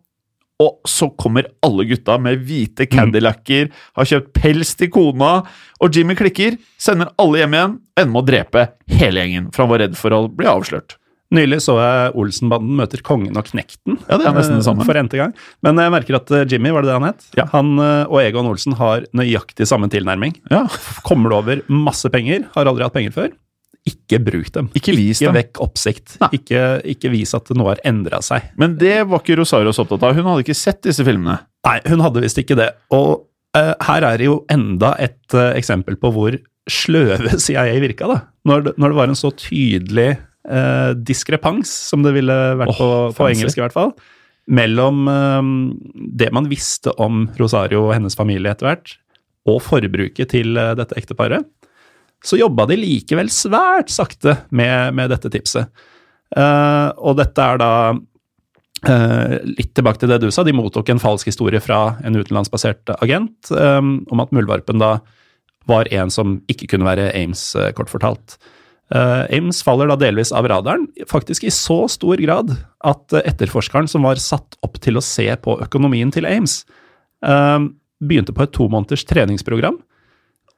Og 0.63 0.87
så 0.87 1.09
kommer 1.19 1.49
alle 1.67 1.83
gutta 1.89 2.15
med 2.21 2.45
hvite 2.47 2.87
Cadillacer, 2.87 3.67
har 3.95 4.07
kjøpt 4.07 4.29
pels 4.37 4.71
til 4.79 4.87
kona, 4.87 5.41
og 5.83 5.95
Jimmy 5.95 6.15
klikker, 6.15 6.55
sender 6.79 7.11
alle 7.19 7.41
hjem 7.41 7.57
igjen, 7.57 7.73
ender 7.99 8.13
med 8.13 8.21
å 8.21 8.29
drepe 8.29 8.63
hele 8.87 9.19
gjengen, 9.19 9.49
for 9.51 9.65
han 9.65 9.73
var 9.73 9.83
redd 9.83 9.97
for 9.99 10.15
å 10.15 10.21
bli 10.31 10.47
avslørt. 10.47 10.95
Nylig 11.33 11.57
så 11.65 11.77
jeg 11.79 12.11
Olsenbanden 12.21 12.75
møter 12.77 13.01
kongen 13.05 13.37
og 13.39 13.47
knekten. 13.47 13.97
Ja, 14.05 14.19
det 14.21 14.27
er 14.29 14.35
nesten 14.35 14.59
det 14.59 14.67
samme. 14.67 14.85
For 14.85 14.97
n-te 14.99 15.17
gang. 15.17 15.33
Men 15.65 15.81
jeg 15.81 15.93
merker 15.93 16.19
at 16.19 16.29
eh, 16.37 16.45
Jimmy, 16.51 16.69
var 16.75 16.85
det 16.85 16.91
det 16.91 16.99
han 16.99 17.07
het? 17.07 17.25
Ja. 17.39 17.47
Han 17.55 17.73
eh, 17.81 18.03
og 18.05 18.19
Egon 18.21 18.51
Olsen 18.51 18.77
har 18.77 19.07
nøyaktig 19.17 19.65
samme 19.69 19.89
tilnærming. 19.91 20.37
Ja, 20.53 20.67
Kommer 21.07 21.33
du 21.33 21.39
over 21.39 21.65
masse 21.71 22.11
penger, 22.13 22.45
har 22.53 22.69
aldri 22.69 22.85
hatt 22.85 22.95
penger 22.95 23.15
før, 23.15 23.33
ikke 23.85 24.17
bruk 24.25 24.47
dem. 24.53 24.69
Ikke 24.77 24.95
vis 24.97 25.21
dem. 25.21 25.35
vekk 25.35 25.59
oppsikt. 25.61 26.15
Ikke, 26.33 26.61
ikke 26.89 27.11
vis 27.13 27.35
at 27.37 27.51
noe 27.53 27.75
har 27.75 27.81
endra 27.85 28.17
seg. 28.25 28.47
Men 28.57 28.79
det 28.81 28.97
var 29.05 29.21
ikke 29.21 29.37
Rosario 29.37 29.73
så 29.75 29.85
opptatt 29.85 30.07
av. 30.07 30.17
Hun 30.17 30.25
hadde 30.25 30.45
ikke 30.45 30.57
sett 30.57 30.81
disse 30.87 31.05
filmene. 31.05 31.37
Nei, 31.67 31.77
hun 31.91 32.01
hadde 32.01 32.23
visst 32.23 32.41
ikke 32.41 32.57
det. 32.57 32.71
Og 32.95 33.27
uh, 33.57 33.73
her 33.85 34.07
er 34.09 34.21
det 34.21 34.29
jo 34.29 34.39
enda 34.53 34.95
et 35.01 35.37
uh, 35.37 35.51
eksempel 35.53 35.99
på 36.01 36.09
hvor 36.15 36.37
sløve 36.65 37.37
CIA 37.45 37.77
virka, 37.83 38.09
da. 38.09 38.23
Når 38.49 38.65
det, 38.65 38.75
når 38.81 38.93
det 38.93 38.99
var 39.03 39.13
en 39.13 39.21
så 39.21 39.29
tydelig 39.37 40.09
eh, 40.49 40.91
diskrepans, 40.97 41.71
som 41.89 42.05
det 42.05 42.15
ville 42.15 42.37
vært 42.61 42.75
oh, 42.75 42.79
på, 42.79 42.91
på 43.17 43.29
engelsk 43.31 43.59
i 43.59 43.63
hvert 43.63 43.75
fall, 43.75 43.95
mellom 44.45 45.07
eh, 45.11 45.51
det 46.21 46.31
man 46.35 46.49
visste 46.51 46.93
om 47.01 47.27
Rosario 47.39 47.87
og 47.87 47.95
hennes 47.97 48.17
familie 48.17 48.53
etter 48.53 48.71
hvert, 48.71 48.95
og 49.49 49.61
forbruket 49.65 50.33
til 50.33 50.57
eh, 50.57 50.73
dette 50.77 50.97
ekteparet, 50.99 51.45
så 52.25 52.39
jobba 52.39 52.65
de 52.71 52.79
likevel 52.79 53.29
svært 53.29 53.91
sakte 53.93 54.39
med, 54.49 54.95
med 54.97 55.11
dette 55.13 55.29
tipset. 55.33 55.69
Eh, 56.35 56.89
og 56.97 57.19
dette 57.21 57.49
er 57.53 57.61
da 57.61 57.71
Uh, 58.85 59.39
litt 59.47 59.71
tilbake 59.73 59.97
til 59.97 60.11
det 60.11 60.19
du 60.21 60.27
sa, 60.29 60.43
de 60.45 60.53
mottok 60.53 60.91
en 60.91 60.99
falsk 61.01 61.31
historie 61.31 61.57
fra 61.63 61.95
en 62.05 62.17
utenlandsbasert 62.19 62.91
agent 62.99 63.49
um, 63.49 63.95
om 64.13 64.21
at 64.21 64.33
muldvarpen 64.35 64.77
da 64.77 64.99
var 65.65 65.89
en 65.95 66.11
som 66.13 66.35
ikke 66.51 66.67
kunne 66.69 66.85
være 66.85 67.07
Ames, 67.17 67.47
uh, 67.57 67.71
kort 67.73 67.89
fortalt. 67.89 68.35
Eh, 68.93 69.37
Ames 69.37 69.63
faller 69.65 69.89
da 69.89 69.97
delvis 69.97 70.29
av 70.35 70.45
radaren, 70.49 70.85
faktisk 71.09 71.47
i 71.47 71.53
så 71.53 71.85
stor 71.89 72.21
grad 72.21 72.51
at 72.85 73.15
eh, 73.15 73.25
etterforskeren 73.31 73.89
som 73.89 74.05
var 74.05 74.21
satt 74.21 74.59
opp 74.65 74.77
til 74.83 74.99
å 74.99 75.03
se 75.03 75.25
på 75.41 75.57
økonomien 75.63 76.11
til 76.13 76.27
Ames, 76.29 76.61
uh, 77.25 77.57
begynte 77.97 78.35
på 78.35 78.43
et 78.45 78.53
to 78.53 78.67
måneders 78.69 79.05
treningsprogram 79.09 79.79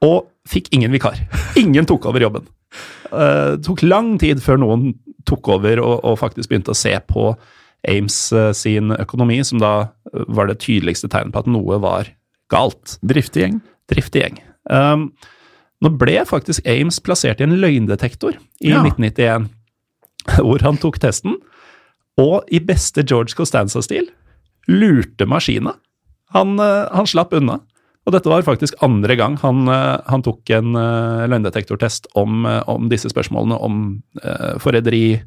og 0.03 0.27
fikk 0.49 0.67
ingen 0.75 0.91
vikar. 0.91 1.21
Ingen 1.61 1.87
tok 1.87 2.09
over 2.09 2.25
jobben. 2.25 2.49
Eh, 3.13 3.55
Det 3.55 3.63
tok 3.69 3.85
lang 3.87 4.17
tid 4.19 4.43
før 4.43 4.59
noen 4.59 4.91
tok 5.27 5.47
over 5.55 5.79
og, 5.83 6.03
og 6.03 6.19
faktisk 6.19 6.51
begynte 6.51 6.75
å 6.75 6.77
se 6.77 6.91
på 7.07 7.31
Ames 7.87 8.17
sin 8.57 8.91
økonomi, 8.91 9.37
som 9.45 9.61
da 9.61 9.71
var 10.27 10.49
det 10.49 10.57
tydeligste 10.63 11.07
tegnet 11.13 11.31
på 11.35 11.43
at 11.45 11.49
noe 11.51 11.77
var 11.79 12.09
galt. 12.51 12.97
Driftig 13.05 13.43
gjeng. 13.43 13.59
Driftig 13.87 14.23
gjeng. 14.23 14.39
Um, 14.67 15.11
nå 15.83 15.91
ble 16.01 16.21
faktisk 16.25 16.65
Ames 16.69 16.99
plassert 17.03 17.41
i 17.41 17.45
en 17.45 17.57
løgndetektor 17.61 18.37
i 18.61 18.71
Ja. 18.71 18.81
1991, 18.81 19.49
hvor 20.45 20.63
han 20.65 20.79
tok 20.81 20.99
testen, 21.03 21.37
og 22.17 22.47
i 22.49 22.59
beste 22.59 23.05
George 23.05 23.37
Costanza-stil 23.37 24.09
lurte 24.67 25.27
maskina. 25.29 25.75
Han, 26.33 26.57
eh, 26.59 26.87
han 26.91 27.07
slapp 27.07 27.33
unna. 27.37 27.61
Og 28.07 28.13
dette 28.15 28.31
var 28.31 28.45
faktisk 28.47 28.77
andre 28.85 29.17
gang 29.19 29.35
han, 29.41 29.67
eh, 29.67 29.99
han 30.07 30.23
tok 30.23 30.49
en 30.55 30.75
uh, 30.79 31.27
løgndetektortest 31.27 32.07
om, 32.15 32.45
eh, 32.47 32.61
om 32.71 32.87
disse 32.87 33.11
spørsmålene 33.11 33.57
om 33.59 33.81
uh, 34.23 34.55
forræderi, 34.63 35.19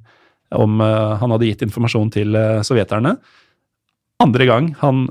om 0.57 0.81
uh, 0.81 1.19
han 1.21 1.35
hadde 1.35 1.51
gitt 1.51 1.65
informasjon 1.67 2.11
til 2.11 2.33
uh, 2.35 2.63
sovjeterne. 2.65 3.19
Andre 4.25 4.49
gang 4.49 4.73
han 4.81 5.09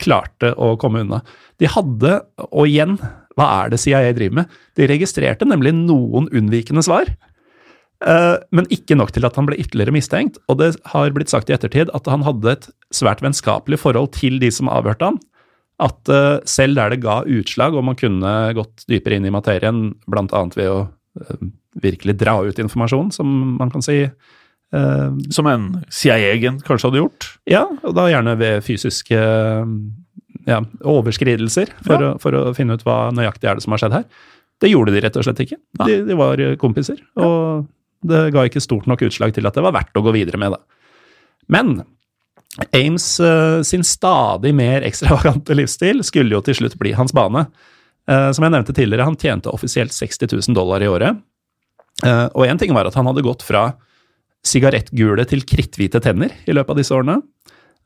klarte 0.00 0.52
å 0.56 0.74
komme 0.80 1.04
unna. 1.04 1.22
De 1.60 1.68
hadde, 1.70 2.18
og 2.48 2.66
igjen, 2.66 2.96
hva 3.36 3.48
er 3.62 3.72
det 3.72 3.80
CIA 3.82 4.12
driver 4.16 4.42
med? 4.42 4.58
De 4.78 4.88
registrerte 4.88 5.48
nemlig 5.48 5.74
noen 5.76 6.28
unnvikende 6.32 6.84
svar, 6.84 7.10
eh, 8.04 8.36
men 8.50 8.68
ikke 8.72 8.96
nok 8.98 9.12
til 9.14 9.28
at 9.28 9.36
han 9.36 9.48
ble 9.48 9.58
ytterligere 9.60 9.94
mistenkt. 9.96 10.40
Og 10.48 10.60
det 10.62 10.74
har 10.92 11.12
blitt 11.16 11.32
sagt 11.32 11.52
i 11.52 11.56
ettertid 11.56 11.92
at 11.96 12.08
han 12.10 12.24
hadde 12.26 12.54
et 12.56 12.68
svært 12.94 13.24
vennskapelig 13.24 13.80
forhold 13.82 14.14
til 14.16 14.40
de 14.42 14.52
som 14.52 14.72
avhørte 14.72 15.12
han. 15.12 15.20
At 15.82 16.08
eh, 16.08 16.40
selv 16.48 16.80
der 16.80 16.94
det 16.94 17.02
ga 17.04 17.20
utslag, 17.28 17.76
og 17.76 17.84
man 17.84 17.98
kunne 18.00 18.32
gått 18.56 18.86
dypere 18.88 19.18
inn 19.18 19.28
i 19.28 19.34
materien, 19.34 19.90
bl.a. 20.08 20.42
ved 20.56 20.72
å 20.72 20.80
eh, 21.20 21.46
virkelig 21.84 22.16
dra 22.16 22.38
ut 22.40 22.58
informasjon, 22.62 23.12
som 23.12 23.28
man 23.60 23.72
kan 23.72 23.84
si 23.84 24.06
Som 25.32 25.46
en 25.50 25.66
CIA-agent 25.92 26.64
kanskje 26.66 26.88
hadde 26.90 27.00
gjort. 27.02 27.26
ja, 27.48 27.64
og 27.82 27.94
da 27.96 28.08
gjerne 28.10 28.34
ved 28.40 28.64
fysiske 28.66 29.18
ja, 30.46 30.60
overskridelser, 30.86 31.72
for, 31.82 31.96
Ja. 32.02 32.12
å, 32.14 32.20
for 32.22 32.36
å 32.38 32.54
finne 32.54 32.76
ut 32.76 32.84
hva 32.86 33.10
nøyaktig 33.14 33.48
er 33.50 33.58
det 33.58 33.64
som 33.64 33.72
har 33.74 33.82
skjedd 33.82 33.96
her. 33.96 34.04
Det 34.62 34.70
gjorde 34.70 34.92
de 34.94 35.00
rett 35.04 35.16
og 35.18 35.24
slett 35.26 35.40
ikke. 35.42 35.58
De, 35.84 35.96
de 36.06 36.16
var 36.16 36.40
kompiser, 36.60 37.00
og 37.18 37.66
det 38.06 38.22
ga 38.32 38.44
ikke 38.46 38.62
stort 38.62 38.86
nok 38.88 39.02
utslag 39.08 39.34
til 39.36 39.46
at 39.48 39.56
det 39.58 39.64
var 39.64 39.74
verdt 39.76 39.98
å 39.98 40.04
gå 40.06 40.12
videre 40.14 40.38
med 40.40 40.54
det. 40.54 40.60
Men 41.52 41.72
Ames 42.72 43.06
eh, 43.20 43.60
sin 43.68 43.84
stadig 43.84 44.54
mer 44.56 44.84
ekstravagante 44.86 45.52
livsstil 45.58 46.00
skulle 46.06 46.32
jo 46.38 46.40
til 46.46 46.56
slutt 46.60 46.78
bli 46.80 46.94
hans 46.96 47.12
bane. 47.16 47.46
Eh, 48.08 48.30
som 48.32 48.46
jeg 48.46 48.54
nevnte 48.54 48.72
tidligere, 48.76 49.04
han 49.08 49.18
tjente 49.20 49.52
offisielt 49.52 49.92
60 49.92 50.30
000 50.48 50.56
dollar 50.56 50.80
i 50.84 50.88
året. 50.88 51.18
Eh, 52.06 52.26
og 52.32 52.46
én 52.46 52.58
ting 52.60 52.72
var 52.76 52.88
at 52.88 52.96
han 52.96 53.08
hadde 53.10 53.24
gått 53.26 53.44
fra 53.44 53.66
sigarettgule 54.46 55.26
til 55.28 55.44
kritthvite 55.46 56.00
tenner 56.04 56.34
i 56.46 56.54
løpet 56.54 56.74
av 56.74 56.80
disse 56.80 56.94
årene. 56.94 57.20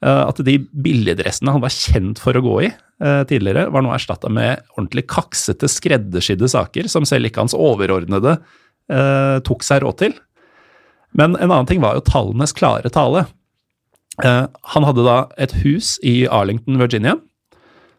Eh, 0.00 0.22
at 0.24 0.40
de 0.46 0.56
billigdressene 0.56 1.52
han 1.52 1.60
var 1.60 1.74
kjent 1.74 2.20
for 2.22 2.36
å 2.36 2.44
gå 2.44 2.54
i 2.64 2.68
eh, 2.70 3.22
tidligere, 3.28 3.68
var 3.72 3.84
nå 3.84 3.92
erstatta 3.92 4.30
med 4.32 4.62
ordentlig 4.78 5.04
kaksete, 5.12 5.68
skreddersydde 5.68 6.48
saker 6.48 6.88
som 6.88 7.04
selv 7.08 7.28
ikke 7.28 7.44
hans 7.44 7.56
overordnede 7.56 8.38
eh, 8.38 9.36
tok 9.44 9.66
seg 9.66 9.84
råd 9.84 10.00
til. 10.00 10.16
Men 11.16 11.34
en 11.36 11.50
annen 11.50 11.68
ting 11.68 11.82
var 11.84 11.98
jo 11.98 12.06
tallenes 12.06 12.54
klare 12.56 12.92
tale. 12.92 13.26
Han 14.20 14.84
hadde 14.84 15.02
da 15.06 15.16
et 15.40 15.54
hus 15.62 15.94
i 16.06 16.26
Arlington, 16.28 16.76
Virginia, 16.78 17.14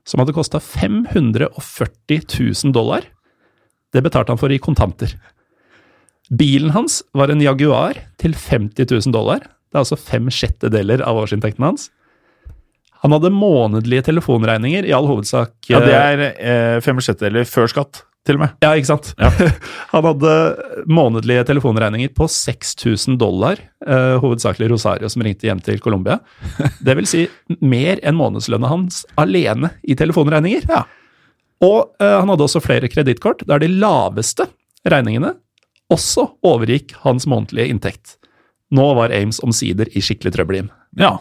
som 0.07 0.22
hadde 0.22 0.36
kosta 0.36 0.62
540 0.62 2.22
000 2.30 2.76
dollar. 2.76 3.07
Det 3.91 4.03
betalte 4.05 4.32
han 4.32 4.39
for 4.39 4.53
i 4.53 4.62
kontanter. 4.62 5.16
Bilen 6.32 6.71
hans 6.71 7.01
var 7.11 7.32
en 7.32 7.41
Jaguar 7.43 7.97
til 8.21 8.36
50 8.38 8.88
000 8.88 9.11
dollar. 9.11 9.43
Det 9.71 9.75
er 9.75 9.84
altså 9.84 9.97
fem 9.99 10.29
sjettedeler 10.32 11.03
av 11.03 11.19
årsinntekten 11.19 11.65
hans. 11.65 11.89
Han 13.01 13.15
hadde 13.15 13.34
månedlige 13.34 14.05
telefonregninger, 14.11 14.86
i 14.86 14.93
all 14.93 15.09
hovedsak 15.09 15.71
Ja, 15.71 15.82
det 15.82 15.97
er 15.97 16.23
eh, 16.29 16.77
fem 16.86 17.01
sjettedeler 17.01 17.47
før 17.49 17.67
skatt, 17.71 18.03
til 18.27 18.38
og 18.38 18.43
med. 18.43 18.53
Ja, 18.61 18.75
ikke 18.77 18.91
sant? 18.91 19.09
Han 19.93 20.05
hadde 20.05 20.34
månedlige 20.86 21.47
telefonregninger 21.49 22.13
på 22.15 22.29
6000 22.29 23.17
dollar, 23.19 23.59
eh, 23.88 24.15
hovedsakelig 24.21 24.69
Rosario 24.71 25.09
som 25.09 25.25
ringte 25.25 25.49
hjem 25.49 25.63
til 25.65 25.82
Colombia. 25.82 26.19
Det 26.86 26.95
vil 26.99 27.09
si 27.09 27.25
mer 27.59 27.99
enn 28.05 28.19
månedslønna 28.19 28.69
hans 28.69 29.01
alene 29.19 29.73
i 29.82 29.97
telefonregninger. 29.97 30.69
Ja. 30.69 30.86
Og 31.65 31.95
eh, 31.97 32.17
han 32.21 32.29
hadde 32.29 32.45
også 32.45 32.61
flere 32.63 32.91
kredittkort, 32.91 33.41
der 33.49 33.65
de 33.65 33.73
laveste 33.73 34.45
regningene 34.88 35.34
også 35.91 36.27
overgikk 36.47 36.95
hans 37.03 37.27
månedlige 37.29 37.73
inntekt. 37.73 38.15
Nå 38.71 38.93
var 38.97 39.13
Ames 39.15 39.41
omsider 39.43 39.89
i 39.91 40.03
skikkelig 40.03 40.33
trøbbel 40.37 40.61
igjen. 40.61 40.71
Ja. 40.99 41.17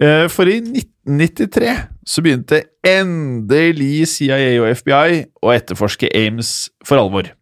Eh, 0.00 0.26
For 0.30 0.48
i 0.48 0.60
1993 0.62 1.74
så 2.06 2.22
begynte 2.24 2.62
endelig 2.86 4.06
CIA 4.14 4.54
og 4.62 4.70
FBI 4.78 5.26
å 5.42 5.52
etterforske 5.54 6.10
Ames 6.14 6.70
for 6.86 7.02
alvor. 7.02 7.32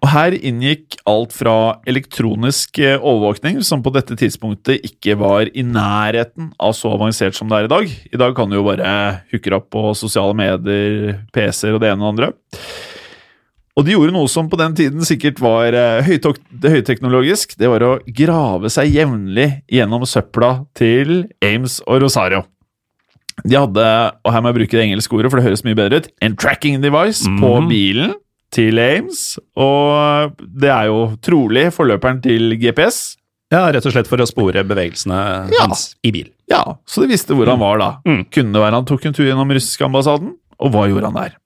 Og 0.00 0.08
her 0.08 0.32
inngikk 0.32 0.96
alt 1.08 1.34
fra 1.36 1.54
elektronisk 1.88 2.78
eh, 2.80 2.96
overvåkning, 2.96 3.58
som 3.66 3.82
på 3.84 3.92
dette 3.92 4.16
tidspunktet 4.16 4.86
ikke 4.86 5.18
var 5.20 5.50
i 5.52 5.64
nærheten 5.66 6.54
av 6.56 6.72
så 6.76 6.94
avansert 6.96 7.36
som 7.36 7.50
det 7.50 7.58
er 7.58 7.68
i 7.68 7.72
dag. 7.74 7.90
I 8.08 8.20
dag 8.22 8.32
kan 8.36 8.48
du 8.48 8.56
jo 8.56 8.64
bare 8.64 8.94
hooke 9.32 9.52
opp 9.56 9.68
på 9.76 9.90
sosiale 9.98 10.36
medier, 10.36 11.20
PC-er 11.36 11.76
og 11.76 11.84
det 11.84 11.92
ene 11.92 12.00
og 12.00 12.16
det 12.16 12.30
andre. 12.30 12.32
Og 13.80 13.86
de 13.86 13.94
gjorde 13.94 14.12
noe 14.12 14.28
som 14.28 14.48
på 14.52 14.58
den 14.60 14.74
tiden 14.76 15.00
sikkert 15.08 15.38
var 15.40 15.72
eh, 15.72 16.04
høyteknologisk. 16.04 17.54
Det 17.56 17.68
var 17.72 17.84
å 17.86 17.92
grave 18.12 18.68
seg 18.72 18.90
jevnlig 18.92 19.46
gjennom 19.72 20.04
søpla 20.08 20.50
til 20.76 21.22
Ames 21.40 21.78
og 21.88 22.02
Rosario. 22.04 22.42
De 23.40 23.56
hadde, 23.56 23.84
og 24.20 24.34
her 24.34 24.42
må 24.44 24.50
jeg 24.50 24.58
bruke 24.58 24.76
det 24.76 24.82
engelske 24.84 25.16
ordet, 25.16 25.30
for 25.32 25.40
det 25.40 25.46
høres 25.46 25.62
mye 25.64 25.78
bedre 25.78 26.02
ut, 26.02 26.10
en 26.20 26.34
tracking 26.36 26.82
device 26.84 27.24
på 27.40 27.52
bilen 27.70 28.12
til 28.52 28.76
Ames. 28.82 29.22
Og 29.56 30.36
det 30.60 30.68
er 30.74 30.90
jo 30.90 30.98
trolig 31.24 31.70
forløperen 31.72 32.20
til 32.26 32.52
GPS. 32.60 33.14
Ja, 33.50 33.64
rett 33.72 33.86
og 33.88 33.94
slett 33.96 34.10
for 34.10 34.20
å 34.22 34.28
spore 34.28 34.60
bevegelsene 34.66 35.22
Ja. 35.50 35.64
hans 35.64 35.94
i 36.06 36.12
bil. 36.14 36.28
Ja, 36.52 36.60
så 36.84 37.00
de 37.02 37.08
visste 37.14 37.32
hvor 37.34 37.48
han 37.48 37.58
var 37.62 37.80
da. 37.80 37.88
Mm. 38.04 38.26
Kunne 38.28 38.52
det 38.54 38.60
være 38.62 38.76
han 38.76 38.86
tok 38.92 39.08
en 39.08 39.16
tur 39.16 39.24
gjennom 39.24 39.56
russiske 39.56 39.88
ambassaden? 39.88 40.36
Og 40.60 40.74
hva 40.74 40.84
gjorde 40.90 41.08
han 41.08 41.16
der? 41.16 41.38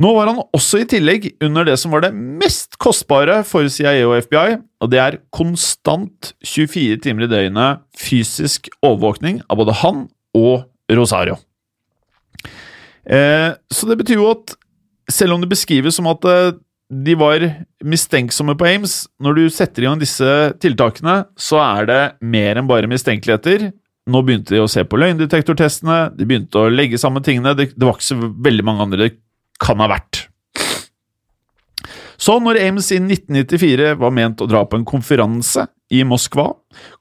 Nå 0.00 0.10
var 0.16 0.26
han 0.26 0.40
også 0.56 0.80
i 0.82 0.88
tillegg 0.90 1.28
under 1.44 1.66
det 1.68 1.76
som 1.78 1.92
var 1.94 2.02
det 2.02 2.10
mest 2.14 2.74
kostbare 2.82 3.38
for 3.46 3.68
CIA 3.70 4.02
og 4.08 4.16
FBI, 4.26 4.56
og 4.82 4.90
det 4.90 5.00
er 5.00 5.20
konstant 5.34 6.32
24 6.42 6.98
timer 7.04 7.26
i 7.26 7.30
døgnet 7.30 7.84
fysisk 7.98 8.66
overvåkning 8.82 9.44
av 9.46 9.62
både 9.62 9.76
han 9.84 10.04
og 10.34 10.66
Rosario. 10.90 11.38
Eh, 13.06 13.54
så 13.70 13.86
det 13.86 14.00
betyr 14.00 14.18
jo 14.18 14.32
at 14.32 14.56
selv 15.12 15.36
om 15.36 15.42
det 15.44 15.52
beskrives 15.52 16.00
som 16.00 16.08
at 16.10 16.26
eh, 16.26 16.56
de 16.90 17.14
var 17.18 17.44
mistenksomme 17.84 18.56
på 18.58 18.66
Ames, 18.68 19.04
når 19.22 19.38
du 19.38 19.44
setter 19.52 19.84
i 19.84 19.88
gang 19.88 20.02
disse 20.02 20.34
tiltakene, 20.62 21.22
så 21.38 21.60
er 21.62 21.88
det 21.88 22.02
mer 22.20 22.58
enn 22.58 22.68
bare 22.68 22.90
mistenkeligheter. 22.90 23.70
Nå 24.10 24.20
begynte 24.26 24.52
de 24.52 24.60
å 24.60 24.68
se 24.68 24.82
på 24.84 24.98
løgndetektortestene, 25.00 26.10
de 26.18 26.26
begynte 26.28 26.60
å 26.60 26.72
legge 26.72 27.00
sammen 27.00 27.24
tingene. 27.24 27.54
Det, 27.56 27.70
det 27.72 27.86
var 27.86 27.96
ikke 27.96 28.10
så 28.10 28.18
veldig 28.20 28.66
mange 28.66 28.84
andre 28.84 29.08
kan 29.62 29.82
ha 29.82 29.90
vært. 29.92 30.26
Så 32.20 32.38
når 32.40 32.60
Ames 32.62 32.88
i 32.94 33.00
1994 33.02 33.94
var 34.00 34.12
ment 34.14 34.40
å 34.40 34.48
dra 34.48 34.62
på 34.68 34.78
en 34.78 34.86
konferanse 34.88 35.66
i 35.92 36.00
Moskva, 36.08 36.52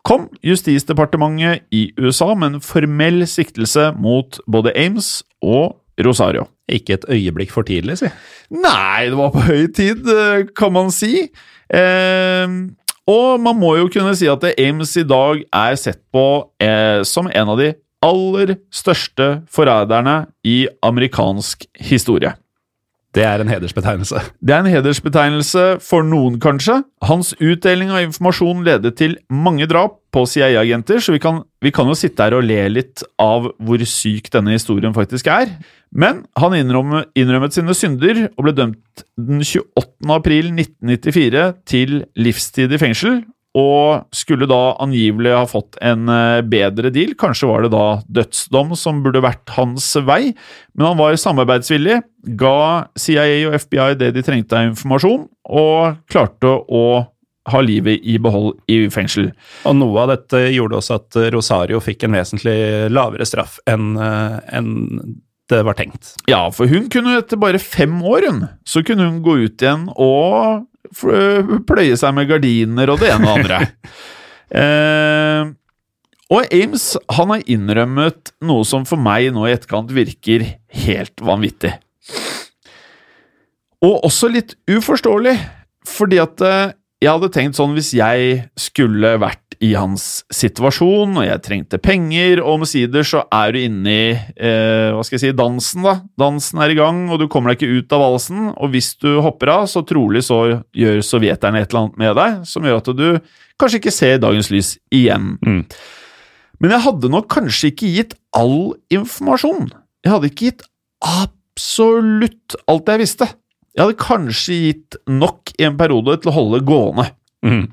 kom 0.06 0.28
Justisdepartementet 0.46 1.64
i 1.74 1.86
USA 2.02 2.34
med 2.36 2.58
en 2.58 2.66
formell 2.66 3.24
siktelse 3.30 3.92
mot 3.96 4.42
både 4.50 4.74
Ames 4.80 5.22
og 5.40 5.78
Rosario. 6.04 6.48
Ikke 6.72 6.98
et 6.98 7.08
øyeblikk 7.12 7.54
for 7.54 7.68
tidlig, 7.68 8.00
si. 8.02 8.10
Nei, 8.54 9.10
det 9.12 9.20
var 9.20 9.34
på 9.34 9.46
høy 9.46 9.68
tid, 9.76 10.08
eh, 10.10 10.46
kan 10.58 10.74
man 10.74 10.92
si. 10.92 11.30
Eh, 11.70 12.48
og 13.04 13.42
man 13.44 13.60
må 13.60 13.76
jo 13.78 13.90
kunne 13.94 14.16
si 14.18 14.30
at 14.32 14.46
Ames 14.54 14.96
i 14.98 15.06
dag 15.08 15.44
er 15.44 15.80
sett 15.80 16.02
på 16.14 16.26
eh, 16.64 17.04
som 17.08 17.30
en 17.30 17.54
av 17.54 17.60
de 17.60 17.74
aller 18.04 18.58
største 18.74 19.44
forræderne 19.52 20.26
i 20.48 20.66
amerikansk 20.84 21.68
historie. 21.80 22.34
Det 23.14 23.22
er 23.22 23.42
en 23.44 23.50
hedersbetegnelse. 23.52 24.22
Det 24.42 24.54
er 24.56 24.64
en 24.64 24.72
hedersbetegnelse 24.74 25.66
for 25.86 26.06
noen, 26.08 26.40
kanskje. 26.42 26.80
Hans 27.06 27.34
utdeling 27.38 27.92
av 27.94 28.02
informasjon 28.08 28.64
ledet 28.66 28.96
til 28.98 29.20
mange 29.30 29.68
drap 29.70 30.00
på 30.14 30.24
CIA-agenter, 30.30 30.98
så 31.02 31.14
vi 31.14 31.22
kan, 31.22 31.44
vi 31.62 31.72
kan 31.74 31.90
jo 31.90 31.98
sitte 31.98 32.26
her 32.26 32.34
og 32.38 32.46
le 32.48 32.58
litt 32.72 33.06
av 33.22 33.52
hvor 33.62 33.86
syk 33.90 34.32
denne 34.34 34.56
historien 34.58 34.96
faktisk 34.98 35.30
er. 35.30 35.54
Men 35.94 36.24
han 36.42 36.58
innrømmet, 36.58 37.12
innrømmet 37.18 37.54
sine 37.54 37.78
synder 37.78 38.26
og 38.32 38.48
ble 38.48 38.56
dømt 38.58 39.06
den 39.22 39.46
28. 39.46 40.10
april 40.18 40.50
1994 40.56 41.46
til 41.70 42.00
livstid 42.18 42.74
i 42.74 42.82
fengsel, 42.82 43.22
og 43.54 44.08
skulle 44.16 44.48
da 44.50 44.74
angivelig 44.82 45.34
ha 45.36 45.46
fått 45.50 45.78
en 45.86 46.10
eh, 46.10 46.42
bedre 46.42 46.90
deal. 46.94 47.14
Kanskje 47.20 47.50
var 47.50 47.66
det 47.66 47.74
da 47.76 47.86
dødsdom 48.20 48.74
som 48.80 49.04
burde 49.06 49.22
vært 49.24 49.54
hans 49.58 49.92
vei, 50.08 50.34
men 50.74 50.88
han 50.90 51.00
var 51.00 51.18
samarbeidsvillig, 51.22 52.00
ga 52.40 52.90
CIA 52.98 53.44
og 53.50 53.58
FBI 53.62 53.90
det 54.00 54.14
de 54.18 54.26
trengte 54.26 54.58
av 54.58 54.72
informasjon, 54.72 55.28
og 55.54 56.00
klarte 56.10 56.50
å 56.50 56.86
ha 57.52 57.60
livet 57.60 58.02
i 58.08 58.16
behold 58.24 58.56
i 58.72 58.86
fengsel. 58.94 59.30
Og 59.68 59.76
noe 59.76 60.06
av 60.06 60.14
dette 60.14 60.46
gjorde 60.56 60.80
også 60.80 60.98
at 61.02 61.20
Rosario 61.36 61.82
fikk 61.84 62.08
en 62.08 62.16
vesentlig 62.16 62.58
lavere 62.94 63.28
straff 63.28 63.60
enn 63.68 63.98
en 64.00 64.70
det 65.52 65.60
var 65.68 65.76
tenkt. 65.76 66.14
Ja, 66.32 66.46
for 66.56 66.72
hun 66.72 66.88
kunne 66.92 67.18
etter 67.20 67.40
bare 67.40 67.60
fem 67.60 67.98
år, 68.08 68.30
hun, 68.30 68.46
så 68.64 68.80
kunne 68.86 69.10
hun 69.10 69.20
gå 69.26 69.36
ut 69.44 69.64
igjen 69.64 69.90
og 69.92 70.64
pløye 70.92 71.98
seg 72.00 72.16
med 72.16 72.30
gardiner 72.30 72.92
og 72.94 73.02
det 73.02 73.12
ene 73.14 73.30
og 73.30 73.40
det 73.40 73.44
andre. 73.44 73.60
eh, 74.62 75.52
og 76.34 76.56
Ames 76.56 76.86
han 77.18 77.34
har 77.34 77.50
innrømmet 77.52 78.34
noe 78.48 78.66
som 78.68 78.88
for 78.90 79.02
meg 79.02 79.30
nå 79.36 79.46
i 79.48 79.54
etterkant 79.54 79.92
virker 79.94 80.46
helt 80.86 81.24
vanvittig. 81.24 81.76
Og 83.84 84.00
også 84.08 84.30
litt 84.32 84.56
uforståelig, 84.72 85.36
fordi 85.90 86.22
at 86.24 86.44
eh, 86.48 86.74
jeg 87.04 87.12
hadde 87.12 87.32
tenkt 87.36 87.60
sånn 87.60 87.76
hvis 87.76 87.92
jeg 87.98 88.46
skulle 88.60 89.18
vært 89.22 89.43
i 89.64 89.70
hans 89.78 90.24
situasjon, 90.34 91.14
og 91.22 91.24
jeg 91.24 91.42
trengte 91.46 91.80
penger, 91.80 92.42
og 92.44 92.60
omsider 92.60 93.06
så 93.08 93.22
er 93.32 93.54
du 93.56 93.60
inne 93.62 93.94
i 93.94 94.10
eh, 94.12 94.90
hva 94.92 95.04
skal 95.06 95.16
jeg 95.18 95.24
si, 95.24 95.32
dansen, 95.40 95.86
da. 95.88 95.94
Dansen 96.20 96.60
er 96.64 96.74
i 96.74 96.78
gang, 96.78 97.06
og 97.14 97.22
du 97.22 97.30
kommer 97.32 97.54
deg 97.54 97.62
ikke 97.64 97.80
ut 97.80 97.96
av 97.96 98.04
valsen, 98.04 98.50
og 98.54 98.74
hvis 98.74 98.92
du 99.00 99.10
hopper 99.24 99.54
av, 99.54 99.68
så 99.72 99.86
trolig 99.88 100.26
så 100.28 100.42
gjør 100.76 101.00
sovjeterne 101.06 101.64
et 101.64 101.70
eller 101.72 101.86
annet 101.86 102.02
med 102.04 102.18
deg 102.20 102.42
som 102.50 102.68
gjør 102.68 102.82
at 102.82 102.92
du 102.98 103.06
kanskje 103.62 103.80
ikke 103.80 103.96
ser 103.96 104.20
dagens 104.24 104.52
lys 104.52 104.74
igjen. 104.94 105.38
Mm. 105.46 105.62
Men 106.64 106.76
jeg 106.76 106.86
hadde 106.86 107.12
nok 107.12 107.30
kanskje 107.32 107.72
ikke 107.72 107.94
gitt 107.96 108.18
all 108.36 108.74
informasjon. 108.94 109.72
Jeg 110.04 110.12
hadde 110.14 110.30
ikke 110.32 110.50
gitt 110.50 110.66
absolutt 111.04 112.58
alt 112.72 112.92
jeg 112.92 113.02
visste. 113.04 113.30
Jeg 113.74 113.86
hadde 113.86 114.02
kanskje 114.02 114.58
gitt 114.68 115.00
nok 115.10 115.54
i 115.60 115.66
en 115.68 115.78
periode 115.80 116.20
til 116.22 116.32
å 116.34 116.36
holde 116.36 116.62
gående, 116.68 117.08
Mhm. 117.44 117.64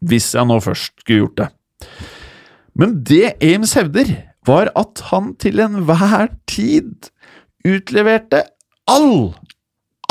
Hvis 0.00 0.32
jeg 0.34 0.48
nå 0.48 0.58
først 0.64 0.92
skulle 1.02 1.24
gjort 1.24 1.40
det. 1.40 1.48
Men 2.76 2.98
det 3.08 3.36
Ames 3.44 3.74
hevder, 3.78 4.10
var 4.46 4.70
at 4.78 5.00
han 5.10 5.32
til 5.42 5.58
enhver 5.58 6.28
tid 6.46 7.08
utleverte 7.66 8.44
all, 8.86 9.34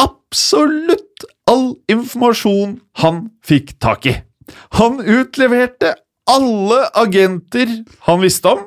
absolutt 0.02 1.24
all 1.48 1.76
informasjon 1.92 2.80
han 3.00 3.30
fikk 3.46 3.78
tak 3.80 4.10
i. 4.12 4.16
Han 4.76 5.00
utleverte 5.00 5.94
alle 6.30 6.82
agenter 6.98 7.72
han 8.08 8.24
visste 8.24 8.56
om, 8.58 8.66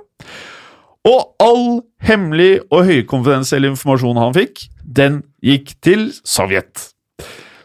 og 1.09 1.43
all 1.43 1.67
hemmelig 2.05 2.63
og 2.71 2.87
høykonfidensiell 2.89 3.69
informasjon 3.71 4.21
han 4.21 4.37
fikk, 4.37 4.67
den 4.83 5.23
gikk 5.45 5.75
til 5.85 6.09
Sovjet. 6.25 6.91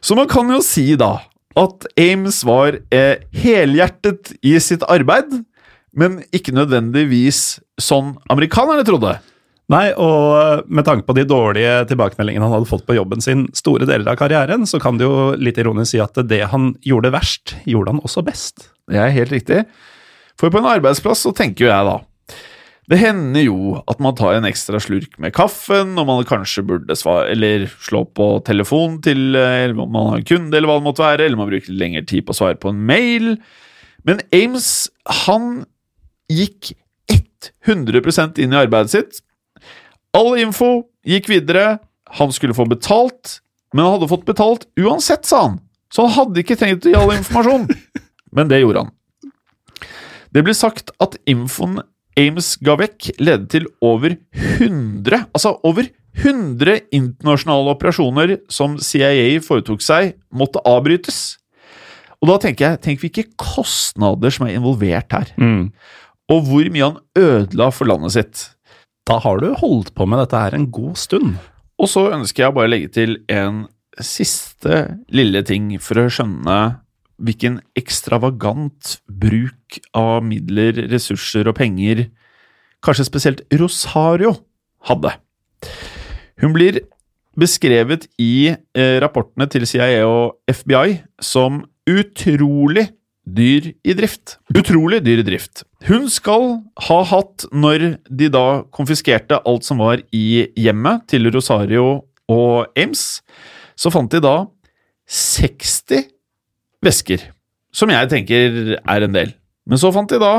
Så 0.03 0.17
man 0.19 0.27
kan 0.27 0.49
jo 0.51 0.59
si 0.65 0.93
da 0.99 1.15
at 1.59 1.85
Ames 1.99 2.41
var 2.47 2.77
eh, 2.93 3.23
helhjertet 3.35 4.33
i 4.45 4.55
sitt 4.63 4.85
arbeid, 4.89 5.43
men 5.93 6.21
ikke 6.33 6.55
nødvendigvis 6.55 7.59
sånn 7.81 8.15
amerikanerne 8.33 8.85
trodde. 8.87 9.17
Nei, 9.71 9.85
og 9.95 10.67
med 10.67 10.85
tanke 10.85 11.05
på 11.07 11.15
de 11.15 11.23
dårlige 11.27 11.75
tilbakemeldingene 11.89 12.45
han 12.45 12.55
hadde 12.57 12.69
fått 12.69 12.85
på 12.87 12.97
jobben 12.97 13.23
sin 13.23 13.45
store 13.55 13.87
deler 13.87 14.11
av 14.11 14.17
karrieren, 14.19 14.67
så 14.67 14.81
kan 14.81 14.99
det 14.99 15.07
jo 15.07 15.31
litt 15.39 15.59
ironisk 15.61 15.93
si 15.93 16.01
at 16.03 16.19
det 16.27 16.43
han 16.51 16.73
gjorde 16.83 17.13
verst, 17.13 17.55
gjorde 17.69 17.95
han 17.95 18.03
også 18.03 18.25
best. 18.27 18.67
Det 18.91 18.99
er 18.99 19.13
helt 19.15 19.31
riktig. 19.33 19.63
For 20.39 20.51
på 20.51 20.59
en 20.59 20.67
arbeidsplass 20.73 21.23
så 21.23 21.31
tenker 21.35 21.67
jo 21.67 21.71
jeg 21.71 21.89
da 21.89 21.99
Det 22.91 22.99
hender 22.99 23.45
jo 23.45 23.77
at 23.88 24.01
man 24.03 24.15
tar 24.19 24.36
en 24.36 24.47
ekstra 24.47 24.79
slurk 24.84 25.15
med 25.23 25.31
kaffen, 25.36 25.93
og 25.95 26.07
man 26.09 26.25
kanskje 26.27 26.65
burde 26.67 26.97
svare, 26.99 27.29
eller 27.31 27.69
slå 27.71 28.03
på 28.11 28.27
telefon 28.47 28.97
til 29.05 29.38
eh, 29.39 29.63
eller 29.63 29.86
om 29.86 29.93
man 29.93 30.09
har 30.11 30.19
en 30.19 30.27
kunde, 30.27 30.57
eller 30.57 30.67
hva 30.67 30.79
det 30.81 30.88
måtte 30.89 31.05
være, 31.05 31.27
eller 31.27 31.39
man 31.39 31.51
bruker 31.51 31.77
lengre 31.79 32.03
tid 32.09 32.27
på 32.27 32.36
å 32.36 32.39
svare 32.41 32.59
på 32.59 32.73
en 32.73 32.81
mail. 32.89 33.38
Men 34.03 34.19
Ames, 34.36 34.89
han 35.23 35.63
gikk 36.31 36.73
100% 37.63 38.41
inn 38.43 38.55
i 38.55 38.59
arbeidet 38.59 38.91
sitt. 38.91 39.21
All 40.15 40.36
info 40.41 40.89
gikk 41.07 41.29
videre. 41.31 41.77
Han 42.19 42.36
skulle 42.36 42.55
få 42.57 42.67
betalt, 42.69 43.39
men 43.73 43.86
han 43.86 43.95
hadde 43.95 44.11
fått 44.11 44.27
betalt 44.27 44.67
uansett, 44.79 45.25
sa 45.25 45.47
han. 45.47 45.61
Så 45.93 46.03
han 46.05 46.15
hadde 46.17 46.43
ikke 46.43 46.57
trengt 46.59 46.86
å 46.86 46.91
gi 46.91 46.97
all 46.97 47.15
informasjon. 47.15 47.67
Men 48.34 48.49
det 48.49 48.63
gjorde 48.63 48.81
han. 48.81 48.93
Det 50.34 50.41
ble 50.41 50.55
sagt 50.57 50.89
at 51.03 51.19
infoen 51.29 51.75
Ames 52.20 52.53
ga 52.61 52.76
vekk 52.78 53.09
ledet 53.22 53.49
til 53.53 53.68
over 53.82 54.16
100, 54.38 55.26
altså 55.34 55.55
over 55.66 55.88
100 56.14 56.91
internasjonale 56.93 57.74
operasjoner 57.74 58.36
som 58.53 58.76
CIA 58.78 59.39
foretok 59.41 59.82
seg, 59.82 60.14
måtte 60.30 60.61
avbrytes. 60.70 61.39
Og 62.22 62.30
da 62.30 62.38
tenker 62.45 62.68
jeg, 62.68 62.82
tenk 62.86 63.01
hvilke 63.01 63.26
kostnader 63.41 64.32
som 64.32 64.45
er 64.47 64.59
involvert 64.59 65.11
her. 65.11 65.34
Og 66.32 66.45
hvor 66.47 66.70
mye 66.72 66.91
han 66.91 67.01
ødela 67.20 67.72
for 67.74 67.89
landet 67.89 68.14
sitt. 68.16 68.43
Da 69.09 69.18
har 69.20 69.41
du 69.41 69.49
holdt 69.59 69.91
på 69.97 70.05
med 70.07 70.22
dette 70.22 70.39
her 70.39 70.55
en 70.55 70.70
god 70.72 70.95
stund. 71.01 71.34
Og 71.82 71.89
så 71.91 72.05
ønsker 72.16 72.45
jeg 72.45 72.55
bare 72.55 72.70
å 72.70 72.72
legge 72.72 72.93
til 72.93 73.18
en 73.28 73.66
siste 73.99 74.86
lille 75.14 75.43
ting 75.45 75.74
for 75.84 75.99
å 75.99 76.07
skjønne 76.14 76.59
hvilken 77.24 77.59
ekstravagant 77.80 78.97
bruk 79.07 79.80
av 79.97 80.24
midler, 80.28 80.86
ressurser 80.91 81.47
og 81.49 81.57
penger 81.59 82.07
kanskje 82.84 83.07
spesielt 83.07 83.43
Rosario 83.59 84.36
hadde. 84.89 85.13
Hun 86.41 86.55
blir 86.55 86.82
beskrevet 87.39 88.07
i 88.21 88.51
eh, 88.51 88.97
rapportene 89.01 89.47
til 89.49 89.65
CIA 89.69 90.03
og 90.05 90.36
FBI 90.51 90.99
som 91.24 91.63
utrolig 91.89 92.89
dyr 93.24 93.71
i 93.88 93.95
drift. 93.95 94.38
Utrolig 94.53 94.99
dyr 95.05 95.21
i 95.24 95.26
drift. 95.26 95.63
Hun 95.88 96.09
skal 96.11 96.59
ha 96.88 96.99
hatt, 97.07 97.47
når 97.51 97.97
de 98.11 98.30
da 98.32 98.63
konfiskerte 98.76 99.39
alt 99.47 99.65
som 99.67 99.80
var 99.82 100.03
i 100.15 100.49
hjemmet 100.59 101.07
til 101.11 101.32
Rosario 101.32 102.03
og 102.32 102.80
Ames, 102.80 103.24
så 103.76 103.91
fant 103.91 104.11
de 104.11 104.21
da 104.24 104.43
60 105.09 106.12
vesker 106.86 107.29
som 107.73 107.89
jeg 107.89 108.09
tenker 108.11 108.77
er 108.77 109.05
en 109.05 109.15
del. 109.15 109.34
Men 109.65 109.81
så 109.81 109.91
fant 109.95 110.11
de 110.11 110.19
da 110.21 110.34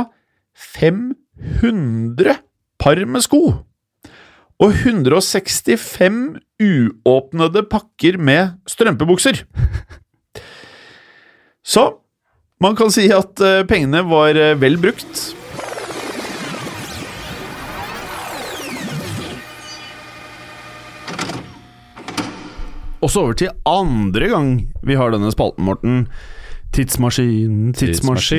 500 0.55 2.39
par 2.79 3.01
med 3.11 3.25
sko. 3.25 3.43
Og 4.63 4.71
165 4.87 6.21
uåpnede 6.63 7.65
pakker 7.67 8.21
med 8.23 8.55
strømpebukser. 8.71 9.43
Så 11.65 11.89
man 12.63 12.77
kan 12.79 12.93
si 12.95 13.09
at 13.13 13.41
eh, 13.43 13.65
pengene 13.67 14.05
var 14.07 14.37
eh, 14.39 14.55
vel 14.61 14.79
brukt. 14.79 15.25
Og 23.05 23.11
så 23.13 23.21
over 23.21 23.37
til 23.37 23.53
andre 23.69 24.31
gang 24.31 24.53
vi 24.87 24.97
har 24.97 25.13
denne 25.13 25.33
spalten, 25.35 25.67
Morten. 25.67 26.07
Tidsmaskin, 26.75 27.73
tidsmaskin. 27.79 28.35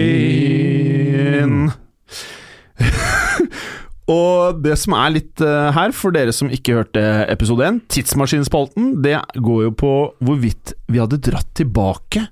Og 4.11 4.59
det 4.61 4.75
som 4.77 4.93
er 4.99 5.13
litt 5.15 5.41
eh, 5.41 5.69
her, 5.73 5.93
for 5.95 6.13
dere 6.13 6.33
som 6.35 6.51
ikke 6.53 6.75
hørte 6.81 7.01
episode 7.31 7.63
1, 7.65 7.79
Tidsmaskinspalten, 7.95 9.01
det 9.05 9.17
går 9.39 9.61
jo 9.69 9.71
på 9.79 9.93
hvorvidt 10.19 10.75
vi 10.91 11.01
hadde 11.01 11.23
dratt 11.25 11.49
tilbake 11.57 12.27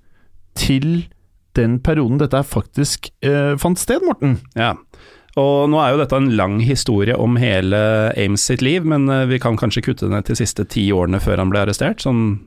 til 0.60 1.08
den 1.58 1.80
perioden 1.86 2.20
dette 2.22 2.44
faktisk 2.46 3.10
eh, 3.26 3.56
fant 3.62 3.80
sted, 3.80 4.04
Morten. 4.06 4.38
Ja. 4.60 4.76
Og 5.40 5.70
nå 5.72 5.80
er 5.82 5.94
jo 5.94 6.02
dette 6.04 6.20
en 6.20 6.34
lang 6.38 6.60
historie 6.62 7.16
om 7.18 7.40
hele 7.42 7.80
Ames 8.22 8.44
sitt 8.46 8.62
liv, 8.66 8.86
men 8.86 9.08
eh, 9.10 9.26
vi 9.32 9.40
kan 9.42 9.58
kanskje 9.58 9.88
kutte 9.88 10.12
ned 10.12 10.28
til 10.28 10.36
de 10.36 10.44
siste 10.44 10.68
ti 10.70 10.92
årene 10.94 11.24
før 11.24 11.42
han 11.42 11.54
ble 11.54 11.64
arrestert? 11.64 12.04
Sånn 12.06 12.44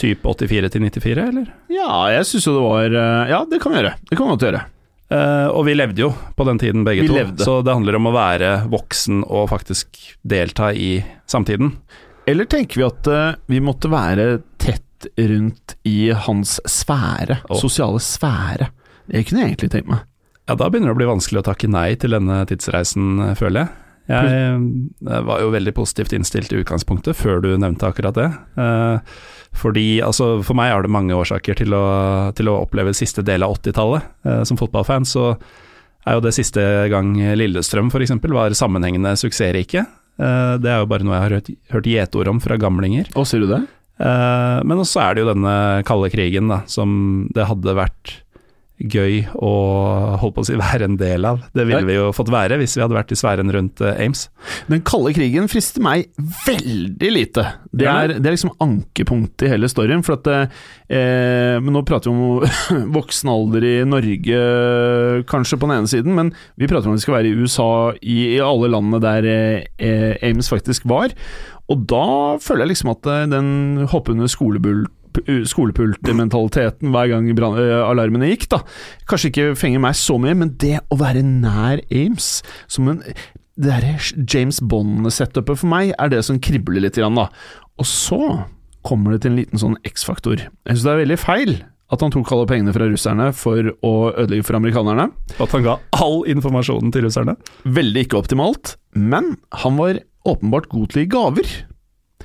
type 0.00 0.24
84 0.24 0.72
til 0.74 0.84
94, 0.86 1.28
eller? 1.28 1.52
Ja, 1.72 1.92
jeg 2.14 2.26
syns 2.28 2.48
jo 2.48 2.56
det 2.56 2.64
var 2.64 2.98
eh, 3.02 3.30
Ja, 3.32 3.44
det 3.48 3.60
kan 3.62 3.74
vi 3.74 3.80
gjøre. 3.80 3.94
Det 4.08 4.16
kan 4.16 4.26
vi 4.26 4.34
godt 4.34 4.46
gjøre. 4.48 4.64
Uh, 5.08 5.48
og 5.56 5.62
vi 5.64 5.72
levde 5.72 6.02
jo 6.02 6.10
på 6.36 6.44
den 6.44 6.58
tiden 6.60 6.82
begge 6.84 7.06
Vi 7.06 7.08
to, 7.08 7.14
levde. 7.16 7.40
så 7.40 7.62
det 7.64 7.72
handler 7.72 7.96
om 7.96 8.10
å 8.10 8.12
være 8.12 8.50
voksen 8.68 9.22
og 9.24 9.46
faktisk 9.48 10.02
delta 10.20 10.68
i 10.76 10.98
samtiden. 11.24 11.72
Eller 12.28 12.44
tenker 12.44 12.82
vi 12.82 12.84
at 12.84 13.08
uh, 13.08 13.38
vi 13.48 13.62
måtte 13.64 13.88
være 13.88 14.42
tett 14.60 15.08
rundt 15.16 15.78
i 15.88 16.10
hans 16.26 16.58
sfære, 16.68 17.40
oh. 17.48 17.56
sosiale 17.56 18.02
sfære? 18.04 18.68
Det 19.08 19.24
kunne 19.24 19.46
jeg 19.46 19.54
egentlig 19.54 19.72
tenkt 19.72 19.88
meg. 19.94 20.04
Ja, 20.48 20.56
da 20.56 20.68
begynner 20.68 20.92
det 20.92 20.98
å 20.98 21.00
bli 21.00 21.08
vanskelig 21.08 21.40
å 21.40 21.48
takke 21.48 21.70
nei 21.72 21.92
til 22.00 22.12
denne 22.16 22.42
tidsreisen, 22.48 23.20
føler 23.38 23.64
jeg. 23.64 23.76
Jeg 24.08 25.24
var 25.28 25.42
jo 25.42 25.50
veldig 25.52 25.74
positivt 25.76 26.14
innstilt 26.16 26.52
i 26.54 26.62
utgangspunktet, 26.62 27.16
før 27.16 27.42
du 27.44 27.50
nevnte 27.60 27.90
akkurat 27.90 28.16
det. 28.16 28.28
Eh, 28.56 29.18
fordi, 29.56 30.00
altså, 30.04 30.38
for 30.46 30.58
meg 30.58 30.72
er 30.72 30.84
det 30.84 30.92
mange 30.92 31.16
årsaker 31.16 31.58
til 31.58 31.74
å, 31.74 31.84
til 32.36 32.50
å 32.50 32.60
oppleve 32.62 32.94
siste 32.96 33.24
del 33.26 33.46
av 33.46 33.56
80-tallet. 33.56 34.10
Eh, 34.28 34.42
som 34.48 34.60
fotballfan 34.60 35.08
så 35.08 35.32
er 36.06 36.16
jo 36.16 36.24
det 36.24 36.34
siste 36.36 36.62
gang 36.92 37.14
Lillestrøm 37.38 37.90
f.eks. 37.92 38.14
var 38.32 38.54
sammenhengende 38.56 39.16
suksessrike. 39.18 39.86
Eh, 40.18 40.54
det 40.62 40.70
er 40.70 40.82
jo 40.82 40.90
bare 40.90 41.06
noe 41.06 41.16
jeg 41.16 41.24
har 41.24 41.36
hørt, 41.38 41.50
hørt 41.74 41.90
gjetord 41.90 42.32
om 42.34 42.40
fra 42.44 42.58
gamlinger. 42.60 43.10
Å, 43.14 43.26
sier 43.26 43.44
du 43.44 43.50
det? 43.50 43.64
Eh, 43.98 44.58
men 44.62 44.78
også 44.78 45.02
er 45.02 45.16
det 45.16 45.24
jo 45.24 45.30
denne 45.32 45.54
kalde 45.88 46.10
krigen, 46.12 46.50
da, 46.52 46.62
som 46.70 47.26
det 47.34 47.48
hadde 47.50 47.76
vært 47.78 48.18
gøy 48.78 49.24
å 49.34 49.52
holde 50.20 50.34
på 50.36 50.44
å 50.44 50.46
si 50.46 50.56
være 50.58 50.86
en 50.86 50.98
del 51.00 51.26
av. 51.26 51.40
Det 51.56 51.66
ville 51.66 51.84
vi 51.88 51.96
jo 51.96 52.12
fått 52.14 52.30
være 52.32 52.58
hvis 52.60 52.76
vi 52.76 52.84
hadde 52.84 52.96
vært 52.96 53.12
i 53.14 53.18
sfæren 53.18 53.50
rundt 53.54 53.82
eh, 53.82 53.98
Ames. 54.04 54.26
Den 54.70 54.84
kalde 54.86 55.14
krigen 55.16 55.50
frister 55.50 55.82
meg 55.84 56.08
veldig 56.46 57.10
lite. 57.14 57.44
Det 57.72 57.88
er, 57.90 58.14
det 58.16 58.24
er 58.30 58.36
liksom 58.36 58.54
ankepunktet 58.62 59.48
i 59.48 59.52
hele 59.52 59.70
storyen. 59.70 60.04
For 60.06 60.18
at 60.18 60.30
eh, 60.30 61.58
Men 61.58 61.74
nå 61.74 61.84
prater 61.88 62.12
vi 62.12 62.16
om 62.16 62.88
voksen 62.98 63.32
alder 63.32 63.66
i 63.66 63.76
Norge, 63.88 64.42
kanskje, 65.28 65.58
på 65.58 65.68
den 65.68 65.80
ene 65.80 65.90
siden. 65.90 66.14
Men 66.18 66.32
vi 66.60 66.70
prater 66.70 66.88
om 66.88 66.96
at 66.96 67.02
vi 67.02 67.06
skal 67.06 67.18
være 67.18 67.32
i 67.32 67.38
USA, 67.38 67.70
i, 67.98 68.18
i 68.36 68.42
alle 68.44 68.70
landene 68.72 69.02
der 69.02 69.30
eh, 69.32 70.12
Ames 70.26 70.50
faktisk 70.52 70.86
var. 70.88 71.14
Og 71.68 71.84
da 71.88 72.04
føler 72.40 72.64
jeg 72.64 72.72
liksom 72.72 72.94
at 72.94 73.08
eh, 73.12 73.26
den 73.34 73.50
hoppe 73.92 74.14
under 74.14 74.30
skolebull 74.30 74.86
skolepultmentaliteten 75.48 76.92
hver 76.94 77.10
gang 77.12 77.28
brand, 77.38 77.58
alarmene 77.58 78.30
gikk, 78.32 78.48
da. 78.54 78.62
Kanskje 79.08 79.32
ikke 79.32 79.48
fenger 79.58 79.82
meg 79.84 79.98
så 79.98 80.18
mye, 80.20 80.36
men 80.38 80.54
det 80.60 80.78
å 80.92 80.98
være 81.00 81.24
nær 81.26 81.82
Ames 81.88 82.38
som 82.70 82.90
en 82.92 83.02
det 83.58 83.72
der 83.74 83.96
James 84.30 84.60
Bond-setupet 84.62 85.58
for 85.58 85.66
meg 85.66 85.90
er 85.98 86.12
det 86.12 86.20
som 86.22 86.38
kribler 86.38 86.84
litt. 86.84 86.94
Grann, 86.94 87.18
da. 87.18 87.26
Og 87.82 87.88
så 87.90 88.20
kommer 88.86 89.16
det 89.16 89.24
til 89.24 89.32
en 89.32 89.40
liten 89.40 89.58
sånn 89.58 89.74
X-faktor. 89.88 90.44
Jeg 90.46 90.76
syns 90.76 90.86
det 90.86 90.92
er 90.92 91.02
veldig 91.02 91.18
feil 91.18 91.56
at 91.88 92.04
han 92.04 92.12
tok 92.12 92.30
alle 92.34 92.46
pengene 92.46 92.74
fra 92.76 92.86
russerne 92.86 93.30
for 93.36 93.70
å 93.82 93.92
ødelegge 94.12 94.44
for 94.46 94.58
amerikanerne. 94.58 95.08
At 95.40 95.54
han 95.56 95.64
ga 95.64 95.78
all 95.96 96.20
informasjonen 96.28 96.92
til 96.94 97.06
russerne. 97.08 97.34
Veldig 97.64 98.04
ikke 98.04 98.20
optimalt, 98.20 98.76
men 98.92 99.34
han 99.64 99.80
var 99.80 100.02
åpenbart 100.28 100.68
god 100.70 100.92
til 100.92 101.00
å 101.00 101.04
gi 101.04 101.10
gaver. 101.16 101.52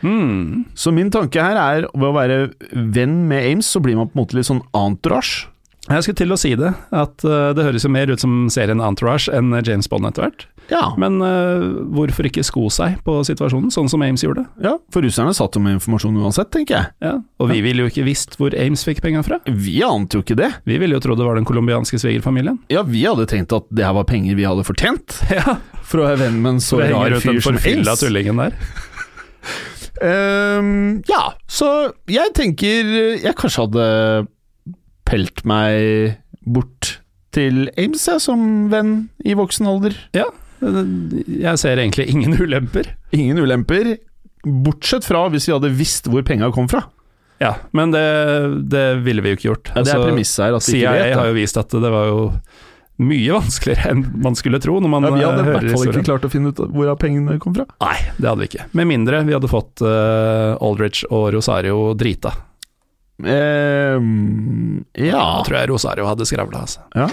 Hmm. 0.03 0.65
Så 0.77 0.91
min 0.93 1.09
tanke 1.13 1.41
her 1.41 1.57
er 1.59 1.87
ved 1.93 2.09
å 2.09 2.13
være 2.15 2.37
venn 2.93 3.23
med 3.31 3.47
Ames, 3.53 3.71
så 3.71 3.81
blir 3.83 3.95
man 3.99 4.11
på 4.11 4.17
en 4.19 4.25
måte 4.25 4.37
litt 4.37 4.49
sånn 4.51 4.61
entourage. 4.75 5.47
Jeg 5.83 6.05
skulle 6.05 6.15
til 6.15 6.31
å 6.31 6.37
si 6.39 6.53
det, 6.55 6.69
at 6.95 7.23
uh, 7.27 7.49
det 7.51 7.63
høres 7.65 7.83
jo 7.83 7.89
mer 7.91 8.07
ut 8.07 8.21
som 8.21 8.45
serien 8.53 8.79
Entourage 8.79 9.27
enn 9.35 9.49
James 9.67 9.89
Bond 9.91 10.07
etter 10.07 10.23
hvert. 10.23 10.45
Ja, 10.71 10.93
Men 10.95 11.17
uh, 11.19 11.59
hvorfor 11.91 12.23
ikke 12.29 12.39
sko 12.47 12.69
seg 12.71 13.01
på 13.03 13.17
situasjonen, 13.27 13.67
sånn 13.73 13.89
som 13.91 13.99
Ames 14.05 14.23
gjorde? 14.23 14.45
ja, 14.63 14.77
for 14.95 15.03
russerne 15.03 15.33
satt 15.35 15.57
jo 15.57 15.61
med 15.65 15.75
informasjon 15.75 16.21
uansett, 16.23 16.53
tenker 16.55 16.77
jeg. 16.77 16.87
Ja. 17.03 17.17
Og 17.43 17.51
vi 17.51 17.59
ville 17.65 17.83
jo 17.83 17.91
ikke 17.91 18.05
visst 18.07 18.37
hvor 18.39 18.55
Ames 18.55 18.85
fikk 18.87 19.01
penga 19.03 19.25
fra. 19.27 19.41
Vi 19.43 19.81
ante 19.83 20.21
jo 20.21 20.23
ikke 20.23 20.39
det. 20.39 20.53
Vi 20.63 20.79
ville 20.79 20.95
jo 20.95 21.03
trodd 21.03 21.19
det 21.19 21.27
var 21.27 21.35
den 21.35 21.49
colombianske 21.51 21.99
svigerfamilien. 21.99 22.61
Ja, 22.71 22.85
vi 22.87 23.03
hadde 23.03 23.27
tenkt 23.27 23.51
at 23.51 23.67
det 23.67 23.83
her 23.83 23.97
var 23.99 24.07
penger 24.07 24.39
vi 24.39 24.47
hadde 24.47 24.63
fortjent. 24.63 25.19
Ja, 25.35 25.57
For 25.83 25.99
å 25.99 26.07
være 26.07 26.23
venn 26.29 26.39
med 26.39 26.55
en 26.55 26.63
så 26.63 26.77
for 26.77 26.85
å 26.85 26.87
henge 26.87 26.95
rar 27.03 27.11
rundt 27.17 27.27
den 27.27 27.41
fyr 27.43 27.49
som 27.49 27.59
Ames. 27.59 27.99
tullingen 28.07 28.39
der. 28.39 28.55
Ehm, 30.03 31.01
ja, 31.07 31.23
så 31.47 31.69
jeg 32.11 32.33
tenker 32.35 32.89
jeg 33.23 33.35
kanskje 33.39 33.67
hadde 33.67 33.87
pelt 35.07 35.43
meg 35.47 36.17
bort 36.43 36.97
til 37.33 37.67
Ames, 37.79 38.03
jeg, 38.07 38.21
som 38.21 38.69
venn 38.71 38.95
i 39.25 39.35
voksen 39.37 39.69
alder. 39.69 39.95
Ja, 40.15 40.27
jeg 40.63 41.59
ser 41.59 41.79
egentlig 41.79 42.07
ingen 42.11 42.35
ulemper. 42.39 42.91
Ingen 43.15 43.39
ulemper, 43.41 43.95
bortsett 44.43 45.07
fra 45.07 45.25
hvis 45.31 45.47
vi 45.49 45.55
hadde 45.55 45.71
visst 45.75 46.11
hvor 46.11 46.25
penga 46.27 46.51
kom 46.55 46.69
fra. 46.71 46.85
Ja, 47.41 47.55
men 47.75 47.91
det, 47.91 48.03
det 48.71 48.85
ville 49.03 49.23
vi 49.23 49.33
jo 49.33 49.37
ikke 49.39 49.49
gjort. 49.49 49.71
Ja, 49.73 49.83
det 49.83 49.95
er 49.95 50.03
premisset 50.05 50.45
her, 50.45 50.59
CIA 50.63 50.93
vet 50.95 51.15
har 51.17 51.31
jo 51.31 51.35
vist 51.35 51.59
at 51.59 51.73
det 51.73 51.91
var 51.91 52.07
jo 52.11 52.19
mye 53.01 53.33
vanskeligere 53.33 53.89
enn 53.89 54.03
man 54.21 54.35
skulle 54.37 54.59
tro 54.61 54.77
når 54.81 54.91
man 54.91 55.07
Ja, 55.07 55.13
vi 55.15 55.23
hadde 55.25 55.41
eh, 55.41 55.47
i 55.47 55.53
hvert 55.55 55.71
fall 55.73 55.89
ikke 55.89 56.05
klart 56.05 56.27
å 56.27 56.31
finne 56.31 56.53
ut 56.53 56.61
hvor 56.61 56.91
pengene 57.01 57.39
kom 57.41 57.55
fra. 57.55 57.65
Nei, 57.81 57.97
det 58.19 58.29
hadde 58.29 58.43
vi 58.43 58.49
ikke. 58.51 58.67
Med 58.77 58.89
mindre 58.91 59.23
vi 59.25 59.33
hadde 59.35 59.49
fått 59.51 59.81
uh, 59.85 60.53
Aldrich 60.61 61.03
og 61.09 61.31
Rosario 61.33 61.93
drita. 61.97 62.35
Ehm, 63.23 64.83
ja 64.97 65.19
Da 65.21 65.43
tror 65.45 65.57
jeg 65.59 65.69
Rosario 65.69 66.07
hadde 66.09 66.27
skravla, 66.27 66.63
altså. 66.65 66.85
Ja. 66.97 67.07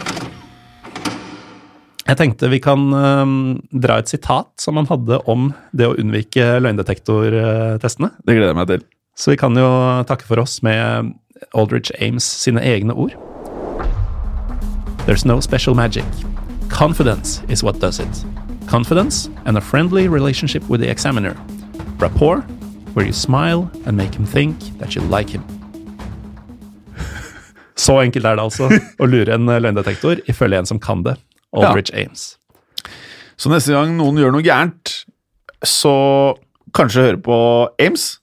Jeg 2.11 2.19
tenkte 2.19 2.51
vi 2.51 2.59
kan 2.63 2.89
um, 2.91 3.35
dra 3.71 4.01
et 4.01 4.11
sitat 4.11 4.51
som 4.59 4.81
han 4.81 4.89
hadde 4.91 5.21
om 5.31 5.53
det 5.77 5.87
å 5.87 5.95
unnvike 6.01 6.57
løgndetektortestene. 6.65 8.11
Det 8.25 8.35
gleder 8.35 8.51
jeg 8.51 8.59
meg 8.59 8.73
til. 8.73 8.87
Så 9.15 9.35
vi 9.35 9.39
kan 9.39 9.55
jo 9.59 9.69
takke 10.09 10.27
for 10.27 10.43
oss 10.43 10.59
med 10.67 11.13
Aldrich 11.55 11.93
Ames 12.03 12.27
sine 12.27 12.65
egne 12.67 12.97
ord. 12.97 13.15
There's 15.11 15.25
no 15.25 15.41
special 15.41 15.75
magic. 15.75 16.05
Confidence 16.69 17.43
is 17.49 17.65
what 17.65 17.81
does 17.81 17.99
it. 17.99 18.25
Confidence 18.69 19.29
and 19.45 19.59
a 19.59 19.61
friendly 19.61 20.07
relationship 20.07 20.63
with 20.69 20.81
the 20.81 20.89
examiner. 20.89 21.35
Rapport, 21.99 22.43
where 22.95 23.05
you 23.05 23.13
smile 23.13 23.69
and 23.87 23.97
make 23.97 24.15
him 24.15 24.25
think 24.25 24.57
that 24.79 24.95
you 24.95 25.03
like 25.03 25.29
him. 25.29 25.43
Så 27.75 27.99
enkelt 28.01 28.25
er 28.25 28.39
det 28.39 28.45
altså 28.45 28.71
å 28.71 29.11
lure 29.11 29.35
en 29.35 29.51
løgndetektor, 29.51 30.23
ifølge 30.31 30.63
en 30.63 30.71
som 30.71 30.79
kan 30.79 31.03
det. 31.03 31.17
Aldrich 31.51 31.91
Ames. 31.91 32.39
Så 33.35 33.51
neste 33.51 33.75
gang 33.75 33.99
noen 33.99 34.23
gjør 34.23 34.31
noe 34.31 34.47
gærent, 34.47 34.95
så 35.67 36.37
kanskje 36.71 37.09
høre 37.09 37.19
på 37.19 37.41
Ames. 37.83 38.20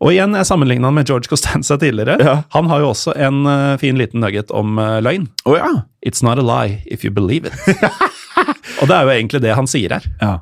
Og 0.00 0.14
igjen, 0.14 0.32
jeg 0.32 0.48
sammenligna 0.48 0.88
han 0.88 0.96
med 0.96 1.08
George 1.08 1.28
Costanza 1.28 1.76
tidligere. 1.80 2.16
Ja. 2.24 2.36
Han 2.56 2.70
har 2.72 2.80
jo 2.80 2.92
også 2.94 3.12
en 3.20 3.42
uh, 3.44 3.76
fin 3.80 3.98
liten 4.00 4.22
nugget 4.24 4.52
om 4.56 4.78
uh, 4.80 4.96
løgn. 5.04 5.26
Å 5.44 5.56
ja. 5.58 5.72
It's 6.06 6.24
not 6.24 6.40
a 6.40 6.44
lie 6.44 6.78
if 6.88 7.04
you 7.04 7.12
believe 7.12 7.50
it. 7.50 7.82
og 8.80 8.88
det 8.88 8.96
er 8.96 9.04
jo 9.04 9.12
egentlig 9.12 9.42
det 9.44 9.58
han 9.58 9.68
sier 9.70 9.98
her. 9.98 10.08
ja. 10.22 10.38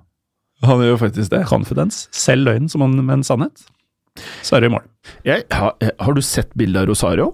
Han 0.66 0.80
gjør 0.82 0.96
faktisk 0.98 1.30
det. 1.30 1.44
Confidence. 1.46 2.08
Selv 2.10 2.48
løgn 2.48 2.64
som 2.70 2.82
om 2.82 3.10
en 3.14 3.20
sannhet. 3.22 3.66
Så 4.42 4.56
er 4.56 4.64
det 4.64 4.70
i 4.70 4.72
mål. 4.74 4.86
Jeg, 5.22 5.44
har, 5.54 5.76
har 5.78 6.16
du 6.16 6.22
sett 6.26 6.50
bildet 6.58 6.82
av 6.82 6.88
Rosario? 6.90 7.28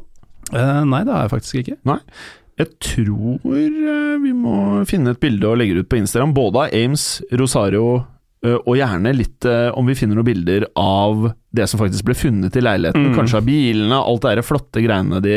Uh, 0.53 0.83
nei, 0.85 1.01
det 1.09 1.15
har 1.15 1.25
jeg 1.25 1.33
faktisk 1.33 1.61
ikke. 1.63 1.79
Nei. 1.89 2.03
Jeg 2.61 2.69
tror 2.85 3.41
vi 4.23 4.35
må 4.37 4.85
finne 4.87 5.15
et 5.15 5.23
bilde 5.25 5.49
og 5.49 5.57
legge 5.59 5.79
det 5.79 5.87
ut 5.87 5.91
på 5.91 5.99
Instagram, 6.03 6.37
både 6.37 6.67
av 6.67 6.77
Ames, 6.77 7.07
Rosario, 7.33 8.05
og 8.53 8.77
gjerne 8.77 9.13
litt 9.17 9.47
eh, 9.49 9.71
om 9.73 9.87
vi 9.89 9.97
finner 9.97 10.19
noen 10.19 10.29
bilder 10.29 10.67
av 10.77 11.31
det 11.55 11.67
som 11.71 11.81
faktisk 11.81 12.05
ble 12.09 12.17
funnet 12.19 12.57
i 12.59 12.63
leiligheten. 12.65 13.11
Mm. 13.11 13.17
Kanskje 13.17 13.41
av 13.41 13.47
bilene, 13.47 14.01
alt 14.01 14.25
det 14.27 14.35
de 14.41 14.45
flotte 14.45 14.83
greiene 14.85 15.21
de 15.25 15.37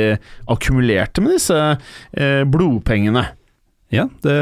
akkumulerte 0.52 1.24
med 1.24 1.38
disse 1.38 1.58
eh, 1.58 2.42
blodpengene. 2.50 3.24
Ja, 3.94 4.10
det, 4.26 4.36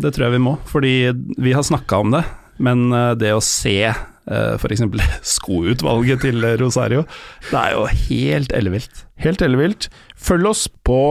det 0.00 0.14
tror 0.16 0.26
jeg 0.26 0.36
vi 0.38 0.44
må, 0.46 0.54
fordi 0.70 0.94
vi 1.36 1.52
har 1.52 1.66
snakka 1.66 2.00
om 2.00 2.14
det. 2.16 2.22
Men 2.62 2.88
eh, 2.96 3.12
det 3.20 3.34
å 3.36 3.44
se 3.44 3.76
eh, 3.90 4.54
f.eks. 4.56 4.86
skoutvalget 5.36 6.24
til 6.24 6.46
Rosario, 6.62 7.04
det 7.50 7.60
er 7.60 7.76
jo 7.76 7.84
helt 8.08 8.56
ellevilt. 8.56 9.04
Helt 9.20 9.44
ellevilt. 9.44 9.90
Følg 10.16 10.54
oss 10.54 10.64
på 10.86 11.02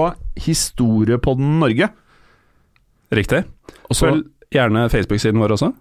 Historiepodden 0.42 1.60
Norge. 1.62 1.92
Riktig. 3.14 3.46
Og 3.90 3.98
så 3.98 4.10
Følg 4.10 4.28
gjerne 4.54 4.90
Facebook-siden 4.90 5.42
vår 5.42 5.54
også. 5.60 5.74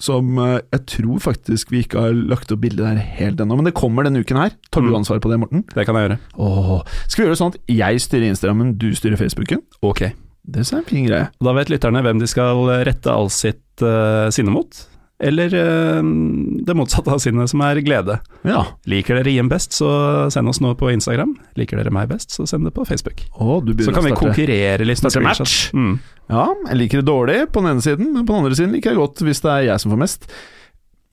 Som 0.00 0.38
eh, 0.38 0.60
jeg 0.72 0.84
tror 0.94 1.18
faktisk 1.24 1.70
vi 1.74 1.82
ikke 1.84 2.00
har 2.00 2.12
lagt 2.14 2.52
opp 2.54 2.60
bilde 2.62 2.84
der 2.84 2.96
helt 3.18 3.40
ennå, 3.40 3.56
men 3.58 3.64
det 3.68 3.74
kommer 3.78 4.04
denne 4.06 4.20
uken 4.24 4.36
her. 4.40 4.50
Tar 4.70 4.80
du 4.82 4.88
Mm. 4.92 4.96
ansvar 5.00 5.20
på 5.20 5.30
det, 5.30 5.38
Morten? 5.40 5.64
Det 5.74 5.84
kan 5.86 5.94
jeg 5.98 6.08
gjøre. 6.10 6.18
Åh. 6.38 6.82
Skal 7.08 7.22
vi 7.22 7.26
gjøre 7.26 7.34
det 7.36 7.42
sånn 7.42 7.54
at 7.54 7.60
jeg 7.68 8.00
styrer 8.00 8.28
Instagrammen, 8.30 8.76
du 8.78 8.88
styrer 8.94 9.16
Facebooken? 9.20 9.62
Ok. 9.82 10.12
Det 10.48 10.62
er 10.64 10.76
en 10.78 10.84
fin 10.84 11.04
greie. 11.06 11.28
Da 11.44 11.52
vet 11.52 11.68
lytterne 11.68 12.00
hvem 12.02 12.18
de 12.22 12.26
skal 12.26 12.64
rette 12.86 13.06
all 13.12 13.28
sitt 13.28 13.82
uh, 13.82 14.30
sinne 14.32 14.48
mot. 14.54 14.70
Eller 15.18 15.50
eh, 15.54 16.02
det 16.68 16.74
motsatte 16.78 17.10
av 17.10 17.18
sinnet, 17.18 17.50
som 17.50 17.62
er 17.66 17.80
glede. 17.82 18.20
Ja. 18.46 18.60
Liker 18.86 19.18
dere 19.18 19.32
Jim 19.34 19.48
best, 19.50 19.74
så 19.74 19.88
send 20.30 20.46
oss 20.52 20.60
noe 20.62 20.76
på 20.78 20.92
Instagram. 20.92 21.32
Liker 21.58 21.80
dere 21.80 21.90
meg 21.94 22.06
best, 22.12 22.30
så 22.36 22.46
send 22.46 22.68
det 22.68 22.74
på 22.76 22.86
Facebook. 22.86 23.24
Å, 23.34 23.58
du 23.66 23.72
Så 23.82 23.90
kan 23.96 24.06
vi 24.06 24.14
konkurrere 24.14 24.86
litt. 24.86 25.00
starte 25.02 25.24
match. 25.24 25.56
Mm. 25.74 25.96
Ja, 26.30 26.46
jeg 26.68 26.78
liker 26.84 27.02
det 27.02 27.08
dårlig 27.10 27.38
på 27.50 27.64
den 27.64 27.72
ene 27.74 27.82
siden, 27.82 28.12
men 28.14 28.22
på 28.28 28.36
den 28.36 28.44
andre 28.44 28.54
siden 28.60 28.76
liker 28.76 28.92
jeg 28.94 29.00
godt 29.00 29.24
hvis 29.26 29.42
det 29.42 29.50
er 29.56 29.66
jeg 29.72 29.82
som 29.82 29.94
får 29.96 30.02
mest. 30.06 30.30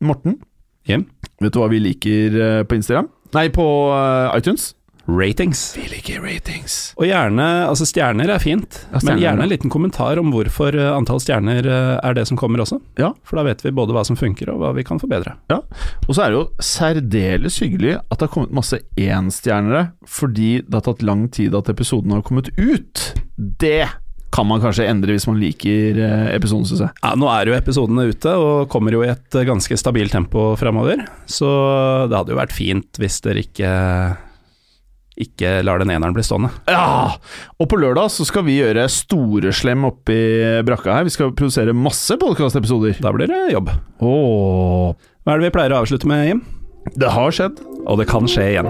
Morten, 0.05 0.37
Jim, 0.85 1.07
vet 1.41 1.55
du 1.55 1.61
hva 1.63 1.71
vi 1.71 1.81
liker 1.81 2.35
eh, 2.45 2.63
på 2.69 2.77
Instagram? 2.77 3.09
Nei, 3.33 3.47
på 3.49 3.65
eh, 3.95 4.37
iTunes? 4.37 4.74
Ratings. 5.05 5.77
Vi 5.77 5.87
liker 5.89 6.21
ratings. 6.23 6.93
Og 6.97 7.07
gjerne, 7.07 7.45
altså 7.69 7.85
stjerner 7.87 8.31
er 8.33 8.41
fint, 8.41 8.79
Ja, 8.91 8.99
stjerner 8.99 9.05
men 9.05 9.17
er 9.17 9.23
gjerne 9.25 9.45
en 9.45 9.51
liten 9.51 9.73
kommentar 9.73 10.21
om 10.21 10.31
hvorfor 10.33 10.77
eh, 10.77 10.91
antall 10.95 11.21
stjerner 11.21 11.67
eh, 11.69 11.91
er 12.01 12.17
det 12.17 12.25
som 12.29 12.39
kommer 12.39 12.63
også. 12.63 12.79
Ja. 13.01 13.11
For 13.27 13.39
da 13.39 13.45
vet 13.47 13.61
vi 13.65 13.73
både 13.75 13.95
hva 13.95 14.05
som 14.07 14.17
funker 14.19 14.51
og 14.53 14.61
hva 14.63 14.71
vi 14.77 14.85
kan 14.87 15.01
forbedre. 15.01 15.35
Ja. 15.51 15.61
Og 16.07 16.13
så 16.15 16.25
er 16.25 16.33
det 16.33 16.39
jo 16.39 16.47
særdeles 16.63 17.59
hyggelig 17.63 17.99
at 17.99 18.17
det 18.17 18.27
har 18.27 18.33
kommet 18.33 18.55
masse 18.55 18.81
énstjernere, 18.97 19.91
fordi 20.09 20.57
det 20.65 20.79
har 20.79 20.87
tatt 20.89 21.05
lang 21.05 21.27
tid 21.33 21.55
at 21.57 21.69
episoden 21.71 22.15
har 22.15 22.25
kommet 22.25 22.49
ut. 22.57 23.05
Det 23.37 23.85
kan 24.35 24.47
man 24.49 24.59
kanskje 24.59 24.83
endre 24.89 25.13
hvis 25.15 25.29
man 25.29 25.37
liker 25.39 26.01
eh, 26.01 26.29
episoden, 26.35 26.65
syns 26.67 26.81
jeg. 26.87 26.97
Ja, 27.05 27.13
Nå 27.15 27.29
er 27.31 27.47
jo 27.47 27.55
episodene 27.55 28.09
ute 28.09 28.33
og 28.35 28.65
kommer 28.73 28.95
jo 28.95 29.05
i 29.05 29.11
et 29.13 29.37
ganske 29.47 29.77
stabilt 29.79 30.11
tempo 30.11 30.53
framover, 30.59 31.05
så 31.29 31.49
det 32.09 32.17
hadde 32.17 32.33
jo 32.33 32.41
vært 32.41 32.55
fint 32.55 32.99
hvis 32.99 33.21
dere 33.23 33.45
ikke 33.45 33.69
ikke 35.21 35.61
lar 35.63 35.79
den 35.79 35.91
eneren 35.93 36.15
bli 36.15 36.23
stående. 36.25 36.49
Ja! 36.67 37.15
Og 37.59 37.69
på 37.71 37.79
lørdag 37.79 38.09
så 38.11 38.25
skal 38.27 38.43
vi 38.47 38.57
gjøre 38.59 38.87
storeslem 38.91 39.85
oppi 39.87 40.17
brakka 40.67 40.97
her. 40.97 41.07
Vi 41.07 41.13
skal 41.15 41.31
produsere 41.31 41.75
masse 41.77 42.17
podkastepisoder. 42.19 42.97
Da 43.03 43.13
blir 43.15 43.31
det 43.31 43.53
jobb. 43.53 43.71
Åh, 44.03 44.91
Hva 45.25 45.33
er 45.33 45.39
det 45.41 45.49
vi 45.49 45.55
pleier 45.55 45.73
å 45.77 45.81
avslutte 45.85 46.09
med, 46.11 46.27
Jim? 46.27 46.43
det 46.93 47.09
har 47.09 47.31
skjedd. 47.33 47.63
Og 47.89 47.97
det 48.01 48.05
kan 48.11 48.27
skje 48.29 48.51
igjen. 48.51 48.69